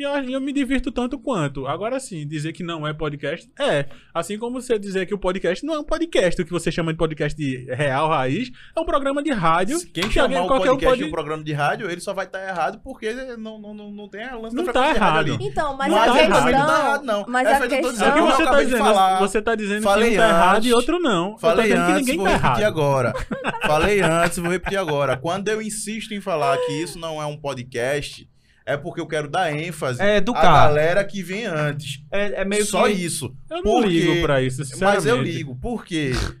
e 0.00 0.04
eu, 0.04 0.12
eu 0.32 0.40
me 0.40 0.52
divirto 0.52 0.90
tanto 0.90 1.18
quanto. 1.18 1.66
Agora 1.66 1.98
sim, 2.00 2.26
dizer 2.26 2.52
que 2.52 2.62
não 2.62 2.86
é 2.86 2.92
podcast, 2.92 3.50
é. 3.58 3.86
Assim 4.14 4.38
como 4.38 4.60
você 4.60 4.78
dizer 4.78 5.06
que 5.06 5.14
o 5.14 5.18
podcast 5.18 5.64
não 5.64 5.74
é 5.74 5.78
um 5.80 5.84
podcast, 5.84 6.40
o 6.40 6.44
que 6.44 6.50
você 6.52 6.70
chama 6.72 6.92
de 6.92 6.98
podcast 6.98 7.36
de 7.36 7.66
real 7.74 8.08
raiz, 8.08 8.50
é 8.76 8.80
um 8.80 8.84
programa 8.84 9.22
de 9.22 9.30
rádio. 9.30 9.78
Quem 9.92 10.08
que 10.08 10.18
alguém- 10.18 10.36
chamar 10.38 10.44
o 10.46 10.48
qualquer 10.48 10.70
um 10.70 10.74
podcast 10.74 10.86
pode- 10.88 11.02
de 11.02 11.08
um 11.08 11.10
programa 11.10 11.44
de 11.44 11.52
rádio, 11.52 11.90
ele 11.90 12.00
só 12.00 12.12
vai 12.14 12.26
estar 12.26 12.46
errado 12.46 12.80
porque 12.82 13.12
não, 13.36 13.58
não, 13.60 13.74
não, 13.74 13.90
não 13.90 14.08
tem 14.08 14.24
a 14.24 14.36
lance 14.36 14.54
Não 14.56 14.64
da 14.64 14.72
tá 14.72 14.90
errado. 14.90 15.18
ali. 15.18 15.38
Então, 15.40 15.76
mas 15.76 15.90
Não 15.90 15.98
a 15.98 16.06
tá 16.06 16.12
questão... 16.12 16.28
Não 16.30 16.42
tá 16.42 16.50
errado, 16.50 17.04
não. 17.04 17.24
Mas 17.28 17.46
É 17.48 17.52
a 17.52 17.54
eu 17.60 17.68
tô 17.68 17.74
É 17.74 17.78
o 17.78 17.82
questão... 17.82 18.12
que 18.14 18.20
você 18.20 18.44
tá 18.44 18.62
dizendo. 18.62 19.18
Você 19.20 19.42
tá 19.42 19.54
dizendo 19.54 19.82
Falei 19.82 20.10
que 20.10 20.14
um 20.16 20.18
tá 20.20 20.28
errado 20.28 20.54
e 20.54 20.58
antes. 20.68 20.72
outro 20.72 20.98
não. 20.98 21.38
Falei 21.38 21.68
dizendo 21.68 21.86
que 21.86 21.92
antes, 21.92 22.00
ninguém 22.06 22.16
vou 22.16 22.26
tá 22.26 22.32
repetir 22.32 22.50
errado. 22.60 22.64
agora. 22.64 23.12
Falei 23.66 24.00
antes, 24.00 24.38
vou 24.38 24.50
repetir 24.50 24.78
agora. 24.78 25.16
Quando 25.16 25.48
eu 25.48 25.60
insisto 25.62 26.12
em 26.14 26.20
falar 26.20 26.56
que 26.58 26.72
isso 26.72 26.98
não 26.98 27.20
é 27.20 27.26
um 27.26 27.36
podcast, 27.36 28.28
é 28.72 28.76
porque 28.76 29.00
eu 29.00 29.06
quero 29.06 29.28
dar 29.28 29.52
ênfase 29.52 30.00
É 30.02 30.18
à 30.18 30.20
galera 30.20 31.04
que 31.04 31.22
vem 31.22 31.46
antes. 31.46 32.02
É, 32.10 32.42
é 32.42 32.44
meio 32.44 32.64
Só 32.64 32.86
que... 32.86 32.92
isso. 32.92 33.34
Eu 33.50 33.56
não 33.56 33.62
Porque- 33.62 33.88
ligo 33.88 34.22
pra 34.22 34.42
isso, 34.42 34.62
Mas 34.78 35.04
eu 35.06 35.20
ligo. 35.20 35.56
Por 35.56 35.84
quê? 35.84 36.12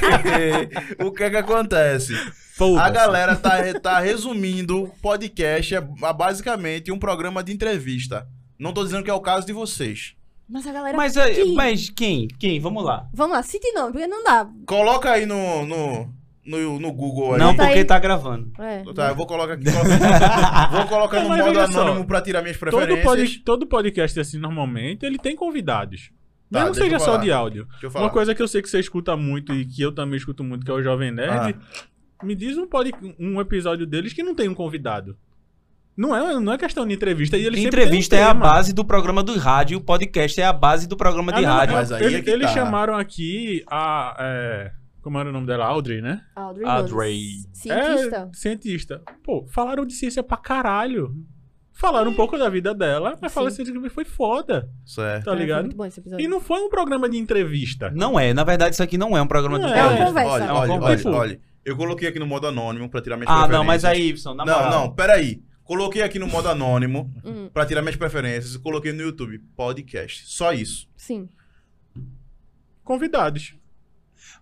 Porque 0.00 1.04
o 1.04 1.12
que 1.12 1.24
é 1.24 1.30
que 1.30 1.36
acontece? 1.36 2.14
A 2.78 2.90
galera 2.90 3.34
tá, 3.34 3.58
tá 3.80 3.98
resumindo 3.98 4.92
podcast 5.00 5.74
é 5.74 5.80
basicamente 5.80 6.92
um 6.92 6.98
programa 6.98 7.42
de 7.42 7.52
entrevista. 7.52 8.26
Não 8.58 8.72
tô 8.72 8.84
dizendo 8.84 9.02
que 9.02 9.10
é 9.10 9.14
o 9.14 9.20
caso 9.20 9.46
de 9.46 9.52
vocês. 9.52 10.14
Mas 10.48 10.66
a 10.66 10.72
galera. 10.72 10.96
Mas, 10.96 11.16
é, 11.16 11.30
Quem? 11.34 11.54
mas 11.54 11.90
quem? 11.90 12.28
Quem? 12.38 12.60
Vamos 12.60 12.84
lá. 12.84 13.08
Vamos 13.12 13.36
lá, 13.36 13.42
cite 13.42 13.72
nome, 13.72 13.92
porque 13.92 14.06
não 14.06 14.22
dá. 14.22 14.46
Coloca 14.66 15.10
aí 15.10 15.24
no, 15.24 15.64
no, 15.64 16.14
no, 16.44 16.80
no 16.80 16.92
Google 16.92 17.34
aí. 17.34 17.38
Não, 17.38 17.54
Tá 17.54 17.64
porque 17.64 17.78
aí. 17.80 17.84
tá 17.84 17.98
gravando. 17.98 18.52
É. 18.58 18.82
Tá, 18.94 19.08
eu 19.10 19.14
vou 19.14 19.26
colocar 19.26 19.54
aqui. 19.54 19.64
vou 20.72 20.86
colocar 20.86 21.20
no 21.22 21.28
Mas 21.28 21.44
modo 21.44 21.72
só, 21.72 21.82
anônimo 21.82 22.06
pra 22.06 22.20
tirar 22.20 22.42
minhas 22.42 22.56
Todo, 22.58 22.70
preferências. 22.70 23.04
pod- 23.04 23.38
todo 23.44 23.66
podcast, 23.66 24.18
assim, 24.20 24.38
normalmente, 24.38 25.04
ele 25.06 25.18
tem 25.18 25.36
convidados. 25.36 26.10
Tá, 26.50 26.60
Mesmo 26.60 26.74
deixa 26.74 26.90
seja 26.90 26.98
só 26.98 27.16
de 27.16 27.32
áudio. 27.32 27.64
Deixa 27.70 27.86
eu 27.86 27.90
falar. 27.90 28.04
Uma 28.06 28.10
coisa 28.10 28.34
que 28.34 28.42
eu 28.42 28.48
sei 28.48 28.60
que 28.60 28.68
você 28.68 28.78
escuta 28.80 29.16
muito 29.16 29.54
e 29.54 29.64
que 29.64 29.80
eu 29.80 29.92
também 29.92 30.16
escuto 30.18 30.44
muito, 30.44 30.64
que 30.64 30.70
é 30.70 30.74
o 30.74 30.82
Jovem 30.82 31.10
Nerd. 31.10 31.56
Ah. 31.58 32.24
Me 32.24 32.34
diz 32.34 32.56
um, 32.58 32.66
pod, 32.66 32.92
um 33.18 33.40
episódio 33.40 33.86
deles 33.86 34.12
que 34.12 34.22
não 34.22 34.34
tem 34.34 34.48
um 34.48 34.54
convidado. 34.54 35.16
Não 35.96 36.14
é, 36.16 36.38
não 36.40 36.52
é 36.52 36.58
questão 36.58 36.86
de 36.86 36.94
entrevista. 36.94 37.36
E 37.36 37.44
eles 37.44 37.60
sempre 37.60 37.82
Entrevista 37.82 38.16
um 38.16 38.18
é 38.18 38.22
a 38.22 38.32
base 38.34 38.72
do 38.72 38.84
programa 38.84 39.22
do 39.22 39.36
rádio, 39.38 39.78
o 39.78 39.80
podcast 39.80 40.40
é 40.40 40.44
a 40.44 40.52
base 40.52 40.86
do 40.86 40.96
programa 40.96 41.32
de 41.32 41.38
Ah, 41.44 41.48
não, 41.48 41.54
rádio. 41.56 41.74
mas 41.74 41.92
aí 41.92 42.04
ele- 42.04 42.16
é 42.16 42.22
que 42.22 42.30
eles 42.30 42.46
tá. 42.48 42.54
chamaram 42.54 42.96
aqui 42.96 43.62
a. 43.70 44.16
é, 44.20 44.72
como 45.02 45.18
era 45.18 45.28
o 45.28 45.32
nome 45.32 45.46
dela? 45.46 45.66
Audrey, 45.66 46.00
né? 46.00 46.22
Audrey. 46.34 46.64
Audrey. 46.66 47.28
Cientista. 47.52 48.30
É, 48.32 48.36
cientista. 48.36 49.02
Pô, 49.22 49.44
falaram 49.48 49.84
de 49.84 49.92
ciência 49.94 50.22
pra 50.22 50.36
caralho. 50.36 51.14
Falaram 51.74 52.10
um 52.10 52.14
pouco 52.14 52.36
da 52.38 52.48
vida 52.50 52.74
dela, 52.74 53.16
mas 53.20 53.32
falaram 53.32 53.52
assim 53.52 53.64
que 53.64 53.88
foi 53.88 54.04
foda, 54.04 54.68
Certo. 54.84 55.24
tá 55.24 55.32
É, 55.32 55.34
ligado? 55.34 55.62
muito 55.64 55.76
bom 55.76 55.86
esse 55.86 56.00
episódio. 56.00 56.22
E 56.24 56.28
não 56.28 56.38
foi 56.40 56.60
um 56.60 56.68
programa 56.68 57.08
de 57.08 57.16
entrevista. 57.16 57.90
Não 57.90 58.20
é, 58.20 58.32
na 58.34 58.44
verdade 58.44 58.74
isso 58.74 58.82
aqui 58.82 58.98
não 58.98 59.16
é 59.16 59.22
um 59.22 59.26
programa 59.26 59.58
Não 59.58 59.66
de 59.68 59.72
é. 59.74 59.78
É 59.78 59.84
uma 59.86 60.06
conversa. 60.06 60.30
Olha, 60.30 60.44
É 60.44 60.52
olha, 60.52 60.72
olha, 60.74 61.08
olha. 61.16 61.40
Eu 61.64 61.76
coloquei 61.76 62.08
aqui 62.08 62.18
no 62.18 62.26
modo 62.26 62.46
anônimo 62.46 62.90
pra 62.90 63.00
tirar 63.00 63.16
minhas 63.16 63.30
Ah, 63.30 63.46
preferências. 63.46 63.58
não, 63.58 63.64
mas 63.64 63.84
aí, 63.86 64.08
Ibson, 64.10 64.34
na 64.34 64.44
Não, 64.44 64.54
moral. 64.54 64.70
não, 64.70 64.94
peraí. 64.94 65.42
Coloquei 65.64 66.02
aqui 66.02 66.18
no 66.18 66.26
modo 66.26 66.48
anônimo 66.48 67.10
Hum, 67.24 67.48
pra 67.52 67.64
tirar 67.64 67.80
minhas 67.80 67.96
preferências 67.96 68.54
e 68.54 68.58
coloquei 68.58 68.92
no 68.92 69.00
YouTube 69.00 69.38
podcast. 69.56 70.24
Só 70.26 70.52
isso. 70.52 70.86
sim. 70.96 71.26
Convidados. 72.84 73.54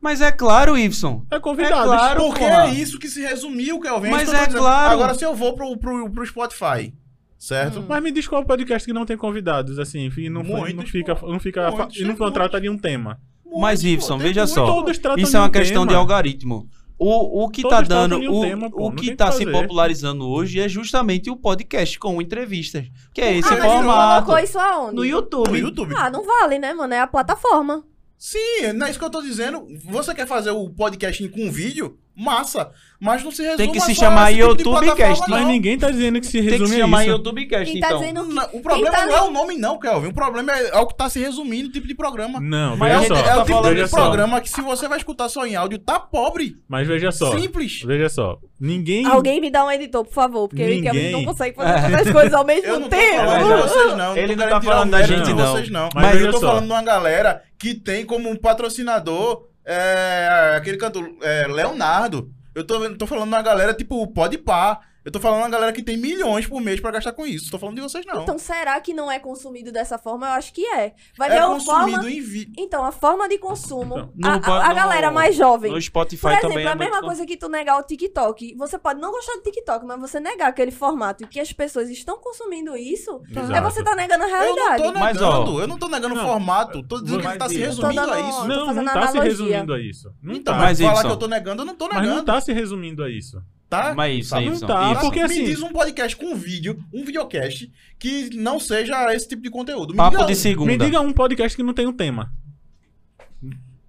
Mas 0.00 0.20
é 0.20 0.32
claro, 0.32 0.78
Ibson. 0.78 1.24
É 1.30 1.38
convidados. 1.38 1.92
É 1.92 1.96
claro. 1.96 2.20
Porque 2.22 2.38
porra. 2.40 2.68
é 2.68 2.70
isso 2.70 2.98
que 2.98 3.08
se 3.08 3.20
resumiu, 3.20 3.78
Kelvin. 3.78 4.10
Mas 4.10 4.30
que 4.30 4.34
eu 4.34 4.38
tô 4.38 4.44
é 4.44 4.58
claro. 4.58 4.92
Agora, 4.94 5.14
se 5.14 5.24
eu 5.24 5.34
vou 5.34 5.54
pro, 5.54 5.76
pro, 5.76 6.10
pro 6.10 6.26
Spotify, 6.26 6.94
certo? 7.38 7.80
Hum. 7.80 7.86
Mas 7.86 8.02
me 8.02 8.10
diz 8.10 8.26
qual 8.26 8.44
podcast 8.44 8.86
que 8.86 8.94
não 8.94 9.04
tem 9.04 9.16
convidados, 9.16 9.78
assim, 9.78 10.10
e 10.16 10.30
não, 10.30 10.42
Muitos, 10.42 10.74
não 10.74 10.86
fica, 10.86 11.18
não 11.22 11.38
fica, 11.38 11.70
Muitos, 11.70 11.96
e 11.98 12.04
não 12.04 12.14
tem 12.14 12.32
trata 12.32 12.60
de 12.60 12.70
um 12.70 12.78
tema. 12.78 13.20
Mas, 13.58 13.82
Muito, 13.82 13.94
Ibson, 13.94 14.16
veja 14.16 14.46
só. 14.46 14.64
Todos 14.64 14.96
tratam 14.96 15.22
Isso 15.22 15.36
é 15.36 15.38
de 15.38 15.42
uma 15.42 15.48
um 15.48 15.52
questão 15.52 15.82
de 15.82 15.88
tema. 15.88 16.00
algoritmo. 16.00 16.68
O, 17.02 17.44
o 17.44 17.48
que 17.48 17.62
Todos 17.62 17.78
tá 17.78 17.82
dando, 17.82 18.20
de 18.20 18.28
um 18.28 18.38
o, 18.38 18.40
tema, 18.42 18.70
pô, 18.70 18.76
o 18.76 18.88
não 18.90 18.96
que 18.96 19.06
tem 19.06 19.16
tá 19.16 19.28
que 19.28 19.32
se 19.32 19.44
fazer. 19.44 19.52
popularizando 19.58 20.28
hoje 20.28 20.60
é 20.60 20.68
justamente 20.68 21.30
o 21.30 21.36
podcast 21.36 21.98
com 21.98 22.20
entrevistas. 22.20 22.86
Que 23.14 23.22
é 23.22 23.38
esse 23.38 23.48
ah, 23.48 23.52
mas 23.52 23.62
você 23.62 23.68
formato. 23.68 24.26
colocou 24.26 24.44
isso 24.44 24.58
aonde? 24.58 24.96
No 24.96 25.04
YouTube. 25.04 25.50
No 25.50 25.56
YouTube. 25.56 25.94
Ah, 25.96 26.10
não 26.10 26.24
vale, 26.24 26.58
né, 26.58 26.74
mano? 26.74 26.92
É 26.92 27.00
a 27.00 27.06
plataforma. 27.06 27.82
Sim, 28.20 28.74
não 28.74 28.86
é 28.86 28.90
isso 28.90 28.98
que 28.98 29.04
eu 29.04 29.10
tô 29.10 29.22
dizendo. 29.22 29.66
Você 29.82 30.14
quer 30.14 30.26
fazer 30.26 30.50
o 30.50 30.68
podcast 30.68 31.26
com 31.30 31.50
vídeo? 31.50 31.98
Massa. 32.20 32.70
Mas 33.02 33.24
não 33.24 33.30
se 33.30 33.40
resume 33.42 33.56
Tem 33.56 33.72
que 33.72 33.80
se 33.80 33.94
chamar 33.94 34.26
tipo 34.26 34.36
de 34.36 34.40
YouTube 34.42 34.62
plataforma, 34.62 34.96
Cast. 34.96 35.30
Mas 35.30 35.40
não. 35.40 35.48
ninguém 35.48 35.78
tá 35.78 35.90
dizendo 35.90 36.20
que 36.20 36.26
se 36.26 36.32
Tem 36.32 36.42
que 36.44 36.50
resume 36.50 36.68
se 36.68 36.76
a 36.76 36.78
chamar 36.80 37.02
isso. 37.04 37.10
YouTubecast, 37.12 37.80
tá 37.80 37.86
então. 37.86 37.98
dizendo. 38.00 38.24
Não, 38.26 38.44
o 38.52 38.60
problema 38.60 38.90
tá 38.94 39.06
não 39.06 39.16
é 39.16 39.22
o 39.22 39.30
nome, 39.30 39.56
não, 39.56 39.78
Kelvin. 39.78 40.08
O 40.08 40.12
problema 40.12 40.52
é, 40.52 40.68
é 40.68 40.76
o 40.78 40.86
que 40.86 40.94
tá 40.94 41.08
se 41.08 41.18
resumindo 41.18 41.70
o 41.70 41.72
tipo 41.72 41.88
de 41.88 41.94
programa. 41.94 42.38
Não, 42.40 42.76
Mas 42.76 42.92
É 42.92 42.98
veja 42.98 43.14
o, 43.14 43.16
só. 43.16 43.22
é 43.22 43.32
o 43.32 43.36
tá 43.38 43.44
tipo 43.44 43.56
falando 43.62 43.74
de 43.76 43.88
só. 43.88 43.96
programa 43.96 44.40
que 44.42 44.50
se 44.50 44.60
você 44.60 44.86
vai 44.86 44.98
escutar 44.98 45.30
só 45.30 45.46
em 45.46 45.56
áudio, 45.56 45.78
tá 45.78 45.98
pobre. 45.98 46.56
Mas 46.68 46.86
veja 46.86 47.10
só. 47.10 47.36
Simples. 47.38 47.80
Veja 47.86 48.10
só. 48.10 48.38
Ninguém. 48.60 49.06
Alguém 49.06 49.40
me 49.40 49.50
dá 49.50 49.64
um 49.64 49.70
editor, 49.70 50.04
por 50.04 50.12
favor, 50.12 50.46
porque 50.46 50.62
eu 50.62 50.68
e 50.68 50.80
Ninguém. 50.82 51.10
não 51.12 51.24
consegue 51.24 51.56
fazer 51.56 51.94
as 51.94 52.10
coisas 52.12 52.34
ao 52.34 52.44
mesmo 52.44 52.66
Eu 52.66 52.80
não 52.80 52.88
tô 52.90 52.96
tempo. 52.96 53.16
falando 53.16 53.56
de 53.56 53.62
vocês, 53.68 53.96
não. 53.96 54.16
Ele 54.18 54.36
não 54.36 54.48
tá 54.50 54.60
falando 54.60 54.88
o 54.88 54.90
da 54.90 55.02
gente, 55.02 55.24
de 55.24 55.32
não. 55.32 55.46
vocês, 55.54 55.70
não. 55.70 55.88
Mas 55.94 56.20
eu 56.20 56.30
tô 56.30 56.40
falando 56.40 56.66
de 56.66 56.70
uma 56.72 56.82
galera 56.82 57.42
que 57.58 57.72
tem 57.74 58.04
como 58.04 58.28
um 58.28 58.36
patrocinador 58.36 59.48
é, 59.72 60.56
aquele 60.56 60.76
cantor 60.76 61.08
é, 61.22 61.46
Leonardo. 61.46 62.28
Eu 62.52 62.66
tô, 62.66 62.96
tô 62.96 63.06
falando 63.06 63.28
uma 63.28 63.40
galera 63.40 63.72
tipo 63.72 64.04
Pode 64.08 64.36
Pá. 64.36 64.80
Eu 65.02 65.10
tô 65.10 65.18
falando 65.18 65.38
uma 65.40 65.48
galera 65.48 65.72
que 65.72 65.82
tem 65.82 65.96
milhões 65.96 66.46
por 66.46 66.60
mês 66.60 66.78
pra 66.78 66.90
gastar 66.90 67.12
com 67.12 67.24
isso. 67.26 67.50
Tô 67.50 67.58
falando 67.58 67.76
de 67.76 67.80
vocês, 67.80 68.04
não. 68.04 68.22
Então, 68.22 68.38
será 68.38 68.78
que 68.82 68.92
não 68.92 69.10
é 69.10 69.18
consumido 69.18 69.72
dessa 69.72 69.96
forma? 69.96 70.26
Eu 70.26 70.32
acho 70.32 70.52
que 70.52 70.66
é. 70.66 70.92
Vai 71.16 71.28
é 71.28 71.32
ver 71.32 71.38
a 71.38 71.46
consumido 71.46 71.90
forma. 71.92 72.10
em 72.10 72.20
vídeo. 72.20 72.52
Então, 72.58 72.84
a 72.84 72.92
forma 72.92 73.26
de 73.26 73.38
consumo. 73.38 73.94
Então, 73.98 74.12
no 74.14 74.28
a, 74.28 74.34
a- 74.34 74.40
pa- 74.40 74.64
a 74.66 74.68
no- 74.68 74.74
galera 74.74 75.10
mais 75.10 75.34
jovem. 75.34 75.72
No 75.72 75.80
Spotify 75.80 76.20
Por 76.20 76.28
exemplo, 76.32 76.48
também 76.50 76.64
é 76.66 76.68
é 76.68 76.72
a 76.72 76.74
mesma 76.74 76.92
muito... 76.96 77.06
coisa 77.06 77.24
que 77.24 77.36
tu 77.36 77.48
negar 77.48 77.78
o 77.78 77.82
TikTok. 77.82 78.54
Você 78.56 78.78
pode 78.78 79.00
não 79.00 79.10
gostar 79.10 79.32
do 79.36 79.42
TikTok, 79.42 79.86
mas 79.86 79.98
você 80.00 80.20
negar 80.20 80.48
aquele 80.48 80.70
formato 80.70 81.24
e 81.24 81.26
que 81.26 81.40
as 81.40 81.50
pessoas 81.50 81.88
estão 81.88 82.18
consumindo 82.18 82.76
isso, 82.76 83.22
Exato. 83.30 83.52
é 83.54 83.60
você 83.62 83.82
tá 83.82 83.96
negando 83.96 84.24
a 84.24 84.26
Eu 84.26 84.30
não 84.30 84.38
realidade. 84.38 84.76
tô 84.82 84.88
negando, 84.92 84.98
Mas, 85.00 85.22
ó, 85.22 85.60
eu 85.62 85.66
não 85.66 85.78
tô 85.78 85.88
negando 85.88 86.14
o 86.14 86.18
não, 86.18 86.26
formato. 86.26 86.82
Tô 86.82 87.00
dizendo 87.00 87.20
que 87.20 87.24
mas 87.24 87.32
ele 87.32 87.38
tá 87.38 87.48
se 87.48 87.56
resumindo 87.58 87.94
tô 87.94 88.00
a 88.00 88.04
dando- 88.16 88.28
isso. 88.28 88.46
Não, 88.46 88.66
não 88.74 88.84
tá 88.84 88.92
se 88.92 88.98
analogia. 89.18 89.22
resumindo 89.22 89.72
a 89.72 89.80
isso. 89.80 90.12
Não 90.22 90.34
Então, 90.34 90.52
tá. 90.54 90.60
mas 90.60 90.78
Mas, 90.78 90.88
falar 90.90 91.04
que 91.08 91.12
eu 91.12 91.16
tô 91.18 91.26
negando, 91.26 91.62
eu 91.62 91.66
não 91.66 91.74
tô 91.74 91.86
Mas 91.88 92.00
negando. 92.02 92.16
não 92.16 92.24
tá 92.24 92.38
se 92.40 92.52
resumindo 92.52 93.02
a 93.02 93.10
isso. 93.10 93.42
Tá? 93.70 93.94
Mas 93.94 94.18
isso, 94.26 94.30
Tá? 94.30 94.42
é 94.42 94.44
Não 94.44 94.52
Ibson. 94.52 94.66
tá, 94.66 94.90
Ibson. 94.90 95.00
porque 95.00 95.18
Me 95.20 95.24
assim- 95.24 95.44
diz 95.44 95.62
um 95.62 95.72
podcast 95.72 96.16
com 96.16 96.34
vídeo, 96.34 96.84
um 96.92 97.04
videocast, 97.04 97.70
que 98.00 98.28
não 98.36 98.58
seja 98.60 99.14
esse 99.14 99.28
tipo 99.28 99.40
de 99.42 99.48
conteúdo. 99.48 99.92
Me 99.92 99.96
Papo 99.96 100.16
diga 100.16 100.26
de 100.26 100.32
um. 100.32 100.36
segunda. 100.36 100.72
Me 100.72 100.76
diga 100.76 101.00
um 101.00 101.12
podcast 101.12 101.56
que 101.56 101.62
não 101.62 101.72
tem 101.72 101.86
um 101.86 101.92
tema. 101.92 102.32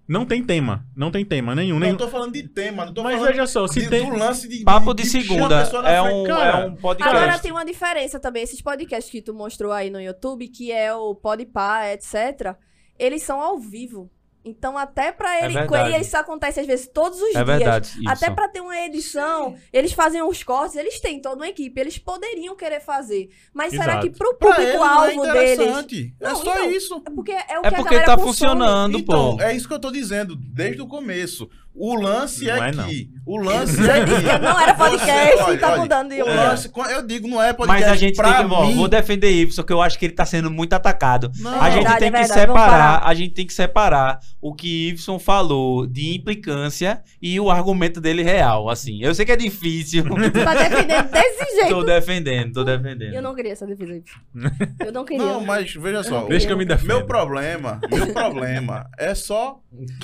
Não 0.08 0.26
tem 0.26 0.44
tema. 0.44 0.86
Não 0.96 1.10
tem 1.10 1.24
tema 1.24 1.56
nenhum. 1.56 1.76
Não 1.80 1.86
nenhum. 1.88 1.98
tô 1.98 2.08
falando 2.10 2.34
de 2.34 2.44
tema, 2.48 2.86
não 2.86 2.94
tô 2.94 3.02
Mas 3.02 3.14
falando 3.16 3.32
veja 3.32 3.48
só, 3.48 3.66
se 3.66 3.80
de, 3.80 3.90
tem. 3.90 4.10
do 4.10 4.18
lance 4.18 4.48
de... 4.48 4.62
Papo 4.64 4.94
de 4.94 5.04
a 5.04 5.06
segunda 5.06 5.62
é 5.88 6.02
um, 6.02 6.24
Cara, 6.26 6.60
é 6.60 6.66
um 6.66 6.76
podcast. 6.76 7.16
Agora 7.18 7.40
tem 7.40 7.52
uma 7.52 7.64
diferença 7.66 8.20
também. 8.20 8.44
Esses 8.44 8.62
podcasts 8.62 9.10
que 9.10 9.22
tu 9.22 9.34
mostrou 9.34 9.72
aí 9.72 9.90
no 9.90 10.02
YouTube, 10.02 10.48
que 10.50 10.70
é 10.72 10.94
o 10.94 11.16
Podpah, 11.16 11.94
etc., 11.94 12.56
eles 13.00 13.24
são 13.24 13.40
ao 13.40 13.58
vivo. 13.58 14.12
Então, 14.44 14.76
até 14.78 15.12
pra 15.12 15.36
É 15.38 15.46
ele. 15.46 15.54
verdade. 15.54 15.92
e 15.98 16.02
isso 16.02 16.18
acontece 16.18 16.60
às 16.60 16.66
vezes 16.66 16.88
todos 16.88 17.20
os 17.22 17.30
É 17.30 17.44
dias. 17.44 17.46
verdade. 17.46 17.92
Até 18.08 18.30
pra 18.32 18.48
ter 18.48 18.60
uma 18.60 18.76
edição, 18.82 19.56
eles 19.72 19.94
fazem 19.94 20.22
os 20.24 20.42
cortes, 20.42 20.76
eles 20.76 21.00
têm 21.00 21.22
toda 21.22 21.36
uma 21.36 21.48
equipe, 21.48 21.80
eles 21.80 21.98
poderiam 22.00 22.56
querer 22.56 22.80
fazer. 22.80 23.30
Mas 23.54 23.70
será 23.72 24.00
Exato. 24.00 24.10
que 24.10 24.18
pro 24.18 24.30
ele 24.32 24.38
não 24.42 24.52
é 24.52 24.56
público-alvo 24.72 25.22
deles. 25.34 25.54
interessante. 25.54 26.16
É 26.20 26.28
Não, 26.30 26.36
só 26.38 26.54
então, 26.56 26.72
isso. 26.72 27.04
É 27.06 27.10
porque 27.12 27.32
é 27.32 27.36
o 27.60 27.66
É 27.66 27.70
que 27.70 27.76
porque 27.76 27.96
a 27.96 28.00
galera 28.00 28.06
tá 28.06 28.16
consome. 28.16 28.28
funcionando, 28.32 28.98
Então, 28.98 29.38
pô. 29.38 29.44
é 29.44 29.56
isso 29.56 29.68
que 29.68 29.74
eu 29.74 29.80
tô 29.80 29.92
dizendo 29.92 30.36
desde 30.36 30.82
o 30.82 30.88
começo. 30.88 31.48
O 31.74 31.96
lance 31.96 32.44
Não 32.46 32.64
é, 32.66 32.70
é, 32.70 32.72
não. 32.74 32.84
que. 32.86 33.10
O 33.26 33.38
lance 33.38 33.78
é 33.90 34.04
que. 34.04 34.40
não 34.44 34.60
era 34.60 34.74
podcast 34.76 35.38
Você- 35.38 35.52
e 35.54 35.58
tá 35.58 35.72
olha, 35.72 35.82
mudando 35.82 36.10
de 36.10 36.22
O 36.22 36.26
lance, 36.26 36.70
eu 36.90 37.02
digo, 37.08 37.28
não 37.30 37.42
é 37.42 37.54
podcast. 37.54 37.84
Mas 37.84 37.92
a 37.92 37.96
gente 37.96 38.18
tem 38.22 38.34
que. 38.34 38.44
mim. 38.44 38.76
vou 38.76 38.88
defender 38.90 39.32
Ibson, 39.32 39.64
que 39.64 39.72
eu 39.72 39.82
acho 39.82 39.98
que 39.98 40.06
ele 40.06 40.14
tá 40.14 40.26
sendo 40.26 40.52
muito 40.52 40.74
atacado. 40.74 41.32
Não, 41.40 41.62
a 41.62 41.70
gente 41.70 41.76
verdade, 41.84 42.00
tem 42.00 42.08
é 42.10 42.12
que 42.12 42.18
verdade, 42.18 42.48
vamos 42.48 42.62
separar, 42.62 43.00
parar. 43.00 43.10
a 43.10 43.14
gente 43.14 43.34
tem 43.34 43.48
que 43.48 43.54
separar 43.54 44.20
o 44.42 44.54
que 44.56 44.90
Ibson 44.90 45.20
falou 45.20 45.86
de 45.86 46.16
implicância 46.16 47.04
e 47.22 47.40
o 47.40 47.52
argumento 47.52 48.02
dele 48.02 48.24
real, 48.24 48.70
assim. 48.70 49.02
Eu 49.04 49.14
sei 49.14 49.26
que 49.26 49.32
é 49.32 49.36
difícil. 49.38 50.04
Tu 50.10 50.32
tá 50.44 50.54
defendendo 50.56 51.12
desse 51.12 51.56
jeito. 51.56 51.70
tô 51.70 51.84
defendendo, 51.84 52.54
tô 52.54 52.64
defendendo. 52.64 53.14
Eu 53.14 53.22
não 53.22 53.36
queria 53.36 53.52
essa 53.52 53.68
defesa. 53.68 54.02
Eu 54.84 54.92
não 54.92 55.06
queria. 55.06 55.24
Não, 55.26 55.42
mas 55.46 55.74
veja 55.76 56.02
só. 56.04 56.26
Deixa 56.28 56.48
que 56.48 56.54
eu 56.54 56.58
me 56.58 56.66
defendo. 56.66 56.88
Meu 56.88 57.06
problema, 57.06 57.80
meu 57.92 58.12
problema 58.14 58.90
é 58.98 59.14
só 59.14 59.62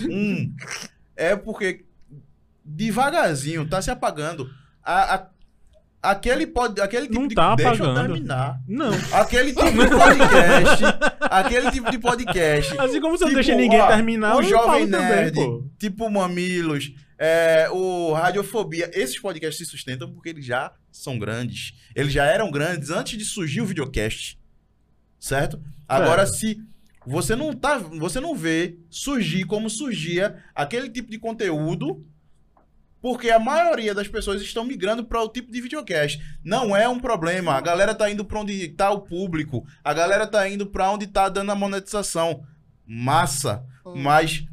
um. 0.08 0.54
É 1.16 1.36
porque 1.36 1.84
devagarzinho 2.64 3.68
tá 3.68 3.82
se 3.82 3.90
apagando. 3.90 4.50
A, 4.84 5.16
a- 5.16 5.28
aquele, 6.12 6.48
pod, 6.48 6.80
aquele 6.82 7.08
tipo 7.08 7.20
Não 7.20 7.28
de. 7.28 7.36
tá 7.36 7.56
deixa 7.56 7.72
apagando. 7.72 7.98
eu 8.00 8.04
terminar. 8.14 8.62
Não. 8.68 8.92
Aquele 9.14 9.54
tipo 9.54 9.72
de 9.72 9.90
podcast. 9.90 10.84
aquele 11.22 11.72
tipo 11.72 11.92
de 11.92 12.00
podcast. 12.00 12.78
Assim 12.80 13.00
como 13.02 13.18
você 13.18 13.24
não 13.26 13.32
Tipo, 13.32 13.44
deixa 13.44 13.56
ninguém 13.56 13.80
ó, 13.82 13.88
terminar, 13.88 14.36
o 14.36 14.40
eu 14.42 14.50
Jovem 14.50 14.90
também, 14.90 15.08
Nerd, 15.10 15.36
pô. 15.36 15.66
tipo 15.80 16.10
Mamilos, 16.10 16.92
é, 17.18 17.68
o 17.72 18.14
Radiofobia, 18.14 18.90
esses 18.94 19.20
podcasts 19.20 19.58
se 19.58 19.66
sustentam 19.70 20.12
porque 20.12 20.30
eles 20.30 20.46
já 20.46 20.72
são 20.92 21.18
grandes. 21.18 21.74
Eles 21.96 22.14
já 22.14 22.26
eram 22.26 22.50
grandes 22.52 22.90
antes 22.90 23.18
de 23.18 23.26
surgir 23.26 23.62
o 23.62 23.66
videocast. 23.66 24.38
Certo? 25.20 25.60
Agora, 25.88 26.26
se 26.28 26.58
você 27.06 27.36
não 27.36 27.54
tá, 27.54 27.78
você 27.78 28.20
não 28.20 28.36
vê 28.36 28.78
surgir 28.90 29.46
como 29.46 29.70
surgia 29.70 30.36
aquele 30.54 30.90
tipo 30.90 31.10
de 31.10 31.18
conteúdo, 31.18 32.06
porque 33.02 33.30
a 33.30 33.40
maioria 33.40 33.94
das 33.94 34.08
pessoas 34.08 34.42
estão 34.42 34.64
migrando 34.64 35.04
para 35.06 35.22
o 35.22 35.30
tipo 35.30 35.52
de 35.52 35.62
videocast. 35.62 36.20
Não 36.44 36.76
é 36.76 36.88
um 36.90 37.00
problema. 37.00 37.54
A 37.54 37.62
galera 37.62 37.94
tá 37.94 38.10
indo 38.10 38.26
para 38.26 38.40
onde 38.40 38.70
tá 38.70 38.92
o 38.92 39.02
público. 39.02 39.66
A 39.84 39.94
galera 39.94 40.26
tá 40.26 40.48
indo 40.50 40.66
para 40.66 40.92
onde 40.92 41.08
tá 41.08 41.30
dando 41.30 41.52
a 41.52 41.56
monetização. 41.56 42.44
Massa. 42.86 43.64
Hum. 43.86 43.96
Mas 43.96 44.46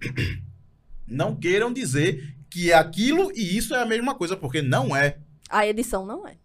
não 1.06 1.36
queiram 1.36 1.72
dizer 1.72 2.36
que 2.48 2.72
aquilo 2.72 3.30
e 3.32 3.56
isso 3.56 3.74
é 3.74 3.82
a 3.82 3.86
mesma 3.86 4.14
coisa, 4.14 4.36
porque 4.36 4.62
não 4.62 4.94
é. 4.94 5.18
A 5.48 5.66
edição 5.66 6.06
não 6.06 6.26
é. 6.26 6.39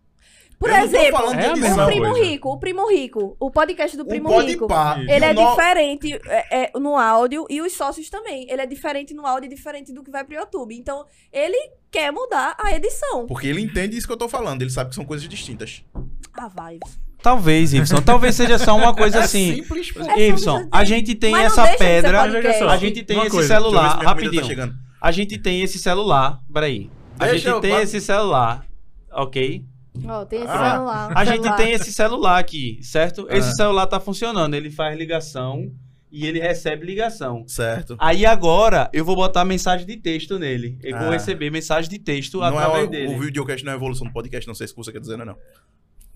Por 0.60 0.70
Eu 0.70 0.78
não 0.78 0.90
tô 0.90 0.96
exemplo, 0.98 1.20
É 1.34 1.84
o 1.84 1.86
Primo 1.86 2.06
coisa. 2.12 2.24
Rico, 2.26 2.50
o 2.50 2.58
Primo 2.60 2.90
Rico, 2.90 3.36
o 3.40 3.52
podcast 3.52 3.98
do 3.98 4.06
Primo 4.06 4.30
Rico. 4.40 4.68
Ele 5.08 5.26
é 5.26 5.34
no- 5.34 5.50
diferente 5.50 6.14
é, 6.26 6.64
é, 6.76 6.80
no 6.80 6.98
áudio 6.98 7.46
e 7.50 7.62
os 7.62 7.74
sócios 7.74 8.10
também. 8.10 8.50
Ele 8.50 8.62
é 8.62 8.66
diferente 8.66 9.14
no 9.14 9.26
áudio 9.26 9.48
e 9.48 9.50
diferente 9.54 9.92
do 9.94 10.02
que 10.04 10.10
vai 10.10 10.24
pro 10.24 10.36
YouTube. 10.36 10.76
Então, 10.76 11.06
ele 11.32 11.58
quer 11.92 12.12
mudar 12.12 12.56
a 12.58 12.74
edição. 12.76 13.26
Porque 13.28 13.48
ele 13.48 13.62
entende 13.62 13.98
isso 13.98 14.08
que 14.08 14.14
eu 14.14 14.18
tô 14.18 14.30
falando, 14.30 14.62
ele 14.62 14.72
sabe 14.72 14.90
que 14.90 14.96
são 14.96 15.06
coisas 15.06 15.28
distintas. 15.28 15.84
Ah, 16.34 16.48
vai. 16.48 16.80
Talvez, 17.22 17.74
Ibson. 17.74 18.02
Talvez 18.02 18.36
seja 18.36 18.58
só 18.60 18.76
uma 18.78 18.94
coisa 18.96 19.20
assim. 19.22 19.56
simples, 19.56 19.92
pô. 19.92 20.02
É 20.04 20.28
Ibson, 20.30 20.60
só- 20.62 20.68
a 20.72 20.86
gente 20.86 21.16
tem 21.16 21.36
essa 21.36 21.68
pedra. 21.76 22.22
A 22.22 22.78
gente 22.78 23.04
tem 23.04 23.18
uma 23.18 23.24
esse 23.26 23.36
coisa, 23.36 23.48
celular. 23.56 23.98
tá 24.00 24.06
Rapidinho. 24.06 24.46
chegando. 24.46 24.76
A 25.02 25.12
gente 25.12 25.38
tem 25.38 25.62
esse 25.62 25.78
celular. 25.80 26.40
Peraí. 26.54 26.90
A 27.20 27.26
Deixa 27.26 27.38
gente 27.40 27.48
eu- 27.50 27.60
tem 27.62 27.76
esse 27.82 28.00
celular. 28.00 28.66
Ok? 29.12 29.64
Ó, 30.08 30.26
tem 30.26 30.40
esse 30.40 30.50
Ah, 30.52 30.72
celular. 30.72 31.12
A 31.16 31.26
gente 31.26 31.36
celular. 31.38 31.56
tem 31.58 31.72
esse 31.72 31.94
celular 31.94 32.38
aqui, 32.40 32.80
certo? 32.82 33.28
Esse 33.30 33.50
Ah. 33.50 33.54
celular 33.54 33.88
tá 33.88 34.00
funcionando. 34.00 34.54
Ele 34.56 34.70
faz 34.70 34.98
ligação 34.98 35.72
e 36.12 36.26
ele 36.26 36.40
recebe 36.40 36.86
ligação. 36.86 37.44
Certo. 37.48 37.96
Aí 38.00 38.26
agora 38.26 38.90
eu 38.94 39.04
vou 39.06 39.16
botar 39.16 39.44
mensagem 39.46 39.86
de 39.86 39.98
texto 39.98 40.38
nele. 40.40 40.78
Eu 40.84 40.98
vou 40.98 41.08
Ah. 41.10 41.12
receber 41.12 41.50
mensagem 41.50 41.90
de 41.90 42.00
texto 42.00 42.40
Não 42.40 42.46
é 42.46 42.50
através 42.50 42.88
o, 42.88 42.92
dele. 42.92 43.16
o 43.16 43.20
videocast 43.20 43.64
não 43.66 43.72
é 43.72 43.76
a 43.76 43.78
evolução 43.78 44.08
do 44.08 44.14
podcast, 44.14 44.48
não 44.48 44.56
sei 44.56 44.68
se 44.68 44.76
você 44.76 44.92
quer 44.92 45.00
dizer, 45.00 45.18
não. 45.18 45.26
não. 45.26 45.36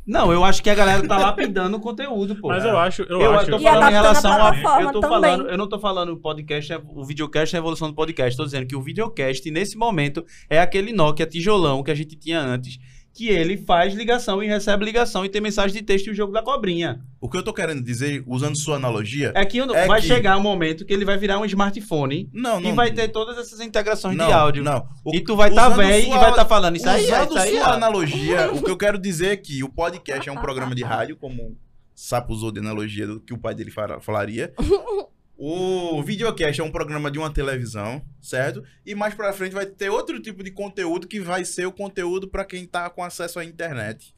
Não, 0.07 0.32
eu 0.32 0.43
acho 0.43 0.63
que 0.63 0.69
a 0.71 0.73
galera 0.73 1.07
tá 1.07 1.19
lapidando 1.19 1.77
o 1.77 1.80
conteúdo, 1.80 2.36
pô. 2.38 2.47
Mas 2.47 2.63
eu 2.65 2.75
acho, 2.80 3.03
eu, 3.03 3.21
Eu, 3.21 3.34
acho. 3.36 3.51
tô 3.51 3.57
E 3.59 3.61
falando 3.63 3.84
em 3.84 3.86
a 3.86 3.89
relação 3.89 4.32
a. 4.32 4.36
plataforma 4.38 4.82
Eu 4.82 4.91
tô 4.93 5.01
também. 5.01 5.21
falando, 5.21 5.49
eu 5.49 5.57
não 5.57 5.69
tô 5.69 5.77
falando 5.80 6.09
o 6.13 6.17
podcast, 6.17 6.73
é- 6.73 6.82
o 6.84 7.05
videocast 7.05 7.53
é 7.53 7.57
a 7.57 7.61
evolução 7.61 7.89
do 7.89 7.93
podcast. 7.93 8.36
Tô 8.36 8.43
dizendo 8.43 8.65
que 8.65 8.75
o 8.75 8.82
videocast, 8.82 9.45
nesse 9.51 9.77
momento, 9.77 10.25
é 10.49 10.59
aquele 10.59 10.93
Nokia 10.93 11.27
tijolão 11.27 11.84
que 11.84 11.91
a 11.91 11.95
gente 11.95 12.15
tinha 12.15 12.41
antes. 12.41 12.80
Que 13.20 13.28
ele 13.28 13.57
faz 13.57 13.93
ligação 13.93 14.41
e 14.41 14.47
recebe 14.47 14.86
ligação 14.86 15.26
e 15.26 15.30
tem 15.30 15.41
mensagem 15.41 15.76
de 15.76 15.84
texto 15.84 16.07
e 16.07 16.11
o 16.11 16.15
jogo 16.15 16.32
da 16.32 16.41
cobrinha. 16.41 17.01
O 17.20 17.28
que 17.30 17.36
eu 17.36 17.43
tô 17.43 17.51
querendo 17.53 17.84
dizer, 17.84 18.24
usando 18.26 18.57
sua 18.57 18.78
analogia. 18.78 19.34
É 19.36 19.43
que 19.43 19.59
É 19.59 19.86
vai 19.86 19.99
que- 19.99 20.07
chegar 20.07 20.38
um 20.38 20.41
momento 20.41 20.86
que 20.86 20.93
ele 20.93 21.03
vai 21.03 21.17
virar 21.17 21.38
um 21.38 21.43
smartphone 21.43 22.30
Não, 22.32 22.61
não. 22.61 22.70
e 22.70 22.74
vai 22.74 22.93
ter 22.93 23.09
todas 23.09 23.38
essas 23.38 23.59
integrações 23.59 24.15
não, 24.15 24.28
de 24.28 24.32
áudio. 24.32 24.63
Não. 24.63 24.88
O- 25.03 25.13
E 25.13 25.20
tu 25.20 25.36
vai 25.36 25.49
estar 25.49 25.70
tá 25.70 25.76
velho 25.76 26.01
e 26.01 26.05
sua- 26.05 26.17
vai 26.17 26.30
estar 26.30 26.45
falando 26.45 26.78
isso 26.78 26.88
aí, 26.88 27.03
Usando 27.03 27.30
isso 27.32 27.38
aí. 27.39 27.57
sua 27.57 27.74
analogia, 27.74 28.51
o 28.55 28.63
que 28.63 28.72
eu 28.72 28.78
quero 28.78 28.97
dizer 28.97 29.32
é 29.32 29.36
que 29.36 29.61
o 29.65 29.67
podcast 29.67 30.30
é 30.30 30.32
um 30.32 30.38
programa 30.38 30.74
de 30.74 30.84
rádio, 30.86 31.17
como 31.17 31.43
o 31.43 31.57
Sapo 31.93 32.32
usou 32.32 32.53
de 32.53 32.61
analogia 32.61 33.05
do 33.05 33.20
que 33.20 33.34
o 33.34 33.38
pai 33.38 33.53
dele 33.53 33.70
fala- 33.70 33.99
falaria. 33.99 34.53
O 35.42 36.04
videocast 36.04 36.60
é 36.60 36.64
um 36.64 36.70
programa 36.72 37.10
de 37.10 37.18
uma 37.18 37.32
televisão, 37.34 38.02
certo? 38.22 38.62
E 38.86 38.94
mais 38.94 39.14
pra 39.14 39.32
frente 39.32 39.54
vai 39.54 39.66
ter 39.66 39.90
outro 39.90 40.20
tipo 40.20 40.44
de 40.44 40.52
conteúdo 40.52 41.08
que 41.08 41.18
vai 41.22 41.46
ser 41.46 41.66
o 41.66 41.72
conteúdo 41.72 42.28
pra 42.28 42.44
quem 42.44 42.66
tá 42.66 42.90
com 42.90 43.02
acesso 43.02 43.40
à 43.40 43.46
internet. 43.46 44.14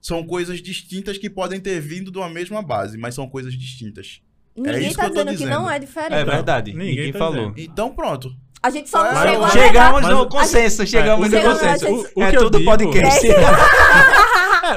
São 0.00 0.24
coisas 0.24 0.62
distintas 0.62 1.18
que 1.18 1.28
podem 1.28 1.58
ter 1.58 1.80
vindo 1.80 2.12
de 2.12 2.18
uma 2.18 2.28
mesma 2.30 2.62
base, 2.62 2.96
mas 2.96 3.16
são 3.16 3.28
coisas 3.28 3.52
distintas. 3.54 4.20
Ninguém 4.56 4.86
isso 4.86 4.96
tá 4.96 5.02
que 5.04 5.10
eu 5.10 5.14
tô 5.14 5.24
dizendo 5.24 5.30
que 5.30 5.36
dizendo. 5.44 5.50
não 5.60 5.68
é 5.70 5.78
diferente. 5.80 6.12
É 6.14 6.24
verdade. 6.24 6.72
Ninguém 6.72 6.88
Ninguém, 6.90 7.12
tá 7.12 7.18
falou. 7.18 7.50
dizendo. 7.50 7.70
Então 7.72 7.92
pronto. 7.92 8.32
A 8.62 8.70
gente 8.70 8.88
só 8.90 9.02
não 9.02 9.12
Mas- 9.14 9.30
chegou 9.30 9.44
a 9.46 9.50
Chegamos 9.50 10.08
no 10.08 10.28
consenso, 10.28 10.86
chegamos 10.86 11.32
É, 11.32 11.42
no 11.42 11.50
consenso. 11.50 11.86
o- 11.88 12.20
o 12.20 12.22
é 12.22 12.30
tudo 12.32 12.58
digo- 12.58 12.70
podcast. 12.70 13.26
É, 13.28 13.34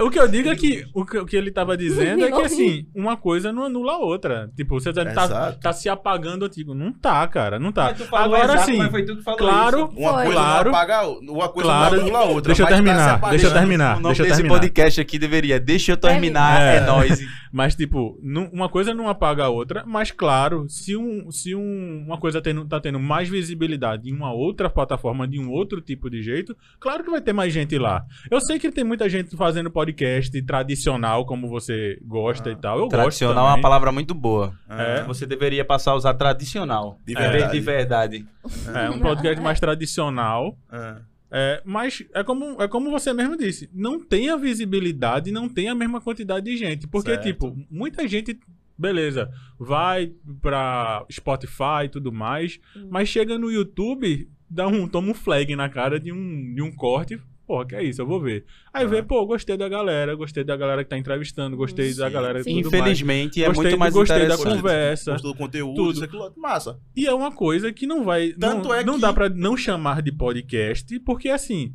o 0.01 0.09
que 0.09 0.19
eu 0.19 0.27
digo 0.27 0.49
é 0.49 0.55
que 0.55 0.85
o 0.93 1.05
que, 1.05 1.17
o 1.17 1.25
que 1.25 1.35
ele 1.35 1.51
tava 1.51 1.75
dizendo 1.77 2.23
é 2.23 2.31
que, 2.31 2.41
assim, 2.41 2.87
uma 2.95 3.15
coisa 3.17 3.51
não 3.51 3.63
anula 3.65 3.93
a 3.93 3.97
outra. 3.97 4.49
Tipo, 4.55 4.79
você 4.79 4.91
tá, 4.93 5.03
tá, 5.05 5.23
Exato. 5.25 5.59
tá 5.59 5.73
se 5.73 5.89
apagando 5.89 6.45
antigo. 6.45 6.73
Não 6.73 6.91
tá, 6.91 7.27
cara, 7.27 7.59
não 7.59 7.71
tá. 7.71 7.85
Mas 7.89 7.97
tu 7.97 8.05
falou 8.05 8.35
Agora 8.35 8.53
exato, 8.53 8.71
sim, 8.71 8.77
mas 8.77 8.91
foi 8.91 9.03
tu 9.05 9.17
que 9.17 9.23
falou 9.23 9.37
claro, 9.39 9.77
isso. 9.91 9.99
Uma 9.99 10.13
Foi. 10.13 10.23
coisa 10.25 10.39
Claro. 10.39 10.71
não 10.71 10.77
apaga 10.77 10.95
a 10.97 11.01
outra. 11.03 11.31
Uma 11.31 11.49
coisa 11.49 11.69
Claro. 11.69 11.95
não 11.97 12.01
anula 12.03 12.19
a 12.19 12.23
outra. 12.23 12.53
Deixa 12.53 12.61
eu 12.61 12.65
mas 12.65 12.69
tá 12.71 12.75
terminar, 12.83 13.29
deixa 13.29 13.47
eu 13.47 13.53
terminar. 13.53 13.91
O 13.97 13.99
nome 13.99 14.05
deixa 14.07 14.21
eu 14.21 14.25
desse 14.25 14.37
terminar. 14.37 14.59
podcast 14.59 15.01
aqui 15.01 15.19
deveria 15.19 15.59
Deixa 15.59 15.91
eu 15.91 15.97
terminar, 15.97 16.61
É. 16.61 16.77
é, 16.77 16.81
nóis. 16.81 17.19
Mas, 17.55 17.75
tipo, 17.75 18.19
nu- 18.23 18.49
uma 18.51 18.67
coisa 18.67 18.95
não 18.95 19.07
apaga 19.07 19.43
a 19.43 19.49
outra, 19.49 19.83
mas 19.85 20.09
claro, 20.09 20.65
se, 20.67 20.97
um, 20.97 21.29
se 21.29 21.53
um- 21.53 22.03
uma 22.07 22.17
coisa 22.17 22.41
tendo, 22.41 22.65
tá 22.65 22.79
tendo 22.79 22.99
mais 22.99 23.29
visibilidade 23.29 24.09
em 24.09 24.11
uma 24.11 24.33
outra 24.33 24.71
plataforma, 24.71 25.27
de 25.27 25.39
um 25.39 25.51
outro 25.51 25.79
tipo 25.79 26.09
de 26.09 26.23
jeito, 26.23 26.57
claro 26.79 27.03
que 27.03 27.11
vai 27.11 27.21
ter 27.21 27.31
mais 27.31 27.53
gente 27.53 27.77
lá. 27.77 28.03
Eu 28.31 28.41
sei 28.41 28.57
que 28.57 28.71
tem 28.71 28.83
muita 28.83 29.07
gente 29.07 29.37
fazendo 29.37 29.69
podcast 29.83 30.41
tradicional, 30.43 31.25
como 31.25 31.47
você 31.49 31.99
gosta 32.03 32.49
e 32.51 32.55
tal. 32.55 32.79
Eu 32.79 32.87
Tradicional 32.87 33.35
é 33.37 33.47
gosto 33.47 33.55
uma 33.57 33.61
palavra 33.61 33.91
muito 33.91 34.13
boa. 34.13 34.53
É. 34.69 35.03
Você 35.03 35.25
deveria 35.25 35.65
passar 35.65 35.91
a 35.91 35.95
usar 35.95 36.13
tradicional. 36.13 36.99
De 37.05 37.13
verdade. 37.13 37.51
de 37.51 37.59
verdade. 37.59 38.25
É 38.73 38.89
um 38.89 38.99
podcast 38.99 39.41
mais 39.41 39.59
tradicional. 39.59 40.57
Ah. 40.71 41.01
É, 41.35 41.61
mas 41.65 42.03
é 42.13 42.23
como, 42.23 42.61
é 42.61 42.67
como 42.67 42.91
você 42.91 43.11
mesmo 43.11 43.35
disse, 43.35 43.67
não 43.73 43.99
tem 43.99 44.29
a 44.29 44.37
visibilidade, 44.37 45.31
não 45.31 45.49
tem 45.49 45.67
a 45.67 45.73
mesma 45.75 45.99
quantidade 45.99 46.45
de 46.45 46.55
gente. 46.57 46.87
Porque, 46.87 47.09
Certo. 47.09 47.23
tipo, 47.23 47.57
muita 47.71 48.07
gente, 48.07 48.39
beleza, 48.77 49.31
vai 49.59 50.11
pra 50.41 51.03
Spotify 51.11 51.85
e 51.85 51.89
tudo 51.89 52.11
mais, 52.11 52.59
Hum. 52.75 52.87
mas 52.91 53.09
chega 53.09 53.37
no 53.37 53.51
YouTube, 53.51 54.29
dá 54.47 54.67
um, 54.67 54.87
toma 54.87 55.09
um 55.09 55.13
flag 55.15 55.55
na 55.55 55.67
cara 55.69 55.99
de 55.99 56.11
um, 56.11 56.53
de 56.53 56.61
um 56.61 56.71
corte. 56.71 57.19
Pô, 57.45 57.65
que 57.65 57.75
é 57.75 57.83
isso, 57.83 58.01
eu 58.01 58.07
vou 58.07 58.21
ver. 58.21 58.45
Aí 58.73 58.85
Ah. 58.85 58.87
vê, 58.87 59.03
pô, 59.03 59.25
gostei 59.25 59.57
da 59.57 59.67
galera, 59.67 60.15
gostei 60.15 60.43
da 60.45 60.55
galera 60.55 60.83
que 60.83 60.89
tá 60.89 60.97
entrevistando, 60.97 61.57
gostei 61.57 61.93
da 61.93 62.07
Sim, 62.07 62.13
galera 62.13 62.39
e 62.39 62.43
sim. 62.43 62.61
tudo 62.61 62.71
mais. 62.71 62.81
Infelizmente, 62.83 63.43
é 63.43 63.47
Gostei, 63.47 63.63
muito 63.65 63.79
mais 63.79 63.93
gostei 63.93 64.27
da 64.27 64.37
conversa. 64.37 65.11
Gostou 65.11 65.33
do 65.33 65.37
conteúdo, 65.37 65.75
Tudo. 65.75 65.91
isso, 65.93 66.03
aquilo 66.05 66.21
outro. 66.23 66.39
Massa. 66.41 66.79
E 66.95 67.05
é 67.05 67.13
uma 67.13 67.31
coisa 67.33 67.71
que 67.73 67.85
não 67.85 68.03
vai. 68.05 68.29
Tanto 68.31 68.69
não 68.69 68.73
é 68.75 68.83
não 68.83 68.95
que- 68.95 69.01
dá 69.01 69.11
pra 69.11 69.27
não 69.29 69.57
chamar 69.57 70.01
de 70.01 70.11
podcast, 70.11 70.97
porque 71.01 71.29
assim. 71.29 71.73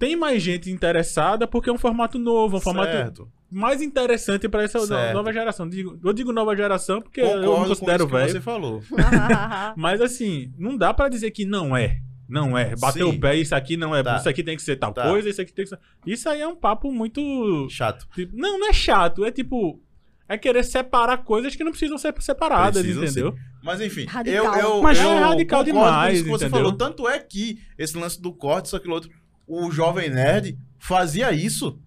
Tem 0.00 0.14
mais 0.14 0.40
gente 0.40 0.70
interessada 0.70 1.44
porque 1.44 1.68
é 1.68 1.72
um 1.72 1.76
formato 1.78 2.20
novo, 2.20 2.58
um 2.58 2.60
formato 2.60 2.92
certo. 2.92 3.28
mais 3.50 3.82
interessante 3.82 4.48
pra 4.48 4.62
essa 4.62 4.78
Certo. 4.78 5.12
nova 5.12 5.32
geração. 5.32 5.68
Digo- 5.68 5.98
eu 6.04 6.12
digo 6.12 6.32
nova 6.32 6.54
geração 6.56 7.02
porque 7.02 7.20
eu 7.20 7.24
Concordo 7.26 7.50
me 7.50 7.56
com 7.62 7.66
considero 7.70 8.06
que 8.06 8.12
você 8.12 8.26
velho. 8.34 8.40
falou. 8.42 8.80
Mas 9.76 10.00
assim, 10.00 10.52
não 10.56 10.76
dá 10.76 10.94
pra 10.94 11.08
dizer 11.08 11.32
que 11.32 11.44
não 11.44 11.76
é. 11.76 11.98
Não 12.28 12.56
é. 12.58 12.76
Bater 12.76 13.02
Sim. 13.04 13.08
o 13.08 13.18
pé, 13.18 13.36
isso 13.36 13.54
aqui 13.54 13.76
não 13.76 13.94
é. 13.94 14.02
Tá. 14.02 14.16
Isso 14.16 14.28
aqui 14.28 14.42
tem 14.42 14.54
que 14.56 14.62
ser 14.62 14.76
tal 14.76 14.92
Tá. 14.92 15.08
coisa, 15.08 15.28
isso 15.30 15.40
aqui 15.40 15.52
tem 15.52 15.64
que 15.64 15.70
ser. 15.70 15.78
Isso 16.06 16.28
aí 16.28 16.40
é 16.40 16.46
um 16.46 16.54
papo 16.56 16.92
muito. 16.92 17.66
Chato. 17.70 18.06
tipo, 18.14 18.36
não, 18.36 18.58
não 18.58 18.68
é 18.68 18.72
chato. 18.72 19.24
É 19.24 19.30
tipo. 19.30 19.80
É 20.28 20.36
querer 20.36 20.62
separar 20.62 21.18
coisas 21.24 21.56
que 21.56 21.64
não 21.64 21.70
precisam 21.70 21.96
ser 21.96 22.14
separadas, 22.20 22.82
Precisam 22.82 23.02
entendeu? 23.02 23.34
Mas 23.62 23.80
enfim, 23.80 24.04
Radical. 24.04 24.54
eu, 24.56 24.60
eu, 24.60 24.82
Mas 24.82 25.00
eu 25.00 25.08
é 25.10 25.18
radical 25.20 25.64
demais, 25.64 26.14
isso 26.16 26.24
que 26.24 26.30
você 26.30 26.44
entendeu? 26.44 26.64
falou. 26.64 26.76
Tanto 26.76 27.08
é 27.08 27.18
que 27.18 27.58
esse 27.78 27.96
lance 27.96 28.20
do 28.20 28.30
corte, 28.34 28.66
isso 28.66 28.76
aquilo 28.76 28.92
outro, 28.92 29.10
o 29.46 29.70
Jovem 29.70 30.10
Nerd 30.10 30.58
fazia 30.78 31.32
isso 31.32 31.80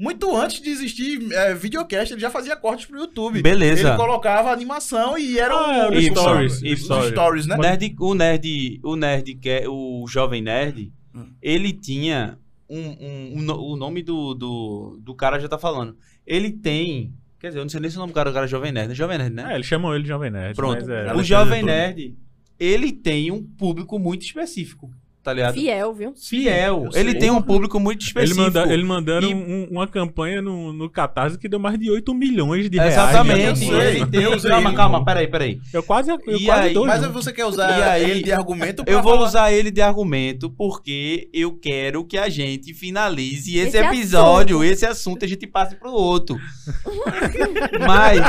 muito 0.00 0.34
antes 0.34 0.60
de 0.62 0.70
existir 0.70 1.30
é, 1.32 1.54
videocast, 1.54 2.10
ele 2.12 2.20
já 2.20 2.30
fazia 2.30 2.56
cortes 2.56 2.86
pro 2.86 2.98
YouTube. 2.98 3.42
Beleza. 3.42 3.88
Ele 3.90 3.96
colocava 3.96 4.50
animação 4.50 5.18
e 5.18 5.38
era 5.38 5.54
Ah, 5.54 5.68
o 5.68 5.72
era 5.92 5.98
o 5.98 6.02
stories, 6.02 6.62
os 6.62 6.80
stories. 6.80 7.10
stories, 7.10 7.46
né? 7.46 7.56
O 7.56 7.58
nerd, 7.60 7.94
o 8.00 8.14
nerd, 8.14 8.80
o 8.82 8.96
nerd 8.96 9.34
que 9.34 9.48
é 9.50 9.68
o 9.68 10.06
jovem 10.08 10.40
nerd, 10.42 10.90
Hum. 11.14 11.26
ele 11.42 11.72
tinha 11.72 12.38
um, 12.68 12.78
um- 12.78 13.32
um 13.42 13.52
o 13.72 13.76
nome 13.76 14.02
do, 14.02 14.32
do, 14.34 14.98
do 15.02 15.14
cara 15.14 15.38
já 15.38 15.48
tá 15.48 15.58
falando. 15.58 15.96
Ele 16.26 16.50
tem, 16.52 17.12
quer 17.38 17.48
dizer, 17.48 17.58
eu 17.58 17.64
não 17.64 17.68
sei 17.68 17.80
nem 17.80 17.90
se 17.90 17.96
o 17.96 18.00
nome 18.00 18.12
do 18.12 18.14
cara, 18.14 18.30
o 18.30 18.32
cara 18.32 18.46
é 18.46 18.48
jovem 18.48 18.70
nerd, 18.72 18.92
é 18.92 18.94
jovem 18.94 19.18
nerd, 19.18 19.34
né? 19.34 19.52
É, 19.52 19.54
eles 19.56 19.66
chamam 19.66 19.92
ele 19.94 20.04
de 20.04 20.08
Jovem 20.08 20.30
Nerd. 20.30 20.54
Pronto. 20.54 20.78
mas 20.80 20.88
é- 20.88 21.14
o 21.14 21.22
jovem 21.22 21.62
nerd, 21.64 22.16
ele 22.58 22.92
tem 22.92 23.30
um 23.32 23.42
público 23.42 23.98
muito 23.98 24.22
específico, 24.24 24.90
tá 25.22 25.32
ligado? 25.32 25.54
Fiel, 25.54 25.92
viu? 25.92 26.14
Fiel. 26.16 26.88
sei. 26.92 27.00
Ele 27.02 27.14
tem 27.14 27.30
um 27.30 27.42
público 27.42 27.78
muito 27.78 27.98
Ele 28.00 28.06
específico. 28.06 28.40
manda, 28.42 28.72
ele 28.72 28.84
mandaram 28.84 29.28
E- 29.28 29.34
um- 29.34 29.68
uma 29.70 29.86
campanha 29.86 30.40
no, 30.40 30.72
no 30.72 30.88
Catarse 30.88 31.38
que 31.38 31.48
deu 31.48 31.58
mais 31.58 31.78
de 31.78 31.90
8 31.90 32.14
milhões 32.14 32.70
de 32.70 32.76
reais. 32.78 32.94
Exatamente. 32.94 33.64
Ele 33.64 34.06
tem. 34.06 34.38
sei. 34.40 34.50
calma, 34.50 34.72
calma, 34.74 35.04
peraí, 35.04 35.26
peraí. 35.28 35.60
Eu 35.72 35.82
quase, 35.82 36.10
eu 36.10 36.18
E 36.26 36.44
quase 36.46 36.68
aí- 36.68 36.74
dou 36.74 36.86
Mas 36.86 37.02
junto. 37.02 37.12
você 37.12 37.32
quer 37.32 37.44
usar 37.44 37.78
E 37.78 37.82
aí, 37.82 38.10
ele 38.10 38.22
de 38.22 38.32
argumento 38.32 38.82
Eu 38.86 39.02
vou 39.02 39.14
falar- 39.14 39.26
usar 39.28 39.52
ele 39.52 39.70
de 39.70 39.82
argumento 39.82 40.48
porque 40.50 41.28
eu 41.34 41.52
quero 41.52 42.04
que 42.04 42.16
a 42.16 42.28
gente 42.28 42.72
finalize 42.72 43.56
esse, 43.58 43.76
Esse 43.76 43.76
episódio, 43.78 44.64
esse 44.64 44.86
assunto, 44.86 45.24
a 45.24 45.28
gente 45.28 45.46
passe 45.46 45.76
pro 45.76 45.90
outro. 45.92 46.38
Mas 47.86 48.20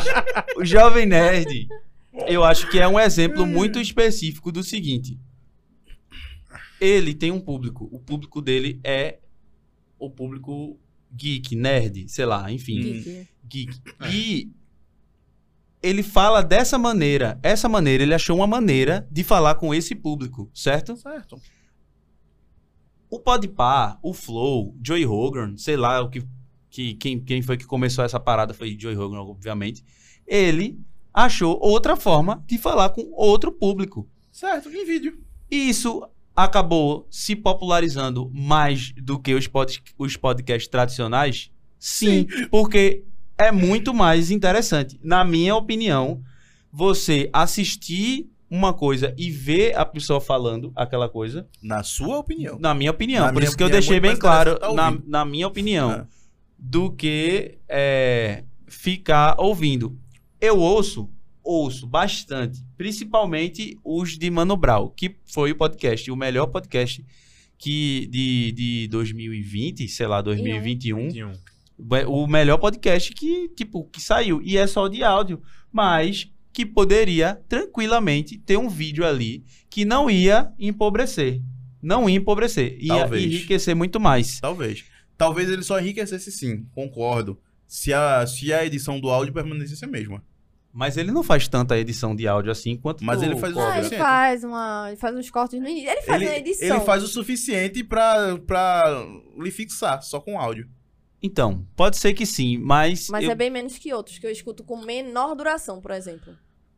o 0.58 0.64
Jovem 0.66 1.06
Nerd, 1.06 1.68
eu 2.28 2.44
acho 2.44 2.68
que 2.70 2.80
é 2.80 2.88
um 2.88 3.00
exemplo 3.00 3.46
muito 3.46 3.80
específico 3.80 4.52
do 4.52 4.64
seguinte. 4.64 5.18
Ele 6.82 7.14
tem 7.14 7.32
um 7.32 7.40
público. 7.40 7.88
O 7.92 8.00
público 8.00 8.42
dele 8.42 8.80
é 8.84 9.20
o 10.00 10.10
público 10.10 10.80
geek, 11.14 11.56
nerd, 11.56 12.10
sei 12.10 12.26
lá, 12.26 12.52
enfim 12.52 12.82
Geek. 12.82 13.28
geek. 13.48 13.82
E 14.12 14.50
ele 15.84 16.02
fala 16.02 16.42
dessa 16.42 16.80
maneira. 16.80 17.40
Essa 17.44 17.70
maneira, 17.70 18.02
ele 18.02 18.16
achou 18.16 18.36
uma 18.36 18.48
maneira 18.48 19.08
de 19.12 19.24
falar 19.24 19.56
com 19.56 19.74
esse 19.76 19.94
público, 19.94 20.50
certo? 20.54 20.96
Certo. 20.98 21.40
O 23.10 23.20
Podpah, 23.20 24.00
o 24.02 24.14
Flow, 24.14 24.76
Joey 24.84 25.04
Rogan, 25.04 25.56
sei 25.58 25.78
lá 25.78 26.02
o 26.02 26.10
que, 26.10 26.24
que 26.70 26.96
quem, 26.96 27.20
quem 27.20 27.42
foi 27.44 27.58
que 27.58 27.66
começou 27.66 28.04
essa 28.04 28.20
parada 28.20 28.54
foi 28.54 28.76
Joey 28.80 28.96
Rogan, 28.96 29.20
obviamente. 29.20 29.84
Ele 30.26 30.80
achou 31.14 31.60
outra 31.62 31.96
forma 31.96 32.44
de 32.48 32.58
falar 32.58 32.90
com 32.90 33.12
outro 33.14 33.52
público. 33.52 34.10
Certo, 34.32 34.70
em 34.70 34.86
vídeo. 34.86 35.22
E 35.52 35.70
isso 35.70 36.08
acabou 36.36 37.08
se 37.10 37.36
popularizando 37.36 38.30
mais 38.34 38.92
do 38.94 39.20
que 39.20 39.34
os, 39.34 39.48
pod, 39.48 39.82
os 39.98 40.16
podcasts 40.18 40.68
tradicionais? 40.70 41.52
Sim, 41.80 42.28
porque 42.50 43.04
é 43.38 43.52
muito 43.52 43.94
mais 43.94 44.32
interessante. 44.32 45.00
Na 45.04 45.24
minha 45.26 45.56
opinião, 45.56 46.22
você 46.72 47.30
assistir 47.34 48.30
uma 48.50 48.74
coisa 48.74 49.14
e 49.18 49.32
ver 49.32 49.78
a 49.78 49.86
pessoa 49.86 50.20
falando 50.20 50.72
aquela 50.76 51.08
coisa, 51.08 51.48
Na 51.62 51.84
sua 51.84 52.18
opinião. 52.20 52.58
na 52.60 52.74
minha 52.74 52.92
opinião. 52.92 53.26
Na 53.26 53.32
Por 53.32 53.40
minha 53.40 53.48
isso 53.48 53.58
que 53.58 53.64
eu 53.64 53.68
é 53.68 53.72
deixei 53.72 54.00
muito 54.00 54.12
bem 54.12 54.20
claro, 54.20 54.52
interessante 54.52 54.76
na, 55.08 55.20
na 55.20 55.26
minha 55.26 55.48
opinião, 55.48 55.92
É. 55.92 56.06
do 56.58 56.92
que 56.92 57.58
é, 57.70 58.44
ficar 58.68 59.36
ouvindo. 59.40 59.98
Eu 60.40 60.60
ouço, 60.60 61.10
ouço 61.44 61.88
bastante, 61.88 62.64
principalmente 62.78 63.78
os 63.84 64.18
de 64.18 64.30
Mano 64.30 64.56
Brown, 64.56 64.89
que 64.89 65.16
foi 65.26 65.52
o 65.52 65.56
podcast, 65.56 66.10
o 66.12 66.16
melhor 66.16 66.48
podcast 66.48 67.06
que 67.58 68.08
de, 68.08 68.52
de 68.54 68.88
2020, 68.88 69.88
sei 69.88 70.08
lá, 70.08 70.22
2021, 70.22 71.08
Tinha 71.10 71.28
um. 71.28 71.34
Be- 71.78 72.06
o 72.08 72.28
melhor 72.28 72.58
podcast 72.58 73.12
que, 73.14 73.50
tipo, 73.50 73.86
que 73.86 74.02
saiu. 74.02 74.42
E 74.44 74.58
é 74.58 74.66
só 74.68 74.88
de 74.88 75.04
áudio. 75.04 75.42
Mas 75.72 76.28
que 76.54 76.66
poderia 76.66 77.36
tranquilamente 77.48 78.38
ter 78.38 78.58
um 78.58 78.68
vídeo 78.70 79.06
ali 79.06 79.44
que 79.70 79.86
não 79.86 80.10
ia 80.10 80.52
empobrecer. 80.60 81.42
Não 81.82 82.10
ia 82.10 82.18
empobrecer. 82.18 82.78
Ia 82.80 82.98
Talvez. 83.00 83.24
enriquecer 83.26 83.76
muito 83.76 84.00
mais. 84.00 84.39
Talvez. 84.39 84.84
Talvez 85.18 85.50
ele 85.50 85.64
só 85.64 85.80
enriquecesse 85.80 86.32
sim, 86.32 86.66
concordo. 86.72 87.39
Se 87.68 87.94
a, 87.94 88.26
se 88.28 88.52
a 88.52 88.66
edição 88.66 89.00
do 89.00 89.10
áudio 89.10 89.34
permanecesse 89.34 89.86
a 89.86 89.88
mesma. 89.88 90.24
Mas 90.74 90.95
ele 90.95 91.11
não 91.11 91.22
faz 91.22 91.47
tanta 91.49 91.78
edição 91.78 92.15
de 92.15 92.28
áudio 92.28 92.49
assim 92.51 92.78
quanto 92.78 93.03
Mas 93.03 93.22
ele 93.22 93.36
faz 93.36 93.55
o 93.55 93.59
Ah, 93.59 93.63
ele 93.74 93.84
suficiente. 93.84 93.99
faz 94.01 94.43
uma. 94.43 94.86
Ele 94.88 94.95
faz 94.97 95.15
uns 95.15 95.30
cortes 95.30 95.59
no 95.59 95.67
início. 95.67 95.89
Ele 95.89 96.01
faz 96.03 96.22
Ele, 96.22 96.30
uma 96.32 96.38
edição. 96.38 96.76
ele 96.78 96.86
faz 96.86 97.03
o 97.03 97.07
suficiente 97.07 97.84
pra, 97.84 98.38
pra 98.47 99.05
lhe 99.38 99.51
fixar, 99.51 100.01
só 100.01 100.19
com 100.22 100.39
áudio. 100.39 100.69
Então, 101.22 101.67
pode 101.76 101.97
ser 101.97 102.13
que 102.13 102.26
sim, 102.26 102.57
mas. 102.57 103.09
Mas 103.09 103.26
eu- 103.26 103.32
é 103.32 103.36
bem 103.36 103.49
menos 103.49 103.78
que 103.78 103.93
outros, 103.93 104.17
que 104.17 104.26
eu 104.26 104.32
escuto 104.32 104.63
com 104.63 104.78
menor 104.84 105.36
duração, 105.36 105.82
por 105.82 105.91
exemplo. 105.91 106.34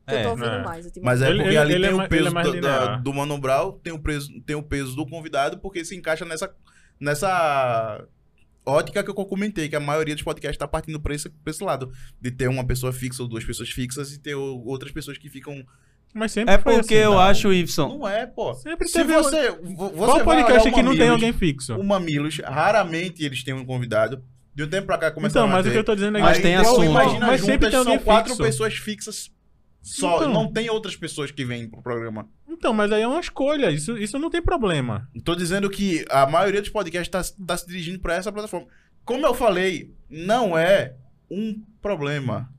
Que 0.08 0.16
eu 0.16 0.18
É, 0.18 0.24
tô 0.24 0.30
ouvindo 0.32 0.48
é. 0.50 0.64
mais. 0.64 0.92
Mas 1.02 1.22
é 1.22 1.30
Ele- 1.30 1.36
porque 1.38 1.50
ele- 1.50 1.58
ali 1.58 1.74
ele 1.76 1.86
é 1.86 1.88
tem 1.90 1.98
ma- 1.98 2.04
o 2.06 2.10
peso 2.10 2.38
é 2.58 2.60
da- 2.62 2.96
do 2.98 3.14
Mano 3.14 3.38
Brown, 3.38 3.72
tem 3.84 3.94
o, 3.94 4.00
peso, 4.00 4.28
tem 4.46 4.56
o 4.56 4.64
peso 4.64 4.96
do 4.96 5.06
convidado, 5.08 5.60
porque 5.60 5.86
se 5.86 5.96
encaixa 5.96 6.26
nessa, 6.26 6.54
nessa 7.00 8.06
ótica 8.66 9.04
que 9.04 9.10
eu 9.10 9.16
comentei, 9.26 9.68
que 9.70 9.76
a 9.76 9.80
maioria 9.80 10.14
dos 10.16 10.24
podcasts 10.24 10.58
tá 10.58 10.68
partindo 10.68 11.00
pra 11.00 11.14
esse, 11.16 11.30
pra 11.30 11.52
esse 11.52 11.64
lado. 11.64 11.92
De 12.22 12.32
ter 12.32 12.48
uma 12.48 12.66
pessoa 12.66 12.92
fixa 12.94 13.22
ou 13.24 13.28
duas 13.30 13.44
pessoas 13.44 13.70
fixas 13.70 14.12
e 14.14 14.20
ter 14.20 14.36
outras 14.36 14.92
pessoas 14.92 15.18
que 15.18 15.30
ficam... 15.30 15.64
Mas 16.14 16.32
sempre 16.32 16.54
É 16.54 16.60
foi 16.60 16.76
porque 16.76 16.94
assim, 16.94 17.04
eu 17.06 17.12
não. 17.14 17.20
acho, 17.20 17.52
Ibson. 17.52 17.98
Não 17.98 18.08
é, 18.08 18.28
pô. 18.28 18.54
Sempre 18.54 18.88
Se 18.88 18.94
teve 18.94 19.14
você... 19.14 19.50
vo- 19.52 19.90
você 19.90 19.96
Qual 19.98 20.16
vai 20.18 20.24
podcast 20.24 20.62
olhar 20.62 20.72
o 20.72 20.76
que 20.76 20.84
não 20.84 20.96
tem 20.96 21.10
alguém 21.10 21.34
fixo? 21.34 21.76
O 21.76 21.84
Mamilos, 21.84 22.38
raramente 22.46 23.26
eles 23.26 23.44
têm 23.44 23.54
um 23.56 23.66
convidado. 23.66 24.24
De 24.56 24.62
um 24.62 24.68
tempo 24.68 24.86
pra 24.86 25.00
cá 25.00 25.10
começaram 25.10 25.48
Então, 25.48 25.58
mas 25.58 25.66
a 25.66 25.70
o 25.70 25.72
que 25.72 25.78
eu 25.80 25.84
tô 25.84 25.96
dizendo 25.96 26.20
é 26.20 26.22
Mas 26.22 26.38
que 26.38 26.44
tem 26.44 26.56
Aí, 26.56 26.62
assunto. 26.62 26.84
Imagina 26.84 27.26
Mas 27.26 27.42
sempre 27.42 27.54
juntas, 27.54 27.70
tem 27.72 27.80
alguém 27.80 27.96
são 27.96 28.04
quatro 28.06 28.30
fixo. 28.36 28.44
pessoas 28.44 28.74
fixas 28.76 29.32
só. 29.84 30.16
Então. 30.16 30.34
Não 30.34 30.52
tem 30.52 30.70
outras 30.70 30.96
pessoas 30.96 31.30
que 31.30 31.44
vêm 31.44 31.70
pro 31.70 31.82
programa. 31.82 32.28
Então, 32.48 32.74
mas 32.74 32.92
aí 32.92 33.02
é 33.02 33.08
uma 33.08 33.20
escolha. 33.20 33.70
Isso, 33.70 33.98
isso 33.98 34.18
não 34.18 34.30
tem 34.30 34.42
problema. 34.42 35.10
Tô 35.24 35.36
dizendo 35.36 35.70
que 35.70 36.06
a 36.10 36.26
maioria 36.26 36.62
dos 36.62 36.70
podcasts 36.70 37.10
tá, 37.10 37.22
tá 37.46 37.58
se 37.58 37.68
dirigindo 37.68 38.00
pra 38.00 38.16
essa 38.16 38.32
plataforma. 38.32 38.68
Como 39.04 39.26
eu 39.26 39.34
falei, 39.34 39.94
não 40.10 40.58
é 40.58 40.96
um 41.30 41.62
problema. 41.82 42.50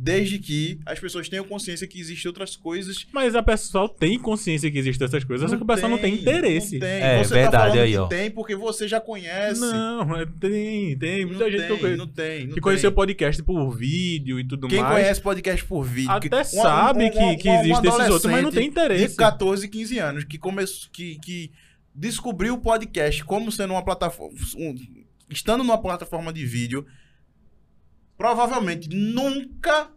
Desde 0.00 0.38
que 0.38 0.78
as 0.86 1.00
pessoas 1.00 1.28
tenham 1.28 1.44
consciência 1.44 1.84
que 1.84 1.98
existem 1.98 2.28
outras 2.28 2.54
coisas. 2.54 3.04
Mas 3.12 3.34
a 3.34 3.42
pessoa 3.42 3.88
tem 3.88 4.16
consciência 4.16 4.70
que 4.70 4.78
existem 4.78 5.04
essas 5.04 5.24
coisas, 5.24 5.50
só 5.50 5.56
que 5.56 5.62
o 5.64 5.66
pessoal 5.66 5.90
não 5.90 5.98
tem 5.98 6.14
interesse. 6.14 6.74
Não 6.74 6.86
tem. 6.86 6.88
É, 7.02 7.18
você 7.24 7.34
verdade, 7.34 7.50
tá 7.52 7.58
falando 7.58 7.78
aí, 7.80 7.90
que 7.90 7.98
ó. 7.98 8.06
tem 8.06 8.30
porque 8.30 8.54
você 8.54 8.86
já 8.86 9.00
conhece. 9.00 9.60
Não, 9.60 10.16
é- 10.16 10.24
tem, 10.38 10.96
tem. 10.96 11.22
Não 11.22 11.30
Muita 11.30 11.50
gente 11.50 11.56
que 11.56 11.64
eu 11.64 11.68
tem, 11.70 11.78
conheço. 11.80 11.98
não 11.98 12.06
tem. 12.06 12.46
não 12.46 12.54
que 12.54 12.60
conheceu 12.60 12.92
podcast 12.92 13.42
por 13.42 13.76
vídeo 13.76 14.38
e 14.38 14.46
tudo 14.46 14.68
Quem 14.68 14.80
mais. 14.80 14.92
conhece 14.94 15.20
podcast 15.20 15.64
por 15.64 15.82
vídeo. 15.82 16.10
Até 16.12 16.28
que- 16.28 16.44
sabe 16.44 17.02
uma- 17.04 17.10
que, 17.10 17.18
uma- 17.18 17.36
que 17.36 17.48
uma 17.48 17.60
existe 17.60 17.86
esses 17.88 18.08
outros, 18.08 18.30
mas 18.32 18.42
não 18.44 18.52
tem 18.52 18.68
interesse. 18.68 19.08
De 19.08 19.16
14, 19.16 19.66
15 19.68 19.98
anos, 19.98 20.22
que 20.22 20.38
começou. 20.38 20.88
Que, 20.92 21.18
que 21.18 21.50
descobriu 21.92 22.54
o 22.54 22.58
podcast 22.58 23.24
como 23.24 23.50
sendo 23.50 23.72
uma 23.72 23.84
plataforma. 23.84 24.32
um- 24.56 24.76
estando 25.28 25.64
numa 25.64 25.76
plataforma 25.82 26.32
de 26.32 26.46
vídeo, 26.46 26.86
provavelmente 28.18 28.88
nunca 28.90 29.88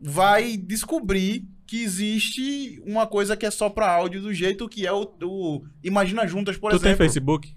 vai 0.00 0.56
descobrir 0.56 1.44
que 1.66 1.82
existe 1.82 2.80
uma 2.86 3.06
coisa 3.06 3.36
que 3.36 3.46
é 3.46 3.50
só 3.50 3.70
pra 3.70 3.90
áudio 3.90 4.20
do 4.20 4.32
jeito 4.34 4.68
que 4.68 4.86
é 4.86 4.92
o. 4.92 5.10
o 5.22 5.64
Imagina 5.82 6.26
Juntas, 6.26 6.56
por 6.58 6.70
tu 6.70 6.78
tem 6.78 6.90
exemplo. 6.90 7.04
Facebook? 7.04 7.56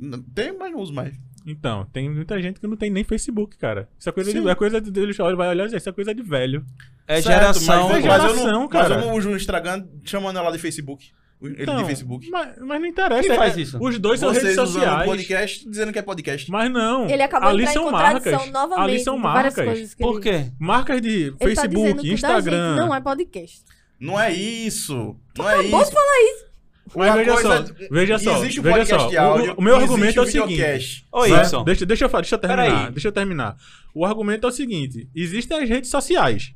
N- 0.00 0.22
Tem, 0.34 0.56
mas 0.56 0.72
não 0.72 0.80
uso 0.80 0.92
mais. 0.94 1.14
Então, 1.46 1.86
tem 1.92 2.10
muita 2.10 2.40
gente 2.42 2.60
que 2.60 2.66
não 2.66 2.76
tem 2.76 2.90
nem 2.90 3.04
Facebook, 3.04 3.56
cara. 3.56 3.88
Isso 3.98 4.08
é 4.08 4.12
coisa 4.12 4.30
Sim. 4.30 4.42
de. 4.42 4.48
É 4.48 4.54
coisa 4.54 4.80
de. 4.80 5.00
Ele 5.00 5.12
vai 5.36 5.48
olhar 5.48 5.64
dizer, 5.66 5.76
isso 5.76 5.88
é 5.88 5.92
coisa 5.92 6.14
de 6.14 6.22
velho. 6.22 6.64
É 7.06 7.20
Certo, 7.22 7.34
geração. 7.60 7.88
Mas, 7.88 8.04
É 8.04 8.08
mas 8.08 8.22
eu 8.22 8.28
não, 8.28 8.36
geração, 8.36 8.60
mas 8.62 8.70
cara. 8.70 8.94
eu 8.94 9.00
não 9.00 9.14
uso 9.16 9.30
o 9.30 9.36
Instagram 9.36 9.86
chamando 10.04 10.38
ela 10.38 10.50
de 10.50 10.58
Facebook. 10.58 11.12
Ele 11.40 11.62
Então, 11.62 11.76
de 11.78 11.84
Facebook. 11.84 12.28
Mas, 12.30 12.58
mas 12.58 12.80
não 12.80 12.86
interessa. 12.88 13.22
Quem 13.28 13.36
faz 13.36 13.56
é- 13.56 13.60
isso? 13.60 13.78
Os 13.80 13.98
dois 13.98 14.18
são 14.18 14.30
redes 14.30 14.54
Vocês 14.54 14.56
sociais. 14.70 15.04
podcast 15.04 15.68
dizendo 15.70 15.92
que 15.92 15.98
é 15.98 16.02
podcast. 16.02 16.50
Mas 16.50 16.70
não. 16.72 17.08
Ele 17.08 17.22
acabou 17.22 17.48
ali 17.48 17.64
de 17.64 17.72
são 17.72 17.90
marcas. 17.90 18.50
novamente. 18.50 18.84
Ali 18.84 18.98
são 19.00 19.16
marcas. 19.16 19.94
Por 19.94 20.14
ele- 20.16 20.20
quê? 20.20 20.52
Marcas 20.58 21.00
de 21.00 21.08
Ele 21.10 21.30
tá 21.32 21.44
Facebook, 21.46 22.02
da 22.02 22.08
Instagram. 22.14 22.68
gente 22.76 22.78
não 22.86 22.94
é 22.94 23.00
podcast. 23.00 23.60
Não 24.00 24.20
é 24.20 24.32
isso. 24.32 25.16
Não 25.36 25.48
é 25.48 25.54
Acabou 25.54 25.80
isso. 25.82 25.90
de 25.90 25.94
falar 25.96 26.22
isso. 26.34 26.48
Mas 26.96 27.14
veja 27.14 27.32
coisa- 27.34 27.66
só, 27.66 27.74
veja 27.90 28.18
só, 28.18 28.38
Existe 28.38 28.60
o 28.60 28.62
veja 28.62 28.76
podcast 28.76 29.04
só. 29.04 29.10
de 29.10 29.16
áudio. 29.18 29.52
o, 29.52 29.54
o 29.58 29.62
meu 29.62 29.76
argumento 29.76 30.18
é 30.18 30.22
o 30.22 30.26
seguinte. 30.26 31.06
Ô, 31.12 31.26
Né? 31.26 31.28
Deixa, 31.66 31.84
deixa, 31.86 32.04
eu, 32.06 32.10
deixa 32.10 32.34
eu 32.34 32.38
terminar. 32.38 32.90
Deixa 32.90 33.08
eu 33.08 33.12
terminar. 33.12 33.56
O 33.94 34.04
argumento 34.06 34.46
é 34.46 34.48
o 34.50 34.52
seguinte: 34.52 35.08
existem 35.14 35.62
as 35.62 35.68
redes 35.68 35.90
sociais. 35.90 36.54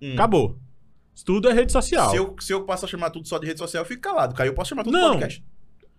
Hum. 0.00 0.12
Acabou. 0.12 0.58
Tudo 1.24 1.48
é 1.48 1.52
rede 1.52 1.70
social. 1.72 2.10
Se 2.10 2.16
eu, 2.16 2.34
se 2.40 2.52
eu 2.52 2.64
passo 2.64 2.84
a 2.84 2.88
chamar 2.88 3.10
tudo 3.10 3.28
só 3.28 3.38
de 3.38 3.46
rede 3.46 3.58
social, 3.58 3.82
eu 3.82 3.86
fico 3.88 4.00
calado. 4.02 4.34
Caiu, 4.34 4.50
eu 4.50 4.54
posso 4.54 4.70
chamar 4.70 4.82
tudo 4.84 4.94
de 4.96 5.00
Não. 5.00 5.10
podcast. 5.12 5.44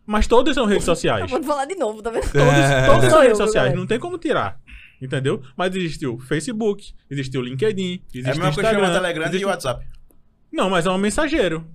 Mas 0.05 0.27
todas 0.27 0.53
são 0.55 0.65
redes 0.65 0.83
sociais. 0.85 1.23
Acabou 1.23 1.39
de 1.39 1.47
falar 1.47 1.65
de 1.65 1.75
novo, 1.75 2.01
tá 2.01 2.09
vendo? 2.09 2.23
Todos, 2.23 2.37
É. 2.47 2.85
todas 2.87 3.09
são 3.11 3.21
redes 3.21 3.37
sociais, 3.37 3.53
galera. 3.67 3.75
não 3.79 3.87
tem 3.87 3.99
como 3.99 4.17
tirar. 4.17 4.59
Entendeu? 5.01 5.41
Mas 5.57 5.75
existe 5.75 6.05
o 6.07 6.17
Facebook, 6.19 6.93
existe 7.09 7.37
o 7.37 7.41
LinkedIn, 7.41 8.01
existe 8.13 8.27
É 8.27 8.31
a 8.31 8.35
o 8.35 8.37
mesma 8.39 8.53
coisa 8.53 8.69
que 8.69 8.75
Telegram 8.93 9.23
existe- 9.25 9.41
e 9.41 9.45
WhatsApp. 9.45 9.85
Não, 10.51 10.69
mas 10.69 10.85
é 10.85 10.89
um 10.91 10.97
mensageiro. 10.97 11.65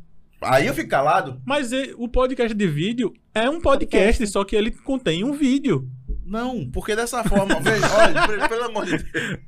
Aí 0.41 0.67
eu 0.67 0.75
fico 0.75 0.89
calado? 0.89 1.41
Mas 1.45 1.73
e- 1.73 1.95
o 1.99 2.09
podcast 2.09 2.55
de 2.57 2.67
vídeo 2.67 3.13
é 3.35 3.49
um 3.51 3.61
podcast, 3.61 4.25
só 4.29 4.45
que 4.45 4.55
ele 4.57 4.71
contém 4.71 5.25
um 5.25 5.33
vídeo. 5.33 5.89
Não, 6.29 6.71
porque 6.71 6.95
dessa 6.95 7.25
forma, 7.25 7.59
veja, 7.61 7.87
olha, 7.97 8.49
pelo 8.49 8.65
amor 8.65 8.85
de 8.85 8.99
Deus. 8.99 9.39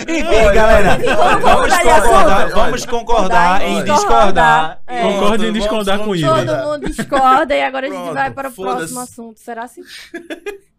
Enfim, 0.00 0.54
galera, 0.54 0.98
vamos 1.40 1.74
concordar, 1.74 2.48
vamos 2.50 2.86
concordar 2.86 3.62
em 3.62 3.84
discordar. 3.84 4.80
É. 4.86 5.02
Concorde 5.02 5.46
em 5.46 5.52
discordar 5.52 5.98
com 5.98 6.14
isso. 6.14 6.26
Todo 6.26 6.56
mundo 6.64 6.88
discorda 6.88 7.54
e 7.56 7.62
agora 7.62 7.88
a 7.88 7.90
gente 7.90 8.14
vai 8.14 8.30
para 8.30 8.48
o 8.48 8.52
próximo 8.52 9.00
assunto. 9.00 9.40
Será 9.40 9.64
assim? 9.64 9.82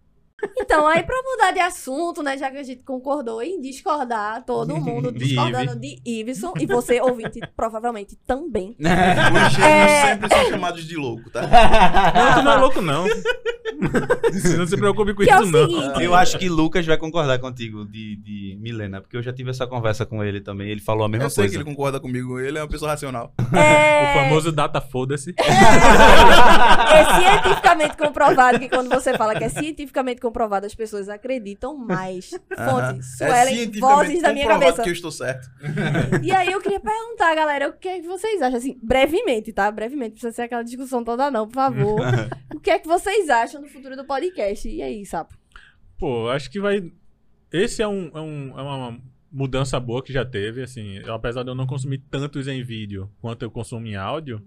Então, 0.58 0.88
aí 0.88 1.04
pra 1.04 1.16
mudar 1.24 1.52
de 1.52 1.60
assunto, 1.60 2.22
né, 2.24 2.38
já 2.38 2.50
que 2.52 2.58
a 2.58 2.64
gente 2.64 2.84
concordou 2.84 3.42
em 3.42 3.60
discordar, 3.62 4.44
todo 4.46 4.76
mundo 4.78 5.12
De 5.12 5.20
discordando 5.26 5.76
de 5.80 6.00
Iveson, 6.06 6.54
e 6.60 6.66
você, 6.66 7.00
ouvinte, 7.02 7.40
provavelmente 7.56 8.18
também. 8.28 8.76
Os 8.80 9.54
gênios 9.54 9.64
É. 9.92 10.02
sempre 10.08 10.30
são 10.30 10.46
chamados 10.50 10.86
de 10.86 10.96
louco, 10.96 11.30
tá? 11.30 11.42
Não, 11.42 12.34
tu 12.36 12.42
não 12.44 12.52
é 12.52 12.58
louco, 12.58 12.82
não. 12.82 13.06
Não 14.58 14.68
se 14.68 14.78
preocupe 14.78 15.14
com 15.14 15.24
Que 15.24 15.30
é 15.32 15.40
o 15.40 15.44
isso, 15.44 15.52
não. 15.52 15.66
seguinte, 15.70 16.04
Eu 16.04 16.14
acho 16.16 16.38
que 16.38 16.48
Lucas 16.50 16.86
vai 16.86 16.98
concordar 16.98 17.40
contigo 17.40 17.86
de, 17.86 18.16
de 18.18 18.58
Milena, 18.62 19.02
porque 19.02 19.18
eu 19.18 19.22
já 19.22 19.34
tive 19.34 19.50
essa 19.50 19.66
conversa 19.68 20.06
com 20.06 20.24
ele 20.24 20.40
também. 20.42 20.70
Ele 20.70 20.82
falou 20.82 21.04
a 21.06 21.10
mesma 21.10 21.26
Eu 21.26 21.30
sei 21.30 21.46
que 21.46 21.50
coisa. 21.52 21.64
ele 21.64 21.76
concorda 21.76 22.00
comigo, 22.00 22.40
ele 22.40 22.58
é 22.58 22.62
uma 22.62 22.68
pessoa 22.68 22.92
racional. 22.92 23.34
é, 23.54 24.12
O 24.12 24.14
famoso 24.24 24.52
data 24.52 24.80
foda-se. 24.80 25.34
é 25.38 27.06
cientificamente 27.16 27.98
comprovado 27.98 28.60
que 28.60 28.70
quando 28.70 28.90
você 28.90 29.16
fala 29.18 29.36
que 29.36 29.44
é 29.44 29.50
cientificamente 29.50 30.22
comprovado, 30.22 30.33
as 30.66 30.76
pessoas 30.76 31.10
acreditam 31.10 31.78
mais. 31.78 32.30
Fonte, 32.56 33.04
Suelen, 33.04 33.56
cientificamente 33.56 33.80
vozes 33.80 34.22
da 34.22 34.34
minha 34.34 34.44
comprovado 34.46 34.66
cabeça. 34.66 34.84
que 34.84 34.90
eu 34.90 34.94
estou 34.94 35.12
certo. 35.12 35.50
E 36.24 36.32
aí 36.32 36.52
eu 36.52 36.62
queria 36.62 36.80
perguntar, 36.80 37.36
galera, 37.36 37.70
o 37.70 37.74
que 37.74 37.88
é 37.88 38.00
que 38.02 38.08
vocês 38.08 38.42
acham? 38.42 38.58
Assim, 38.58 38.80
brevemente, 38.82 39.52
tá? 39.54 39.72
Brevemente, 39.72 40.12
precisa 40.14 40.32
ser 40.32 40.44
aquela 40.44 40.64
discussão 40.64 41.04
toda 41.04 41.30
não, 41.32 41.48
por 41.48 41.56
favor. 41.56 42.00
o 42.54 42.60
que 42.60 42.70
é 42.72 42.80
que 42.80 42.88
vocês 42.88 43.30
acham 43.30 43.62
do 43.62 43.68
futuro 43.68 43.96
do 43.96 44.06
podcast? 44.06 44.68
E 44.68 44.82
aí, 44.82 45.06
Sapo? 45.06 45.36
Pô, 45.98 46.30
acho 46.30 46.50
que 46.50 46.60
vai. 46.60 46.92
Esse 47.52 47.82
é, 47.82 47.88
um, 47.88 48.10
é, 48.14 48.20
um- 48.22 48.60
é 48.60 48.62
uma 48.62 49.00
mudança 49.32 49.80
boa 49.80 50.04
que 50.04 50.12
já 50.14 50.26
teve, 50.26 50.62
assim. 50.64 51.00
apesar 51.08 51.44
de 51.44 51.50
eu 51.50 51.56
não 51.56 51.66
consumir 51.68 52.00
tantos 52.10 52.48
em 52.48 52.64
vídeo 52.64 53.10
quanto 53.22 53.44
eu 53.44 53.52
consumo 53.52 53.86
em 53.88 53.96
áudio, 53.96 54.42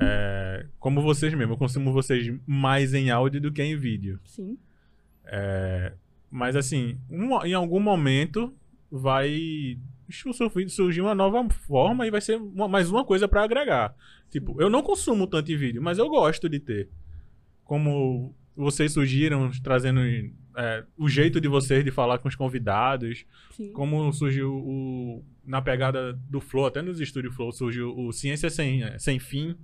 é, 0.00 0.66
como 0.78 1.02
vocês 1.02 1.34
mesmo, 1.34 1.54
eu 1.54 1.56
consumo 1.58 1.92
vocês 1.92 2.32
mais 2.46 2.94
em 2.94 3.10
áudio 3.10 3.40
do 3.40 3.52
que 3.52 3.62
em 3.62 3.76
vídeo. 3.76 4.20
Sim. 4.24 4.56
É, 5.30 5.92
mas 6.30 6.56
assim, 6.56 6.98
um- 7.10 7.44
em 7.44 7.52
algum 7.54 7.80
momento 7.80 8.54
vai 8.90 9.78
surgir 10.68 11.02
uma 11.02 11.14
nova 11.14 11.46
forma 11.50 12.06
e 12.06 12.10
vai 12.10 12.20
ser 12.20 12.36
uma- 12.36 12.66
mais 12.68 12.90
uma 12.90 13.04
coisa 13.04 13.28
pra 13.28 13.42
agregar. 13.44 13.94
Tipo, 14.30 14.60
eu 14.60 14.70
não 14.70 14.82
consumo 14.82 15.26
tanto 15.26 15.46
vídeo, 15.56 15.82
mas 15.82 15.98
eu 15.98 16.08
gosto 16.08 16.48
de 16.48 16.58
ter. 16.58 16.88
Como 17.64 18.34
vocês 18.56 18.92
surgiram 18.92 19.50
trazendo 19.62 20.00
é, 20.56 20.84
o 20.96 21.08
jeito 21.08 21.40
de 21.40 21.46
vocês 21.46 21.84
de 21.84 21.90
falar 21.92 22.18
com 22.18 22.26
os 22.28 22.34
convidados, 22.34 23.24
Sim. 23.52 23.70
como 23.72 24.12
surgiu 24.12 24.52
o. 24.52 25.24
Na 25.46 25.62
pegada 25.62 26.12
do 26.28 26.40
Flow, 26.40 26.66
até 26.66 26.82
nos 26.82 27.00
estúdios 27.00 27.34
Flow, 27.34 27.52
surgiu 27.52 27.94
o 27.96 28.12
Ciência 28.12 28.50
Sem, 28.50 28.82
é, 28.82 28.98
Sem 28.98 29.18
Fim, 29.20 29.56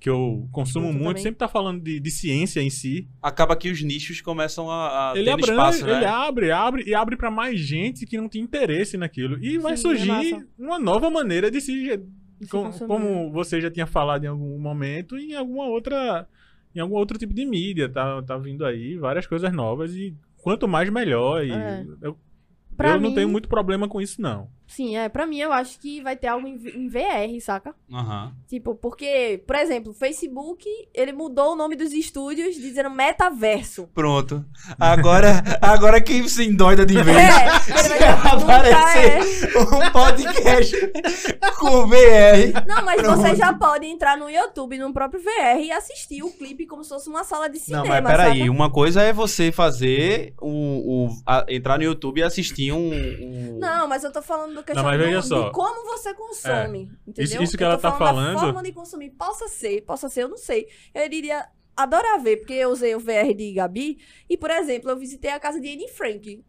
que 0.00 0.08
eu 0.10 0.48
consumo 0.50 0.86
Curto 0.86 0.98
muito, 0.98 1.08
também. 1.10 1.22
sempre 1.22 1.38
tá 1.38 1.48
falando 1.48 1.80
de, 1.82 2.00
de 2.00 2.10
ciência 2.10 2.60
em 2.60 2.70
si. 2.70 3.08
Acaba 3.22 3.54
que 3.56 3.70
os 3.70 3.82
nichos 3.82 4.20
começam 4.20 4.70
a, 4.70 5.12
a 5.12 5.16
Ele 5.16 5.24
ter 5.24 5.30
abrange, 5.30 5.50
espaço, 5.52 5.86
né? 5.86 5.96
ele 5.96 6.04
abre, 6.04 6.50
abre 6.50 6.84
e 6.86 6.94
abre 6.94 7.16
pra 7.16 7.30
mais 7.30 7.60
gente 7.60 8.04
que 8.06 8.16
não 8.16 8.28
tem 8.28 8.42
interesse 8.42 8.96
naquilo. 8.96 9.38
E 9.42 9.58
vai 9.58 9.76
Sim, 9.76 9.82
surgir 9.82 10.34
é 10.34 10.40
uma 10.58 10.78
nova 10.78 11.08
maneira 11.10 11.50
de 11.50 11.60
se. 11.60 11.96
De 12.40 12.46
se 12.46 12.50
com- 12.50 12.64
consumir. 12.64 12.88
como 12.88 13.30
você 13.30 13.60
já 13.60 13.70
tinha 13.70 13.86
falado 13.86 14.24
em 14.24 14.28
algum 14.28 14.58
momento, 14.58 15.16
em 15.16 15.34
alguma 15.34 15.66
outra. 15.66 16.26
Em 16.74 16.80
algum 16.80 16.96
outro 16.96 17.16
tipo 17.18 17.32
de 17.34 17.44
mídia. 17.44 17.88
Tá, 17.88 18.20
tá 18.22 18.36
vindo 18.38 18.64
aí 18.64 18.96
várias 18.96 19.26
coisas 19.26 19.52
novas 19.52 19.94
e 19.94 20.14
quanto 20.38 20.66
mais 20.66 20.90
melhor. 20.90 21.44
E 21.44 21.52
É. 21.52 21.86
eu 22.02 22.18
Pra 22.76 22.92
eu 22.92 23.00
não 23.00 23.10
mim- 23.10 23.14
tenho 23.14 23.28
muito 23.28 23.48
problema 23.48 23.86
com 23.86 24.00
isso, 24.00 24.20
não. 24.20 24.48
Sim, 24.74 24.96
é. 24.96 25.08
Pra 25.08 25.26
mim, 25.26 25.38
eu 25.38 25.52
acho 25.52 25.78
que 25.78 26.00
vai 26.02 26.16
ter 26.16 26.28
algo 26.28 26.46
em, 26.46 26.54
em 26.54 26.88
VR, 26.88 27.40
saca? 27.40 27.74
Aham. 27.92 28.32
Tipo, 28.48 28.74
porque, 28.74 29.42
por 29.46 29.56
exemplo, 29.56 29.90
o 29.92 29.94
Facebook, 29.94 30.64
ele 30.94 31.12
mudou 31.12 31.52
o 31.52 31.56
nome 31.56 31.76
dos 31.76 31.92
estúdios 31.92 32.54
dizendo 32.56 32.90
metaverso. 32.90 33.88
Pronto. 33.94 34.44
Agora, 34.78 35.42
agora 35.60 36.00
quem 36.00 36.26
se 36.26 36.44
endoida 36.44 36.86
de 36.86 36.94
vez 37.02 37.16
É, 37.16 38.12
vai 38.12 38.30
aparecer 38.32 39.52
nunca 39.54 39.76
um 39.76 39.90
podcast 39.90 40.76
com 41.58 41.86
VR. 41.86 41.96
é. 41.96 42.52
Não, 42.66 42.84
mas 42.84 43.00
Pronto. 43.02 43.20
você 43.20 43.36
já 43.36 43.52
pode 43.52 43.86
entrar 43.86 44.16
no 44.16 44.28
YouTube, 44.30 44.78
no 44.78 44.92
próprio 44.92 45.20
VR, 45.22 45.60
e 45.62 45.70
assistir 45.70 46.22
o 46.22 46.30
clipe 46.30 46.66
como 46.66 46.82
se 46.82 46.88
fosse 46.90 47.08
uma 47.08 47.24
sala 47.24 47.48
de 47.48 47.58
cinema, 47.58 47.84
Não, 47.84 48.02
mas 48.02 48.04
peraí, 48.06 48.38
saca? 48.40 48.50
uma 48.50 48.70
coisa 48.70 49.02
é 49.02 49.12
você 49.12 49.52
fazer 49.52 50.34
o, 50.40 51.06
o- 51.06 51.08
a- 51.26 51.44
entrar 51.48 51.78
no 51.78 51.84
YouTube 51.84 52.18
e 52.18 52.22
assistir 52.22 52.72
um. 52.72 52.92
um- 52.92 53.58
Não, 53.60 53.86
mas 53.88 54.04
eu 54.04 54.12
tô 54.12 54.22
falando 54.22 54.54
do 54.54 54.61
questão 54.62 54.84
mas 54.84 54.98
veja 55.00 55.20
do- 55.20 55.26
só. 55.26 55.44
de 55.48 55.52
como 55.52 55.84
você 55.84 56.14
consome, 56.14 56.90
entendeu? 57.06 57.24
Isso- 57.24 57.42
isso 57.42 57.56
que 57.56 57.62
Eu 57.64 57.68
ela 57.68 57.78
tá 57.78 57.92
falando 57.92 58.26
da 58.26 58.32
falando- 58.34 58.54
forma 58.54 58.62
de 58.62 58.72
consumir. 58.72 59.10
Possa 59.10 59.48
ser, 59.48 59.82
possa 59.82 60.08
ser, 60.08 60.22
eu 60.24 60.28
não 60.28 60.36
sei. 60.36 60.66
Eu 60.94 61.04
iria 61.06 61.46
adorar 61.76 62.20
ver, 62.20 62.38
porque 62.38 62.52
eu 62.52 62.70
usei 62.70 62.94
o 62.94 63.00
VR 63.00 63.34
de 63.34 63.52
Gabi, 63.54 63.98
e, 64.28 64.36
por 64.36 64.50
exemplo, 64.50 64.90
eu 64.90 64.96
visitei 64.96 65.30
a 65.30 65.40
casa 65.40 65.60
de 65.60 65.68
Anne 65.72 65.88
Frank. 65.88 66.44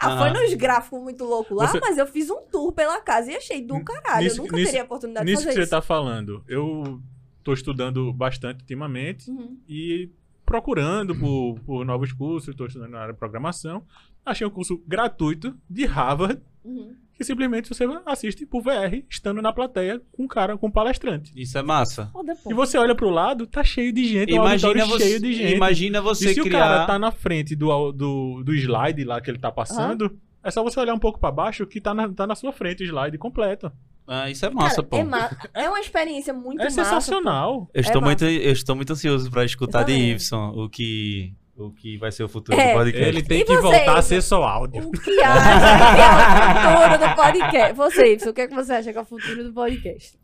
Ah, 0.00 0.12
Aham. 0.12 0.18
foi 0.32 0.42
nos 0.42 0.54
gráficos 0.54 1.02
muito 1.02 1.24
louco 1.24 1.54
lá, 1.54 1.66
Você- 1.66 1.80
mas 1.80 1.98
eu 1.98 2.06
fiz 2.06 2.30
um 2.30 2.40
tour 2.46 2.72
pela 2.72 3.00
casa 3.00 3.32
e 3.32 3.36
achei 3.36 3.60
do 3.60 3.82
caralho. 3.82 4.22
nisso- 4.22 4.38
eu 4.38 4.42
nunca 4.44 4.54
nisso- 4.56 4.66
teria 4.70 4.82
a 4.82 4.84
oportunidade 4.84 5.26
Nisso 5.26 5.38
de 5.42 5.42
que 5.42 5.48
fazer 5.50 5.60
você 5.60 5.62
isso. 5.64 5.70
tá 5.70 5.82
falando, 5.82 6.44
eu 6.46 7.00
tô 7.42 7.52
estudando 7.52 8.12
bastante 8.12 8.60
ultimamente 8.60 9.28
Uhum. 9.28 9.58
e 9.68 10.08
procurando 10.46 11.14
por, 11.18 11.58
por 11.66 11.84
novos 11.84 12.12
cursos, 12.12 12.48
estou 12.50 12.66
estudando 12.68 12.92
na 12.92 13.00
área 13.00 13.12
de 13.12 13.18
programação. 13.18 13.84
Achei 14.24 14.46
um 14.46 14.50
curso 14.50 14.80
gratuito 14.86 15.58
de 15.68 15.84
Harvard, 15.84 16.40
Uhum. 16.64 16.94
Que 17.18 17.24
simplesmente 17.24 17.68
você 17.68 17.84
assiste 18.06 18.46
por 18.46 18.62
VR, 18.62 19.02
estando 19.10 19.42
na 19.42 19.52
plateia 19.52 20.00
com 20.12 20.22
um 20.22 20.28
cara, 20.28 20.56
com 20.56 20.68
um 20.68 20.70
palestrante. 20.70 21.32
Isso 21.36 21.58
é 21.58 21.62
massa. 21.62 22.10
E 22.48 22.54
você 22.54 22.78
olha 22.78 22.94
pro 22.94 23.10
lado, 23.10 23.44
tá 23.44 23.64
cheio 23.64 23.92
de 23.92 24.06
gente, 24.06 24.32
Imagina 24.32 24.86
você, 24.86 25.04
cheio 25.04 25.20
de 25.20 25.32
gente. 25.34 25.56
imagina 25.56 25.98
e 25.98 26.00
você 26.00 26.32
se 26.32 26.40
o 26.40 26.44
criar. 26.44 26.60
cara 26.60 26.86
tá 26.86 26.98
na 26.98 27.10
frente 27.10 27.56
do, 27.56 27.90
do, 27.92 28.42
do 28.44 28.54
slide 28.54 29.02
lá 29.04 29.20
que 29.20 29.28
ele 29.28 29.38
tá 29.38 29.50
passando, 29.50 30.16
é 30.44 30.50
só 30.52 30.62
você 30.62 30.78
olhar 30.78 30.94
um 30.94 30.98
pouco 30.98 31.18
pra 31.18 31.32
baixo 31.32 31.66
que 31.66 31.80
tá 31.80 31.92
na, 31.92 32.08
tá 32.08 32.24
na 32.24 32.36
sua 32.36 32.52
frente 32.52 32.84
o 32.84 32.86
slide 32.86 33.18
completo. 33.18 33.72
Ah, 34.06 34.30
isso 34.30 34.46
é 34.46 34.50
massa, 34.50 34.76
Cara, 34.76 34.86
pô. 34.88 34.96
é, 34.96 35.04
ma- 35.04 35.30
é 35.52 35.68
uma 35.68 35.80
experiência 35.80 36.32
muito 36.32 36.60
é 36.62 36.64
massa. 36.64 36.84
sensacional. 36.84 37.68
Eu 37.74 37.80
estou, 37.82 38.00
É 38.00 38.04
muito, 38.04 38.24
eu 38.24 38.52
estou 38.52 38.74
muito 38.76 38.92
ansioso 38.92 39.30
pra 39.30 39.44
escutar 39.44 39.82
de. 39.82 39.92
Ibson 39.92 40.52
o 40.56 40.68
que, 40.68 41.34
o 41.58 41.72
que 41.72 41.96
vai 41.98 42.12
ser 42.12 42.22
o 42.22 42.28
futuro 42.28 42.58
É. 42.58 42.68
do 42.72 42.78
podcast. 42.78 43.08
Ele 43.08 43.22
tem 43.22 43.40
E 43.40 43.44
que 43.44 43.56
você, 43.56 43.62
voltar 43.62 43.98
a 43.98 44.02
ser 44.02 44.22
só 44.22 44.42
áudio. 44.44 44.88
O 44.88 44.92
que 44.92 45.20
acha 45.22 45.50
que 45.94 46.00
é 46.00 46.68
o 46.70 46.82
futuro 46.88 47.08
do 47.08 47.14
podcast? 47.16 47.72
Você, 47.74 48.12
Ibsen, 48.12 48.28
o 48.30 48.32
que, 48.34 48.40
é 48.42 48.46
que 48.48 48.54
você 48.54 48.72
acha 48.72 48.92
que 48.92 48.98
é 48.98 49.00
o 49.00 49.04
futuro 49.04 49.44
do 49.44 49.52
podcast? 49.52 50.18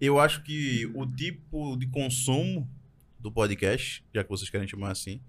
Eu 0.00 0.20
acho 0.20 0.42
que 0.42 0.90
o 0.94 1.06
tipo 1.06 1.76
de 1.76 1.86
consumo 1.88 2.68
do 3.18 3.32
podcast, 3.32 4.04
já 4.14 4.22
que 4.22 4.28
vocês 4.28 4.50
querem 4.50 4.68
chamar 4.68 4.90
assim, 4.90 5.20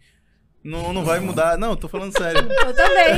não, 0.62 0.92
não 0.92 1.06
vai 1.06 1.20
mudar. 1.20 1.58
Não, 1.58 1.76
tô 1.76 1.88
falando 1.88 2.12
sério. 2.18 2.42
Eu 2.42 2.74
também. 2.76 3.14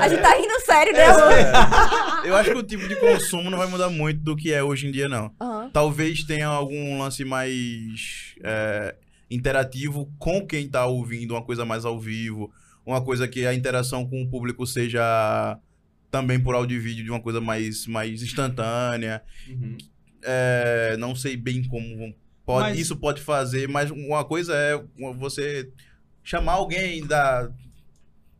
A 0.00 0.08
gente 0.08 0.20
tá 0.20 0.34
rindo 0.34 0.60
sério, 0.60 0.92
né? 0.92 1.04
É, 1.04 2.28
eu 2.28 2.34
acho 2.36 2.50
que 2.50 2.58
o 2.58 2.62
tipo 2.62 2.86
de 2.88 2.96
consumo 2.96 3.48
não 3.48 3.56
vai 3.56 3.68
mudar 3.68 3.88
muito 3.88 4.20
do 4.20 4.36
que 4.36 4.52
é 4.52 4.62
hoje 4.62 4.88
em 4.88 4.90
dia, 4.90 5.08
não. 5.08 5.32
Aham. 5.40 5.70
Talvez 5.72 6.24
tenha 6.24 6.48
algum 6.48 6.98
lance 6.98 7.24
mais 7.24 8.34
é, 8.42 8.96
interativo 9.30 10.12
com 10.18 10.46
quem 10.46 10.68
tá 10.68 10.86
ouvindo, 10.86 11.32
uma 11.34 11.42
coisa 11.44 11.64
mais 11.64 11.84
ao 11.84 11.98
vivo, 12.00 12.52
uma 12.86 13.02
coisa 13.02 13.28
que 13.28 13.46
a 13.46 13.54
interação 13.54 14.08
com 14.08 14.22
o 14.22 14.28
público 14.28 14.66
seja 14.66 15.58
também 16.10 16.40
por 16.40 16.54
áudio 16.54 16.76
e 16.76 16.80
vídeo 16.80 17.04
de 17.04 17.10
uma 17.10 17.20
coisa 17.20 17.40
mais, 17.40 17.86
mais 17.86 18.22
instantânea. 18.22 19.22
Uhum. 19.48 19.76
É, 20.22 20.96
não 20.98 21.14
sei 21.14 21.36
bem 21.36 21.62
como 21.64 22.14
pode, 22.44 22.70
Mas- 22.70 22.78
isso 22.78 22.96
pode 22.96 23.20
fazer, 23.20 23.68
mas 23.68 23.90
uma 23.90 24.24
coisa 24.24 24.54
é 24.54 24.82
você 25.18 25.70
chamar 26.24 26.52
alguém 26.52 27.06
da 27.06 27.50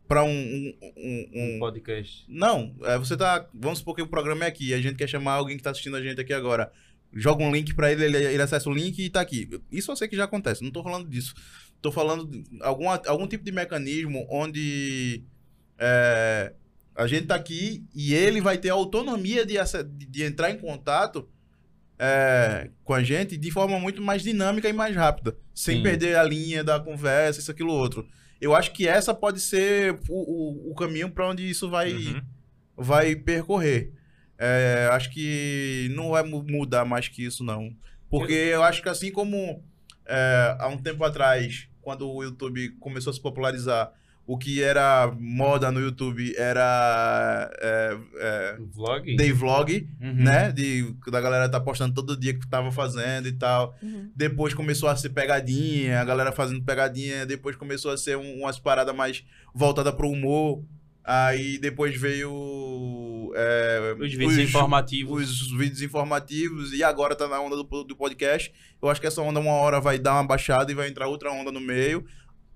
para 0.07 0.23
um, 0.23 0.29
um- 0.31 0.73
um- 0.97 1.29
Um 1.35 1.55
um- 1.55 1.59
podcast. 1.59 2.25
não, 2.27 2.75
é, 2.81 2.97
você 2.97 3.15
tá. 3.15 3.47
Vamos 3.53 3.77
supor 3.77 3.95
que 3.95 4.01
o 4.01 4.07
programa 4.07 4.43
é 4.43 4.47
aqui. 4.47 4.73
A 4.73 4.81
gente 4.81 4.95
quer 4.95 5.07
chamar 5.07 5.33
alguém 5.33 5.55
que 5.55 5.61
tá 5.61 5.69
assistindo 5.69 5.95
a 5.95 6.01
gente 6.01 6.19
aqui 6.19 6.33
agora. 6.33 6.71
Joga 7.13 7.43
um 7.43 7.51
link 7.51 7.73
pra 7.73 7.91
ele, 7.91 8.05
ele, 8.05 8.17
ele 8.17 8.41
acessa 8.41 8.69
o 8.69 8.73
link 8.73 8.99
e 9.03 9.09
tá 9.09 9.21
aqui. 9.21 9.49
Isso 9.71 9.91
eu 9.91 9.95
sei 9.95 10.07
que 10.07 10.15
já 10.15 10.25
acontece, 10.25 10.63
não 10.63 10.71
tô 10.71 10.83
falando 10.83 11.07
disso. 11.09 11.33
Tô 11.81 11.91
falando 11.91 12.25
de 12.25 12.43
algum, 12.61 12.87
algum 12.89 13.25
tipo 13.27 13.43
de 13.43 13.51
mecanismo 13.51 14.27
onde 14.29 15.23
é, 15.77 16.53
a 16.95 17.07
gente 17.07 17.27
tá 17.27 17.35
aqui 17.35 17.85
e 17.95 18.13
ele 18.13 18.41
vai 18.41 18.57
ter 18.57 18.69
a 18.69 18.73
autonomia 18.73 19.45
de, 19.45 19.55
de 20.07 20.23
entrar 20.23 20.51
em 20.51 20.57
contato 20.57 21.27
é, 21.97 22.69
com 22.83 22.93
a 22.93 23.01
gente 23.03 23.37
de 23.37 23.51
forma 23.51 23.79
muito 23.79 24.01
mais 24.01 24.21
dinâmica 24.21 24.69
e 24.69 24.73
mais 24.73 24.95
rápida, 24.95 25.35
sem 25.53 25.77
Sim. 25.77 25.83
perder 25.83 26.15
a 26.17 26.23
linha 26.23 26.63
da 26.63 26.79
conversa, 26.79 27.39
isso, 27.39 27.51
aquilo, 27.51 27.73
outro. 27.73 28.07
Eu 28.39 28.55
acho 28.55 28.71
que 28.71 28.87
essa 28.87 29.13
pode 29.13 29.39
ser 29.41 29.99
o, 30.07 30.69
o, 30.69 30.71
o 30.71 30.75
caminho 30.75 31.09
para 31.09 31.27
onde 31.29 31.49
isso 31.49 31.69
vai, 31.69 31.91
Uhum. 31.93 32.21
vai 32.77 33.15
percorrer. 33.15 33.91
É, 34.39 34.87
acho 34.93 35.11
que 35.11 35.91
não 35.93 36.11
vai 36.11 36.23
mu- 36.23 36.43
mudar 36.47 36.85
mais 36.85 37.07
que 37.09 37.25
isso, 37.25 37.43
não. 37.43 37.75
Porque 38.09 38.31
eu 38.33 38.63
acho 38.63 38.81
que 38.81 38.87
assim 38.89 39.11
como 39.11 39.61
é, 40.07 40.55
há 40.57 40.67
um 40.69 40.77
tempo 40.77 41.03
atrás, 41.03 41.67
quando 41.81 42.09
o 42.09 42.23
YouTube 42.23 42.69
começou 42.79 43.11
a 43.11 43.13
se 43.13 43.21
popularizar, 43.21 43.91
o 44.25 44.37
que 44.37 44.61
era 44.63 45.11
moda 45.19 45.71
no 45.71 45.79
YouTube 45.79 46.33
era 46.37 47.49
é, 47.59 47.97
é, 48.17 48.57
Vlog? 48.71 49.15
day 49.17 49.31
vlog, 49.31 49.87
Uhum. 49.99 50.13
né? 50.13 50.51
De, 50.51 50.93
da 51.11 51.19
galera 51.19 51.49
tá 51.49 51.59
postando 51.59 51.95
todo 51.95 52.15
dia 52.15 52.33
que 52.35 52.47
tava 52.47 52.71
fazendo 52.71 53.27
e 53.27 53.31
tal. 53.33 53.75
Uhum. 53.81 54.09
Depois 54.15 54.53
começou 54.53 54.87
a 54.87 54.95
ser 54.95 55.09
pegadinha, 55.09 55.99
a 55.99 56.05
galera 56.05 56.31
fazendo 56.31 56.61
pegadinha. 56.63 57.25
Depois 57.25 57.55
começou 57.55 57.91
a 57.91 57.97
ser 57.97 58.17
um- 58.17 58.41
umas 58.41 58.59
paradas 58.59 58.95
mais 58.95 59.25
voltadas 59.53 59.93
pro 59.95 60.07
humor. 60.09 60.63
Aí 61.03 61.57
depois 61.57 61.99
veio. 61.99 62.29
É, 63.35 63.95
Os 63.99 64.11
vídeos 64.13 64.37
informativos. 64.37 65.41
Os 65.41 65.51
vídeos 65.51 65.81
informativos. 65.81 66.73
E 66.73 66.83
agora 66.83 67.15
tá 67.15 67.27
na 67.27 67.39
onda 67.39 67.55
do, 67.55 67.83
do 67.83 67.95
podcast. 67.95 68.53
Eu 68.81 68.89
acho 68.89 68.99
que 68.99 69.07
essa 69.07 69.21
onda 69.21 69.39
uma 69.39 69.53
hora 69.53 69.79
vai 69.79 69.97
dar 69.97 70.13
uma 70.13 70.25
baixada 70.27 70.71
e 70.71 70.75
vai 70.75 70.87
entrar 70.87 71.07
outra 71.07 71.31
onda 71.31 71.51
no 71.51 71.59
meio. 71.59 72.05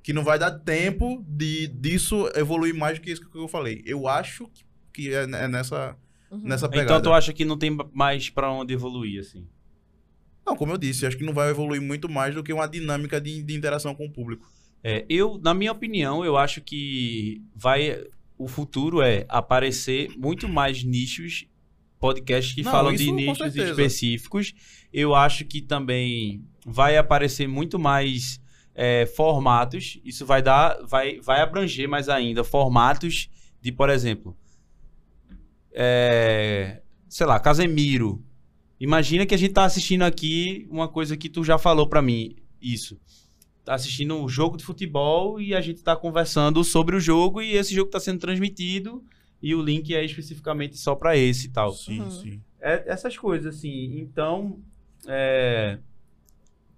Que 0.01 0.11
não 0.13 0.23
vai 0.23 0.37
dar 0.37 0.51
tempo 0.51 1.23
de, 1.27 1.67
disso 1.67 2.29
evoluir 2.35 2.75
mais 2.75 2.99
do 2.99 3.01
que 3.01 3.11
isso 3.11 3.29
que 3.29 3.37
eu 3.37 3.47
falei. 3.47 3.81
Eu 3.85 4.07
acho 4.07 4.47
que, 4.47 4.65
que 4.93 5.13
é, 5.13 5.23
é 5.23 5.47
nessa, 5.47 5.97
Uhum. 6.33 6.41
nessa 6.43 6.67
pegada. 6.67 6.89
Então 6.89 7.01
tu 7.01 7.13
acha 7.13 7.31
que 7.31 7.45
não 7.45 7.57
tem 7.57 7.77
mais 7.93 8.29
pra 8.29 8.51
onde 8.51 8.73
evoluir, 8.73 9.19
assim? 9.19 9.47
Não, 10.45 10.55
como 10.57 10.73
eu 10.73 10.77
disse, 10.77 11.05
acho 11.05 11.15
que 11.15 11.23
não 11.23 11.33
vai 11.33 11.49
evoluir 11.49 11.81
muito 11.81 12.09
mais 12.09 12.33
do 12.33 12.43
que 12.43 12.51
uma 12.51 12.67
dinâmica 12.67 13.21
de, 13.21 13.41
de 13.43 13.55
interação 13.55 13.93
com 13.95 14.05
o 14.07 14.11
público. 14.11 14.51
É, 14.83 15.05
eu, 15.07 15.39
na 15.41 15.53
minha 15.53 15.71
opinião, 15.71 16.25
eu 16.25 16.35
acho 16.35 16.59
que 16.59 17.41
vai. 17.55 18.03
O 18.43 18.47
futuro 18.49 19.01
é 19.01 19.25
aparecer 19.29 20.09
muito 20.17 20.49
mais 20.49 20.83
nichos, 20.83 21.45
podcasts 21.97 22.53
que 22.53 22.61
Não, 22.61 22.71
falam 22.73 22.93
de 22.93 23.09
nichos 23.09 23.55
específicos. 23.55 24.53
Eu 24.91 25.15
acho 25.15 25.45
que 25.45 25.61
também 25.61 26.43
vai 26.65 26.97
aparecer 26.97 27.47
muito 27.47 27.79
mais 27.79 28.41
é, 28.75 29.05
formatos. 29.05 29.97
Isso 30.03 30.25
vai 30.25 30.41
dar. 30.41 30.77
Vai, 30.85 31.21
vai 31.21 31.39
abranger 31.39 31.87
mais 31.87 32.09
ainda 32.09 32.43
formatos 32.43 33.29
de, 33.61 33.71
por 33.71 33.89
exemplo. 33.89 34.35
é, 35.73 36.81
sei 37.07 37.25
lá, 37.25 37.39
Casemiro. 37.39 38.21
Imagina 38.77 39.25
que 39.25 39.33
a 39.33 39.37
gente 39.37 39.53
tá 39.53 39.63
assistindo 39.63 40.01
aqui 40.01 40.67
uma 40.69 40.89
coisa 40.89 41.15
que 41.15 41.29
tu 41.29 41.45
já 41.45 41.57
falou 41.57 41.87
pra 41.87 42.01
mim. 42.01 42.35
Isso 42.61 42.99
assistindo 43.67 44.15
um 44.15 44.27
jogo 44.27 44.57
de 44.57 44.63
futebol 44.63 45.39
e 45.39 45.53
a 45.55 45.61
gente 45.61 45.81
tá 45.83 45.95
conversando 45.95 46.63
sobre 46.63 46.95
o 46.95 46.99
jogo 46.99 47.41
e 47.41 47.53
esse 47.53 47.73
jogo 47.73 47.89
tá 47.89 47.99
sendo 47.99 48.19
transmitido 48.19 49.03
e 49.41 49.53
o 49.55 49.61
link 49.61 49.93
é 49.93 50.03
especificamente 50.03 50.77
só 50.77 50.95
pra 50.95 51.15
esse 51.17 51.47
e 51.47 51.49
tal. 51.49 51.71
Sim, 51.73 52.01
Uhum. 52.01 52.11
sim. 52.11 52.41
É, 52.61 52.83
essas 52.91 53.17
coisas, 53.17 53.55
assim. 53.57 53.97
Então, 53.99 54.59
é, 55.07 55.77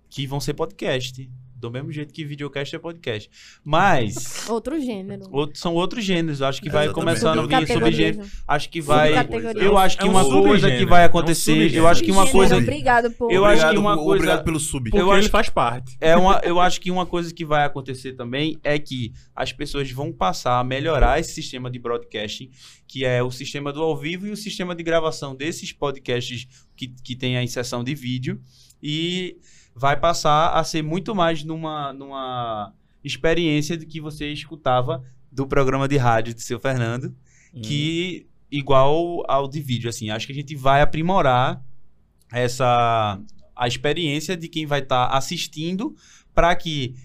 que 0.09 0.25
vão 0.25 0.39
ser 0.39 0.53
podcast 0.53 1.29
Do 1.65 1.71
mesmo 1.71 1.91
jeito 1.91 2.13
que 2.13 2.23
videocast 2.23 2.75
é 2.75 2.79
podcast. 2.79 3.29
Mas 3.63 4.47
Outro 4.49 4.79
gênero. 4.79 5.23
outro- 5.31 5.57
são 5.59 5.73
outros 5.73 6.03
gêneros. 6.03 6.39
Eu 6.41 6.47
acho 6.47 6.61
que 6.61 6.69
vai 6.69 6.85
Exatamente. 6.85 7.05
começando 7.19 7.39
a 7.39 7.87
vir 7.87 8.15
né? 8.17 8.25
Acho 8.47 8.69
que 8.69 8.81
vai. 8.81 9.13
Eu 9.55 9.77
acho 9.77 9.97
que 9.97 10.03
É 10.03 10.07
um 10.07 10.11
uma 10.11 10.23
coisa 10.23 10.67
que 10.67 10.73
subgênero, 10.73 10.89
vai 10.89 11.01
é 11.01 11.03
um 11.03 11.07
acontecer. 11.07 11.51
eu 11.51 11.55
subgênero. 11.61 11.87
acho 11.87 12.03
que 12.03 12.11
uma 12.11 12.27
coisa. 12.29 12.57
Obrigado 12.57 13.11
por. 13.11 13.31
Eu 13.31 13.43
acho 13.45 13.55
que 13.61 13.65
Obrigado- 13.65 13.79
uma 13.81 13.95
coisa- 13.95 14.11
Obrigado 14.15 14.43
pelo 14.43 14.59
sub. 14.59 14.89
Porque 14.89 15.01
Eu 15.01 15.09
acho 15.11 15.19
ele 15.21 15.25
que- 15.27 15.31
faz 15.31 15.49
parte. 15.49 15.97
É 15.99 16.15
uma, 16.15 16.39
eu 16.43 16.59
acho 16.59 16.79
que 16.79 16.91
uma 16.91 17.05
coisa 17.05 17.33
que 17.33 17.43
vai 17.43 17.65
acontecer 17.65 18.13
também 18.13 18.57
é 18.63 18.77
que 18.77 19.11
as 19.35 19.51
pessoas 19.51 19.89
vão 19.91 20.11
passar 20.11 20.59
a 20.59 20.63
melhorar 20.63 21.19
esse 21.19 21.33
sistema 21.33 21.69
de 21.71 21.79
broadcasting, 21.79 22.49
que 22.87 23.03
é 23.03 23.23
o 23.23 23.31
sistema 23.31 23.73
do 23.73 23.81
ao 23.81 23.97
vivo 23.97 24.27
e 24.27 24.31
o 24.31 24.37
sistema 24.37 24.75
de 24.75 24.83
gravação 24.83 25.35
desses 25.35 25.71
podcasts 25.71 26.47
que, 26.75 26.87
que 27.03 27.15
tem 27.15 27.37
a 27.37 27.43
inserção 27.43 27.83
de 27.83 27.95
vídeo. 27.95 28.39
E 28.83 29.37
vai 29.75 29.99
passar 29.99 30.51
a 30.51 30.63
ser 30.63 30.81
muito 30.81 31.13
mais 31.13 31.43
numa, 31.43 31.91
numa 31.91 32.73
experiência 33.03 33.77
de 33.77 33.85
que 33.85 33.99
você 33.99 34.31
escutava 34.31 35.03
do 35.31 35.45
programa 35.45 35.87
de 35.87 35.97
rádio 35.97 36.33
de 36.33 36.41
seu 36.41 36.59
Fernando, 36.59 37.13
que 37.61 38.27
igual 38.49 39.23
ao 39.27 39.47
de 39.47 39.59
vídeo, 39.59 39.89
assim. 39.89 40.09
Acho 40.09 40.25
que 40.25 40.31
a 40.31 40.35
gente 40.35 40.55
vai 40.55 40.81
aprimorar 40.81 41.61
essa 42.31 43.19
a 43.55 43.67
experiência 43.67 44.35
de 44.35 44.49
quem 44.49 44.65
vai 44.65 44.79
estar 44.79 45.07
assistindo 45.07 45.95
para 46.33 46.53
que 46.55 46.95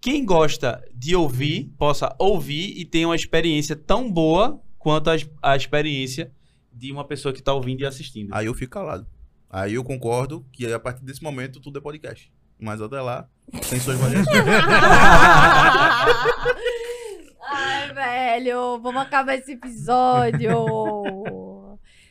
quem 0.00 0.24
gosta 0.24 0.82
de 0.94 1.14
ouvir 1.14 1.70
possa 1.76 2.14
ouvir 2.18 2.78
e 2.78 2.84
tenha 2.84 3.08
uma 3.08 3.16
experiência 3.16 3.76
tão 3.76 4.10
boa 4.10 4.60
quanto 4.78 5.10
a, 5.10 5.16
a 5.42 5.56
experiência 5.56 6.32
de 6.72 6.90
uma 6.92 7.04
pessoa 7.04 7.32
que 7.32 7.40
está 7.40 7.52
ouvindo 7.52 7.80
e 7.82 7.86
assistindo. 7.86 8.32
Aí 8.32 8.46
eu 8.46 8.54
fico 8.54 8.72
calado. 8.72 9.06
Aí 9.50 9.74
eu 9.74 9.84
concordo 9.84 10.44
que 10.52 10.70
a 10.72 10.78
partir 10.78 11.04
desse 11.04 11.22
momento 11.22 11.60
tudo 11.60 11.78
é 11.78 11.82
podcast. 11.82 12.30
Mas 12.58 12.82
até 12.82 13.00
lá, 13.00 13.28
tem 13.70 13.78
suas 13.78 13.98
variações. 13.98 14.36
Ai, 17.50 17.94
velho, 17.94 18.78
vamos 18.80 19.00
acabar 19.00 19.36
esse 19.36 19.52
episódio. 19.52 20.50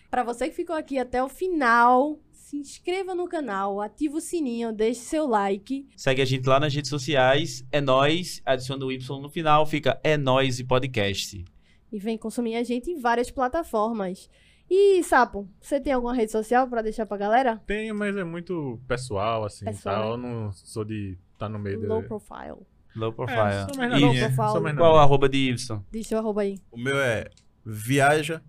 Pra 0.09 0.23
você 0.23 0.47
que 0.49 0.55
ficou 0.55 0.75
aqui 0.75 0.97
até 0.97 1.21
o 1.21 1.27
final, 1.27 2.17
se 2.31 2.55
inscreva 2.55 3.13
no 3.13 3.27
canal, 3.27 3.81
ativa 3.81 4.17
o 4.17 4.21
sininho, 4.21 4.71
deixe 4.71 5.01
seu 5.01 5.27
like. 5.27 5.85
Segue 5.97 6.21
a 6.21 6.25
gente 6.25 6.47
lá 6.47 6.61
nas 6.61 6.73
redes 6.73 6.89
sociais, 6.89 7.65
é 7.71 7.81
nós, 7.81 8.41
adiciona 8.45 8.85
o 8.85 8.91
Y 8.91 9.21
no 9.21 9.29
final, 9.29 9.65
fica 9.65 9.99
é 10.01 10.15
nós 10.15 10.59
e 10.59 10.63
podcast. 10.63 11.43
E 11.91 11.99
vem 11.99 12.17
consumir 12.17 12.55
a 12.55 12.63
gente 12.63 12.89
em 12.89 12.99
várias 12.99 13.29
plataformas. 13.29 14.29
E, 14.69 15.01
Sapo, 15.03 15.47
você 15.61 15.79
tem 15.79 15.93
alguma 15.93 16.13
rede 16.13 16.31
social 16.31 16.67
pra 16.67 16.81
deixar 16.81 17.05
pra 17.05 17.15
galera? 17.17 17.61
Tenho, 17.65 17.95
mas 17.95 18.15
é 18.17 18.23
muito 18.23 18.79
pessoal, 18.87 19.45
assim, 19.45 19.65
Pessoal, 19.65 19.95
tal. 19.95 20.17
né? 20.17 20.27
Eu 20.27 20.31
não 20.31 20.51
sou 20.51 20.83
de 20.83 21.17
estar 21.33 21.47
no 21.47 21.57
meio 21.57 21.79
Low 21.87 22.01
do... 22.01 22.07
profile. 22.07 22.57
Low 22.95 23.09
É, 23.09 23.13
profile. 23.13 23.65
sou 23.73 23.77
mais 23.77 23.93
E 23.93 23.99
Low 24.03 24.11
profile. 24.13 24.35
sou 24.51 24.61
mais 24.61 24.77
qual 24.77 24.95
o 24.95 24.97
arroba 24.97 25.29
de 25.29 25.37
Y? 25.49 25.79
Deixa 25.91 26.15
o 26.15 26.19
arroba 26.19 26.41
aí. 26.41 26.59
o 26.71 26.77
meu 26.77 26.97
é 26.99 27.29
viaja. 27.65 28.41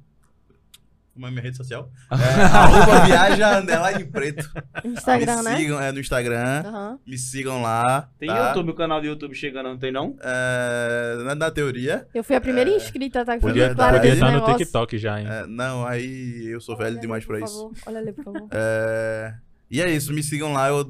Como 1.19 1.27
é 1.27 1.31
minha 1.33 1.43
rede 1.43 1.57
social? 1.57 1.91
É, 2.12 2.43
arroba 2.45 3.05
viaja 3.05 3.59
underline 3.59 4.05
preto. 4.05 4.49
Instagram, 4.85 5.39
me 5.39 5.43
né? 5.43 5.57
sigam, 5.57 5.83
é 5.83 5.91
no 5.91 5.99
Instagram. 5.99 6.62
Aham. 6.64 6.99
Me 7.05 7.19
sigam 7.19 7.61
lá. 7.61 8.09
Tem 8.21 8.29
tá? 8.29 8.47
YouTube, 8.47 8.71
o 8.71 8.75
canal 8.75 9.01
do 9.01 9.07
YouTube 9.09 9.35
chegando, 9.35 9.69
não 9.69 9.77
tem 9.77 9.91
não? 9.91 10.16
É, 10.23 11.16
na, 11.25 11.35
na 11.35 11.51
teoria. 11.51 12.07
Eu 12.14 12.23
fui 12.23 12.37
a 12.37 12.41
primeira 12.41 12.71
inscrita, 12.71 13.25
tá? 13.25 13.37
Podia, 13.37 13.75
podia 13.75 14.14
estar 14.14 14.31
no. 14.31 14.57
TikTok 14.57 14.97
já, 14.97 15.21
hein? 15.21 15.27
é, 15.29 15.45
não, 15.49 15.85
aí 15.85 16.47
eu 16.47 16.61
sou 16.61 16.77
velho 16.77 16.93
Olha 16.93 17.01
demais 17.01 17.25
ali, 17.25 17.27
pra 17.27 17.39
por 17.39 17.45
isso. 17.45 17.62
favor. 17.62 17.75
Olha 17.87 17.99
ali, 17.99 18.12
por 18.12 18.25
favor. 18.25 18.49
É, 18.53 19.35
e 19.69 19.83
é 19.83 19.91
isso, 19.91 20.12
me 20.12 20.23
sigam 20.23 20.53
lá. 20.53 20.69
Eu, 20.69 20.89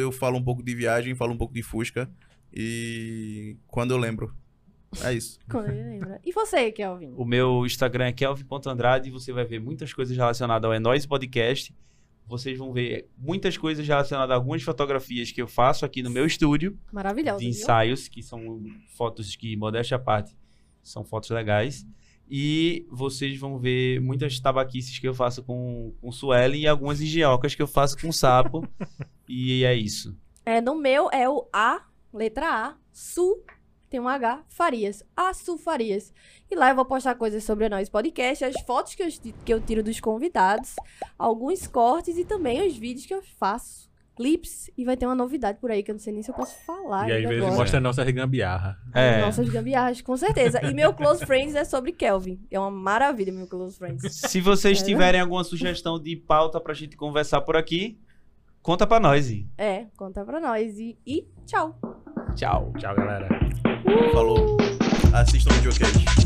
eu 0.00 0.10
falo 0.10 0.36
um 0.38 0.42
pouco 0.42 0.60
de 0.60 0.74
viagem, 0.74 1.14
falo 1.14 1.32
um 1.32 1.38
pouco 1.38 1.54
de 1.54 1.62
Fusca. 1.62 2.10
E 2.52 3.56
quando 3.68 3.92
eu 3.92 3.96
lembro. 3.96 4.34
É 5.02 5.12
isso. 5.12 5.38
Quando 5.50 5.68
ele 5.70 5.82
lembra. 5.82 6.20
E 6.24 6.32
você, 6.32 6.70
Kelvin? 6.72 7.14
O 7.16 7.24
meu 7.24 7.64
Instagram 7.66 8.06
é 8.06 8.12
kelvin.andrade 8.12 9.08
e 9.08 9.12
você 9.12 9.32
vai 9.32 9.44
ver 9.44 9.60
muitas 9.60 9.92
coisas 9.92 10.16
relacionadas 10.16 10.66
ao 10.66 10.72
É 10.72 10.78
Nóis 10.78 11.06
Podcast. 11.06 11.74
Vocês 12.26 12.58
vão 12.58 12.72
ver 12.72 13.08
muitas 13.16 13.56
coisas 13.56 13.86
relacionadas 13.86 14.32
a 14.32 14.34
algumas 14.34 14.62
fotografias 14.62 15.32
que 15.32 15.40
eu 15.40 15.48
faço 15.48 15.86
aqui 15.86 16.02
no 16.02 16.10
meu 16.10 16.26
estúdio 16.26 16.78
Maravilhoso. 16.92 17.38
de 17.38 17.44
viu? 17.44 17.50
ensaios, 17.50 18.06
que 18.06 18.22
são 18.22 18.62
fotos 18.88 19.34
que, 19.34 19.56
modéstia 19.56 19.96
à 19.96 20.00
parte, 20.00 20.36
são 20.82 21.02
fotos 21.02 21.30
legais. 21.30 21.86
E 22.30 22.86
vocês 22.90 23.38
vão 23.38 23.58
ver 23.58 24.00
muitas 24.00 24.38
tabaquices 24.38 24.98
que 24.98 25.08
eu 25.08 25.14
faço 25.14 25.42
com, 25.42 25.94
com 26.00 26.12
Suelen 26.12 26.60
e 26.60 26.66
algumas 26.66 27.00
engiocas 27.00 27.54
que 27.54 27.62
eu 27.62 27.66
faço 27.66 27.96
com 27.98 28.12
sapo. 28.12 28.68
e 29.26 29.64
é 29.64 29.74
isso. 29.74 30.14
É, 30.44 30.60
no 30.60 30.74
meu 30.74 31.08
é 31.10 31.26
o 31.28 31.48
A, 31.50 31.86
letra 32.12 32.66
A, 32.66 32.76
Su, 32.92 33.42
tem 33.88 34.00
um 34.00 34.08
H, 34.08 34.44
Farias. 34.48 35.02
A 35.16 35.32
Su 35.34 35.56
Farias. 35.58 36.12
E 36.50 36.54
lá 36.56 36.70
eu 36.70 36.76
vou 36.76 36.84
postar 36.84 37.14
coisas 37.14 37.42
sobre 37.44 37.64
a 37.66 37.68
Nós 37.68 37.88
Podcast, 37.88 38.44
as 38.44 38.60
fotos 38.62 38.94
que 38.94 39.02
eu, 39.02 39.08
que 39.44 39.52
eu 39.54 39.60
tiro 39.60 39.82
dos 39.82 40.00
convidados, 40.00 40.74
alguns 41.18 41.66
cortes 41.66 42.16
e 42.16 42.24
também 42.24 42.66
os 42.66 42.76
vídeos 42.76 43.06
que 43.06 43.14
eu 43.14 43.22
faço. 43.38 43.88
Clips. 44.16 44.68
E 44.76 44.84
vai 44.84 44.96
ter 44.96 45.06
uma 45.06 45.14
novidade 45.14 45.58
por 45.60 45.70
aí 45.70 45.80
que 45.80 45.92
eu 45.92 45.94
não 45.94 46.00
sei 46.00 46.12
nem 46.12 46.22
se 46.24 46.30
eu 46.30 46.34
posso 46.34 46.52
falar. 46.66 47.08
e 47.08 47.12
aí, 47.12 47.22
às 47.24 47.28
vezes, 47.30 47.54
mostra 47.54 47.78
a 47.78 47.80
nossa 47.80 48.04
gambiarra. 48.10 48.76
É. 48.92 49.20
Nossas 49.20 49.48
gambiarras, 49.48 50.00
com 50.00 50.16
certeza. 50.16 50.60
E 50.64 50.74
meu 50.74 50.92
Close 50.92 51.24
Friends 51.24 51.54
é 51.54 51.64
sobre 51.64 51.92
Kelvin. 51.92 52.40
É 52.50 52.58
uma 52.58 52.68
maravilha, 52.70 53.32
meu 53.32 53.46
Close 53.46 53.78
Friends. 53.78 54.02
Se 54.12 54.40
vocês 54.40 54.82
É. 54.82 54.84
tiverem 54.84 55.20
alguma 55.20 55.44
sugestão 55.44 56.00
de 56.02 56.16
pauta 56.16 56.60
pra 56.60 56.74
gente 56.74 56.96
conversar 56.96 57.42
por 57.42 57.56
aqui, 57.56 57.96
conta 58.60 58.88
pra 58.88 58.98
nós. 58.98 59.30
hein? 59.30 59.48
É, 59.56 59.86
conta 59.96 60.24
pra 60.24 60.40
nós. 60.40 60.76
E, 60.80 60.98
e 61.06 61.28
tchau. 61.46 61.78
Tchau. 62.34 62.72
Tchau, 62.76 62.96
galera. 62.96 63.28
Falou. 64.12 64.56
Assistam 65.12 65.50
o 65.50 65.54
videocast. 65.54 66.17